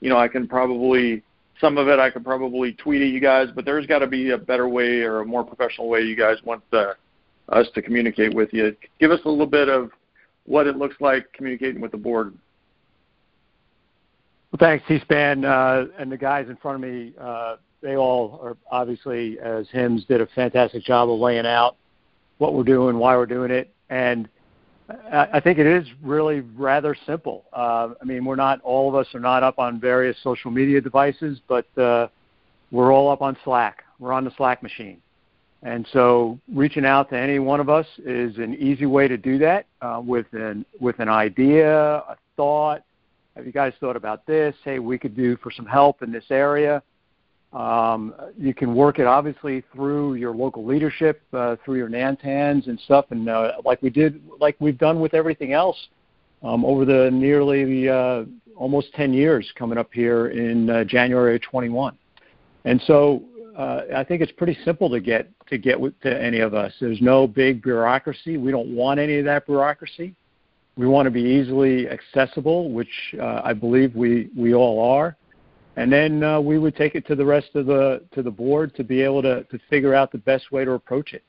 you 0.00 0.08
know, 0.08 0.16
I 0.16 0.28
can 0.28 0.48
probably 0.48 1.22
some 1.60 1.76
of 1.78 1.86
it 1.88 1.98
I 1.98 2.10
could 2.10 2.24
probably 2.24 2.72
tweet 2.72 3.02
at 3.02 3.08
you 3.08 3.20
guys, 3.20 3.48
but 3.54 3.64
there's 3.64 3.86
got 3.86 3.98
to 3.98 4.06
be 4.06 4.30
a 4.30 4.38
better 4.38 4.68
way 4.68 5.00
or 5.00 5.20
a 5.20 5.24
more 5.24 5.44
professional 5.44 5.88
way 5.88 6.00
you 6.00 6.16
guys 6.16 6.38
want 6.44 6.62
the 6.70 6.96
us 7.48 7.66
to 7.74 7.82
communicate 7.82 8.34
with 8.34 8.52
you. 8.52 8.76
Give 8.98 9.10
us 9.10 9.20
a 9.24 9.28
little 9.28 9.46
bit 9.46 9.68
of 9.68 9.90
what 10.44 10.66
it 10.66 10.76
looks 10.76 10.96
like 11.00 11.32
communicating 11.32 11.80
with 11.80 11.92
the 11.92 11.98
board. 11.98 12.34
Well, 14.50 14.58
thanks, 14.58 14.84
C-SPAN, 14.86 15.44
uh, 15.44 15.86
and 15.98 16.12
the 16.12 16.16
guys 16.16 16.48
in 16.48 16.56
front 16.56 16.76
of 16.76 16.90
me. 16.90 17.14
Uh, 17.18 17.56
they 17.80 17.96
all 17.96 18.38
are 18.42 18.56
obviously, 18.70 19.38
as 19.40 19.66
HIMS 19.70 20.04
did 20.04 20.20
a 20.20 20.26
fantastic 20.34 20.84
job 20.84 21.10
of 21.10 21.18
laying 21.18 21.46
out 21.46 21.76
what 22.38 22.54
we're 22.54 22.62
doing, 22.62 22.98
why 22.98 23.16
we're 23.16 23.26
doing 23.26 23.50
it, 23.50 23.72
and 23.90 24.28
I 25.10 25.40
think 25.40 25.58
it 25.58 25.66
is 25.66 25.86
really 26.02 26.40
rather 26.40 26.94
simple. 27.06 27.44
Uh, 27.52 27.90
I 28.00 28.04
mean, 28.04 28.24
we're 28.24 28.36
not 28.36 28.60
all 28.62 28.88
of 28.88 28.94
us 28.94 29.06
are 29.14 29.20
not 29.20 29.42
up 29.42 29.58
on 29.58 29.80
various 29.80 30.16
social 30.22 30.50
media 30.50 30.80
devices, 30.80 31.40
but 31.48 31.66
uh, 31.78 32.08
we're 32.70 32.92
all 32.92 33.10
up 33.10 33.22
on 33.22 33.36
Slack. 33.44 33.84
We're 33.98 34.12
on 34.12 34.24
the 34.24 34.32
Slack 34.36 34.62
machine, 34.62 35.00
and 35.62 35.86
so 35.92 36.38
reaching 36.52 36.84
out 36.84 37.08
to 37.10 37.18
any 37.18 37.38
one 37.38 37.60
of 37.60 37.68
us 37.68 37.86
is 38.04 38.36
an 38.38 38.54
easy 38.54 38.86
way 38.86 39.06
to 39.06 39.16
do 39.16 39.38
that 39.38 39.66
uh, 39.80 40.00
with 40.04 40.26
an 40.32 40.64
with 40.80 40.98
an 40.98 41.08
idea, 41.08 41.98
a 41.98 42.16
thought. 42.36 42.82
Have 43.36 43.46
you 43.46 43.52
guys 43.52 43.72
thought 43.80 43.96
about 43.96 44.26
this? 44.26 44.54
Hey, 44.64 44.78
we 44.78 44.98
could 44.98 45.16
do 45.16 45.36
for 45.38 45.50
some 45.50 45.66
help 45.66 46.02
in 46.02 46.10
this 46.12 46.24
area. 46.30 46.82
Um, 47.52 48.14
you 48.36 48.54
can 48.54 48.74
work 48.74 48.98
it 48.98 49.06
obviously 49.06 49.62
through 49.74 50.14
your 50.14 50.34
local 50.34 50.64
leadership, 50.64 51.22
uh, 51.32 51.56
through 51.64 51.76
your 51.76 51.88
NANTANs 51.88 52.66
and 52.66 52.80
stuff, 52.80 53.06
and 53.10 53.28
uh, 53.28 53.52
like 53.64 53.80
we 53.82 53.90
did, 53.90 54.22
like 54.40 54.56
we've 54.58 54.78
done 54.78 55.00
with 55.00 55.12
everything 55.12 55.52
else 55.52 55.76
um, 56.42 56.64
over 56.64 56.84
the 56.84 57.10
nearly 57.12 57.88
uh, 57.88 58.24
almost 58.56 58.92
10 58.94 59.12
years 59.12 59.50
coming 59.54 59.76
up 59.76 59.90
here 59.92 60.28
in 60.28 60.70
uh, 60.70 60.84
January 60.84 61.36
of 61.36 61.42
21. 61.42 61.96
And 62.64 62.80
so 62.86 63.22
uh, 63.56 63.82
I 63.96 64.04
think 64.04 64.22
it's 64.22 64.32
pretty 64.32 64.56
simple 64.64 64.88
to 64.90 65.00
get 65.00 65.28
to 65.48 65.58
get 65.58 65.78
to 66.02 66.22
any 66.22 66.40
of 66.40 66.54
us. 66.54 66.72
There's 66.80 67.00
no 67.00 67.26
big 67.26 67.62
bureaucracy. 67.62 68.36
We 68.36 68.50
don't 68.50 68.74
want 68.74 69.00
any 69.00 69.18
of 69.18 69.24
that 69.26 69.46
bureaucracy. 69.46 70.14
We 70.76 70.86
want 70.86 71.06
to 71.06 71.10
be 71.10 71.22
easily 71.22 71.88
accessible, 71.88 72.72
which 72.72 73.14
uh, 73.20 73.42
I 73.44 73.52
believe 73.52 73.94
we 73.94 74.30
we 74.36 74.54
all 74.54 74.82
are 74.82 75.16
and 75.76 75.90
then 75.92 76.22
uh, 76.22 76.40
we 76.40 76.58
would 76.58 76.76
take 76.76 76.94
it 76.94 77.06
to 77.06 77.14
the 77.14 77.24
rest 77.24 77.54
of 77.54 77.66
the 77.66 78.02
to 78.12 78.22
the 78.22 78.30
board 78.30 78.74
to 78.76 78.84
be 78.84 79.00
able 79.02 79.22
to 79.22 79.44
to 79.44 79.58
figure 79.70 79.94
out 79.94 80.12
the 80.12 80.18
best 80.18 80.52
way 80.52 80.64
to 80.64 80.72
approach 80.72 81.14
it. 81.14 81.22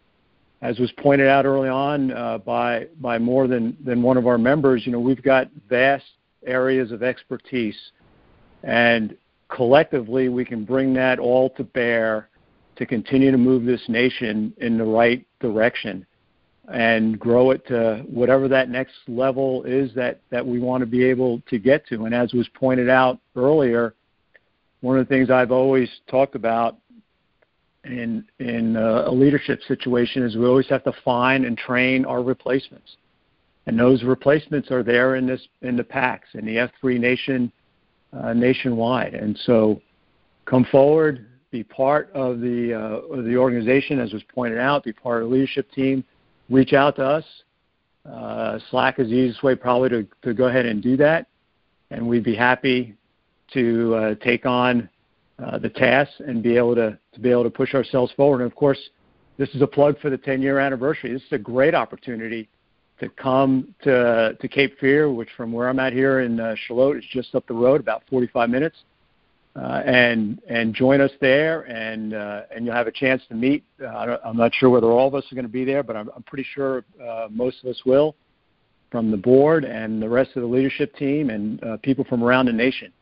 As 0.61 0.79
was 0.79 0.91
pointed 0.93 1.27
out 1.27 1.45
early 1.45 1.69
on 1.69 2.11
uh, 2.11 2.37
by 2.39 2.87
by 2.99 3.17
more 3.17 3.47
than 3.47 3.77
than 3.85 4.01
one 4.01 4.17
of 4.17 4.27
our 4.27 4.37
members, 4.37 4.85
you 4.85 4.91
know 4.91 4.99
we've 4.99 5.23
got 5.23 5.49
vast 5.69 6.05
areas 6.45 6.91
of 6.91 7.03
expertise, 7.03 7.77
and 8.63 9.15
collectively 9.53 10.29
we 10.29 10.43
can 10.43 10.65
bring 10.65 10.93
that 10.93 11.19
all 11.19 11.49
to 11.51 11.63
bear 11.63 12.29
to 12.75 12.85
continue 12.85 13.31
to 13.31 13.37
move 13.37 13.65
this 13.65 13.83
nation 13.87 14.53
in 14.57 14.77
the 14.77 14.83
right 14.83 15.25
direction 15.39 16.05
and 16.71 17.19
grow 17.19 17.51
it 17.51 17.65
to 17.67 18.03
whatever 18.07 18.47
that 18.47 18.69
next 18.69 18.95
level 19.07 19.63
is 19.63 19.93
that 19.93 20.21
that 20.29 20.45
we 20.45 20.59
want 20.59 20.81
to 20.81 20.87
be 20.87 21.03
able 21.03 21.41
to 21.49 21.59
get 21.59 21.85
to. 21.87 22.05
And 22.05 22.15
as 22.15 22.33
was 22.33 22.47
pointed 22.55 22.89
out 22.89 23.19
earlier 23.35 23.93
one 24.81 24.97
of 24.97 25.07
the 25.07 25.13
things 25.13 25.29
I've 25.29 25.51
always 25.51 25.89
talked 26.09 26.35
about 26.35 26.77
in 27.85 28.25
in 28.39 28.75
a 28.75 29.11
leadership 29.11 29.61
situation 29.67 30.23
is 30.23 30.35
we 30.35 30.45
always 30.45 30.67
have 30.67 30.83
to 30.83 30.93
find 31.05 31.45
and 31.45 31.57
train 31.57 32.05
our 32.05 32.21
replacements, 32.21 32.97
and 33.65 33.79
those 33.79 34.03
replacements 34.03 34.71
are 34.71 34.83
there 34.83 35.15
in 35.15 35.25
this 35.25 35.41
in 35.61 35.77
the 35.77 35.83
PAX 35.83 36.27
in 36.33 36.45
the 36.45 36.69
F3 36.83 36.99
nation 36.99 37.51
uh, 38.21 38.33
nationwide, 38.33 39.13
and 39.13 39.37
so 39.45 39.81
come 40.45 40.65
forward, 40.71 41.27
be 41.51 41.63
part 41.63 42.11
of 42.13 42.39
the 42.39 42.73
uh, 42.73 43.15
of 43.15 43.25
the 43.25 43.35
organization 43.35 43.99
as 43.99 44.13
was 44.13 44.23
pointed 44.33 44.59
out, 44.59 44.83
be 44.83 44.93
part 44.93 45.23
of 45.23 45.29
the 45.29 45.35
leadership 45.35 45.71
team, 45.71 46.03
reach 46.49 46.73
out 46.73 46.95
to 46.95 47.03
us. 47.03 47.25
Uh, 48.09 48.59
Slack 48.69 48.99
is 48.99 49.07
the 49.07 49.15
easiest 49.15 49.43
way 49.43 49.55
probably 49.55 49.89
to, 49.89 50.07
to 50.23 50.33
go 50.33 50.45
ahead 50.45 50.65
and 50.65 50.83
do 50.83 50.97
that, 50.97 51.27
and 51.91 52.05
we'd 52.07 52.23
be 52.23 52.35
happy 52.35 52.95
to 53.53 53.95
uh, 53.95 54.15
take 54.15 54.45
on 54.45 54.89
uh, 55.39 55.57
the 55.57 55.69
tasks 55.69 56.15
and 56.19 56.43
be 56.43 56.57
able 56.57 56.75
to, 56.75 56.97
to 57.13 57.19
be 57.19 57.31
able 57.31 57.43
to 57.43 57.49
push 57.49 57.73
ourselves 57.73 58.11
forward. 58.13 58.41
And 58.41 58.51
of 58.51 58.55
course, 58.55 58.79
this 59.37 59.49
is 59.49 59.61
a 59.61 59.67
plug 59.67 59.99
for 59.99 60.09
the 60.09 60.17
10 60.17 60.41
year 60.41 60.59
anniversary. 60.59 61.13
This 61.13 61.21
is 61.23 61.31
a 61.31 61.37
great 61.37 61.73
opportunity 61.73 62.49
to 62.99 63.09
come 63.09 63.73
to 63.83 64.37
to 64.39 64.47
Cape 64.47 64.79
Fear, 64.79 65.11
which 65.11 65.29
from 65.35 65.51
where 65.51 65.69
I'm 65.69 65.79
at 65.79 65.93
here 65.93 66.21
in 66.21 66.39
uh, 66.39 66.53
is 66.53 67.05
just 67.11 67.35
up 67.35 67.45
the 67.47 67.53
road, 67.53 67.81
about 67.81 68.03
45 68.09 68.49
minutes, 68.49 68.77
uh, 69.55 69.81
and 69.85 70.41
and 70.47 70.73
join 70.73 71.01
us 71.01 71.11
there, 71.19 71.61
and 71.61 72.13
uh, 72.13 72.41
and 72.55 72.65
you'll 72.65 72.75
have 72.75 72.87
a 72.87 72.91
chance 72.91 73.21
to 73.29 73.35
meet. 73.35 73.63
Uh, 73.83 74.17
I'm 74.23 74.37
not 74.37 74.53
sure 74.53 74.69
whether 74.69 74.87
all 74.87 75.07
of 75.07 75.15
us 75.15 75.23
are 75.31 75.35
going 75.35 75.45
to 75.45 75.51
be 75.51 75.65
there, 75.65 75.83
but 75.83 75.95
I'm, 75.95 76.09
I'm 76.15 76.23
pretty 76.23 76.47
sure 76.53 76.83
uh, 77.03 77.27
most 77.29 77.63
of 77.63 77.69
us 77.69 77.81
will, 77.85 78.15
from 78.91 79.11
the 79.11 79.17
board 79.17 79.65
and 79.65 80.01
the 80.01 80.09
rest 80.09 80.31
of 80.35 80.41
the 80.41 80.47
leadership 80.47 80.95
team 80.95 81.29
and 81.29 81.63
uh, 81.63 81.77
people 81.77 82.05
from 82.05 82.23
around 82.23 82.45
the 82.45 82.53
nation 82.53 82.93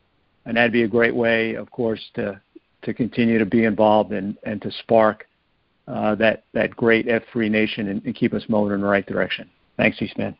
and 0.44 0.56
that'd 0.56 0.72
be 0.72 0.82
a 0.82 0.88
great 0.88 1.14
way, 1.14 1.54
of 1.54 1.70
course, 1.70 2.00
to 2.14 2.40
to 2.82 2.92
continue 2.92 3.38
to 3.38 3.46
be 3.46 3.64
involved 3.64 4.12
and 4.12 4.36
and 4.44 4.60
to 4.62 4.70
spark 4.80 5.26
uh, 5.88 6.14
that 6.16 6.44
that 6.52 6.74
great 6.74 7.06
F3 7.06 7.50
nation 7.50 7.88
and, 7.88 8.04
and 8.04 8.14
keep 8.14 8.34
us 8.34 8.42
moving 8.48 8.74
in 8.74 8.80
the 8.80 8.86
right 8.86 9.06
direction. 9.06 9.48
Thanks, 9.76 9.98
C-SPAN. 9.98 10.36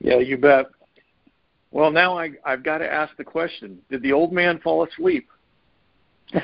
Yeah, 0.00 0.18
you 0.18 0.36
bet. 0.36 0.66
Well, 1.70 1.90
now 1.90 2.18
I, 2.18 2.30
I've 2.44 2.62
got 2.62 2.78
to 2.78 2.90
ask 2.90 3.16
the 3.16 3.24
question: 3.24 3.78
Did 3.90 4.02
the 4.02 4.12
old 4.12 4.32
man 4.32 4.58
fall 4.60 4.86
asleep? 4.86 5.28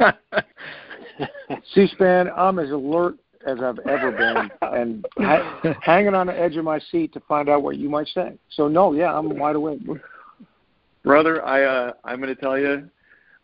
C-SPAN, 1.74 2.30
I'm 2.36 2.58
as 2.58 2.70
alert 2.70 3.16
as 3.46 3.58
I've 3.60 3.78
ever 3.80 4.10
been, 4.10 4.50
and 4.62 5.06
ha- 5.18 5.74
hanging 5.82 6.14
on 6.14 6.26
the 6.26 6.38
edge 6.38 6.56
of 6.56 6.64
my 6.64 6.78
seat 6.90 7.12
to 7.12 7.20
find 7.20 7.48
out 7.48 7.62
what 7.62 7.76
you 7.76 7.88
might 7.88 8.08
say. 8.08 8.32
So, 8.50 8.68
no, 8.68 8.92
yeah, 8.92 9.16
I'm 9.16 9.38
wide 9.38 9.56
awake 9.56 9.80
brother, 11.04 11.44
I 11.44 11.62
uh, 11.62 11.92
I'm 12.02 12.20
going 12.20 12.34
to 12.34 12.40
tell 12.40 12.58
you, 12.58 12.88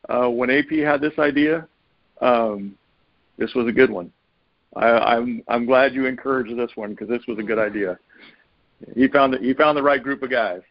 uh, 0.09 0.29
when 0.29 0.51
AP 0.51 0.71
had 0.71 1.01
this 1.01 1.13
idea, 1.19 1.69
um, 2.21 2.75
this 3.39 3.55
was 3.55 3.69
a 3.69 3.73
good 3.73 3.91
one. 3.91 4.11
I, 4.77 4.87
I'm 4.87 5.43
I'm 5.49 5.67
glad 5.67 5.95
you 5.95 6.07
encouraged 6.07 6.57
this 6.57 6.71
one 6.75 6.91
because 6.91 7.09
this 7.09 7.23
was 7.27 7.39
a 7.39 7.43
good 7.43 7.59
idea. 7.59 7.99
He 8.95 9.09
found 9.09 9.35
the, 9.35 9.39
he 9.39 9.53
found 9.53 9.77
the 9.77 9.83
right 9.83 10.03
group 10.03 10.23
of 10.23 10.31
guys. 10.31 10.63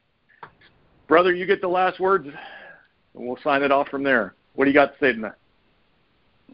Brother, 1.08 1.34
you 1.34 1.46
get 1.46 1.62
the 1.62 1.68
last 1.68 2.00
words, 2.00 2.28
and 2.28 3.28
we'll 3.28 3.40
sign 3.44 3.64
it 3.64 3.72
off 3.72 3.90
from 3.90 4.04
there. 4.04 4.36
What 4.56 4.66
do 4.66 4.72
you 4.72 4.76
got 4.76 4.94
to 4.94 5.00
say 5.00 5.14
tonight? 5.14 5.34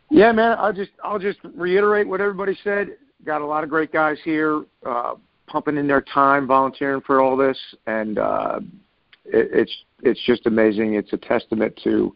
Yeah, 0.09 0.31
man. 0.31 0.57
I'll 0.59 0.73
just 0.73 0.91
I'll 1.03 1.19
just 1.19 1.39
reiterate 1.55 2.07
what 2.07 2.21
everybody 2.21 2.57
said. 2.63 2.97
Got 3.25 3.41
a 3.41 3.45
lot 3.45 3.63
of 3.63 3.69
great 3.69 3.91
guys 3.91 4.17
here, 4.23 4.63
uh, 4.85 5.15
pumping 5.47 5.77
in 5.77 5.87
their 5.87 6.01
time, 6.01 6.47
volunteering 6.47 7.01
for 7.01 7.21
all 7.21 7.35
this, 7.35 7.57
and 7.87 8.19
uh, 8.19 8.59
it, 9.25 9.49
it's 9.53 9.75
it's 10.03 10.23
just 10.25 10.45
amazing. 10.45 10.95
It's 10.95 11.13
a 11.13 11.17
testament 11.17 11.79
to 11.83 12.13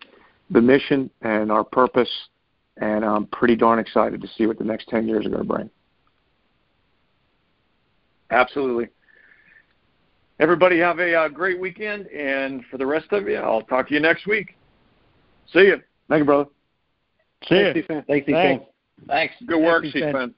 the 0.51 0.61
mission 0.61 1.09
and 1.21 1.51
our 1.51 1.63
purpose, 1.63 2.09
and 2.79 3.05
I'm 3.05 3.27
pretty 3.27 3.55
darn 3.55 3.79
excited 3.79 4.21
to 4.21 4.27
see 4.37 4.47
what 4.47 4.57
the 4.57 4.63
next 4.63 4.87
10 4.89 5.07
years 5.07 5.25
are 5.25 5.29
going 5.29 5.41
to 5.41 5.47
bring. 5.47 5.69
Absolutely. 8.31 8.89
Everybody 10.39 10.79
have 10.79 10.99
a 10.99 11.13
uh, 11.13 11.27
great 11.27 11.59
weekend, 11.59 12.07
and 12.07 12.63
for 12.71 12.77
the 12.77 12.85
rest 12.85 13.07
of 13.11 13.27
you, 13.27 13.35
I'll 13.35 13.63
talk 13.63 13.89
to 13.89 13.93
you 13.93 13.99
next 13.99 14.25
week. 14.25 14.55
See 15.51 15.59
you. 15.59 15.81
Thank 16.07 16.19
you, 16.19 16.25
brother. 16.25 16.49
See 17.47 17.55
you. 17.55 17.73
Thanks, 17.73 18.05
Thanks, 18.07 18.25
Thanks. 18.27 18.65
Thanks. 19.07 19.33
Good 19.45 19.61
work, 19.61 19.83
C-SPAN. 19.85 20.33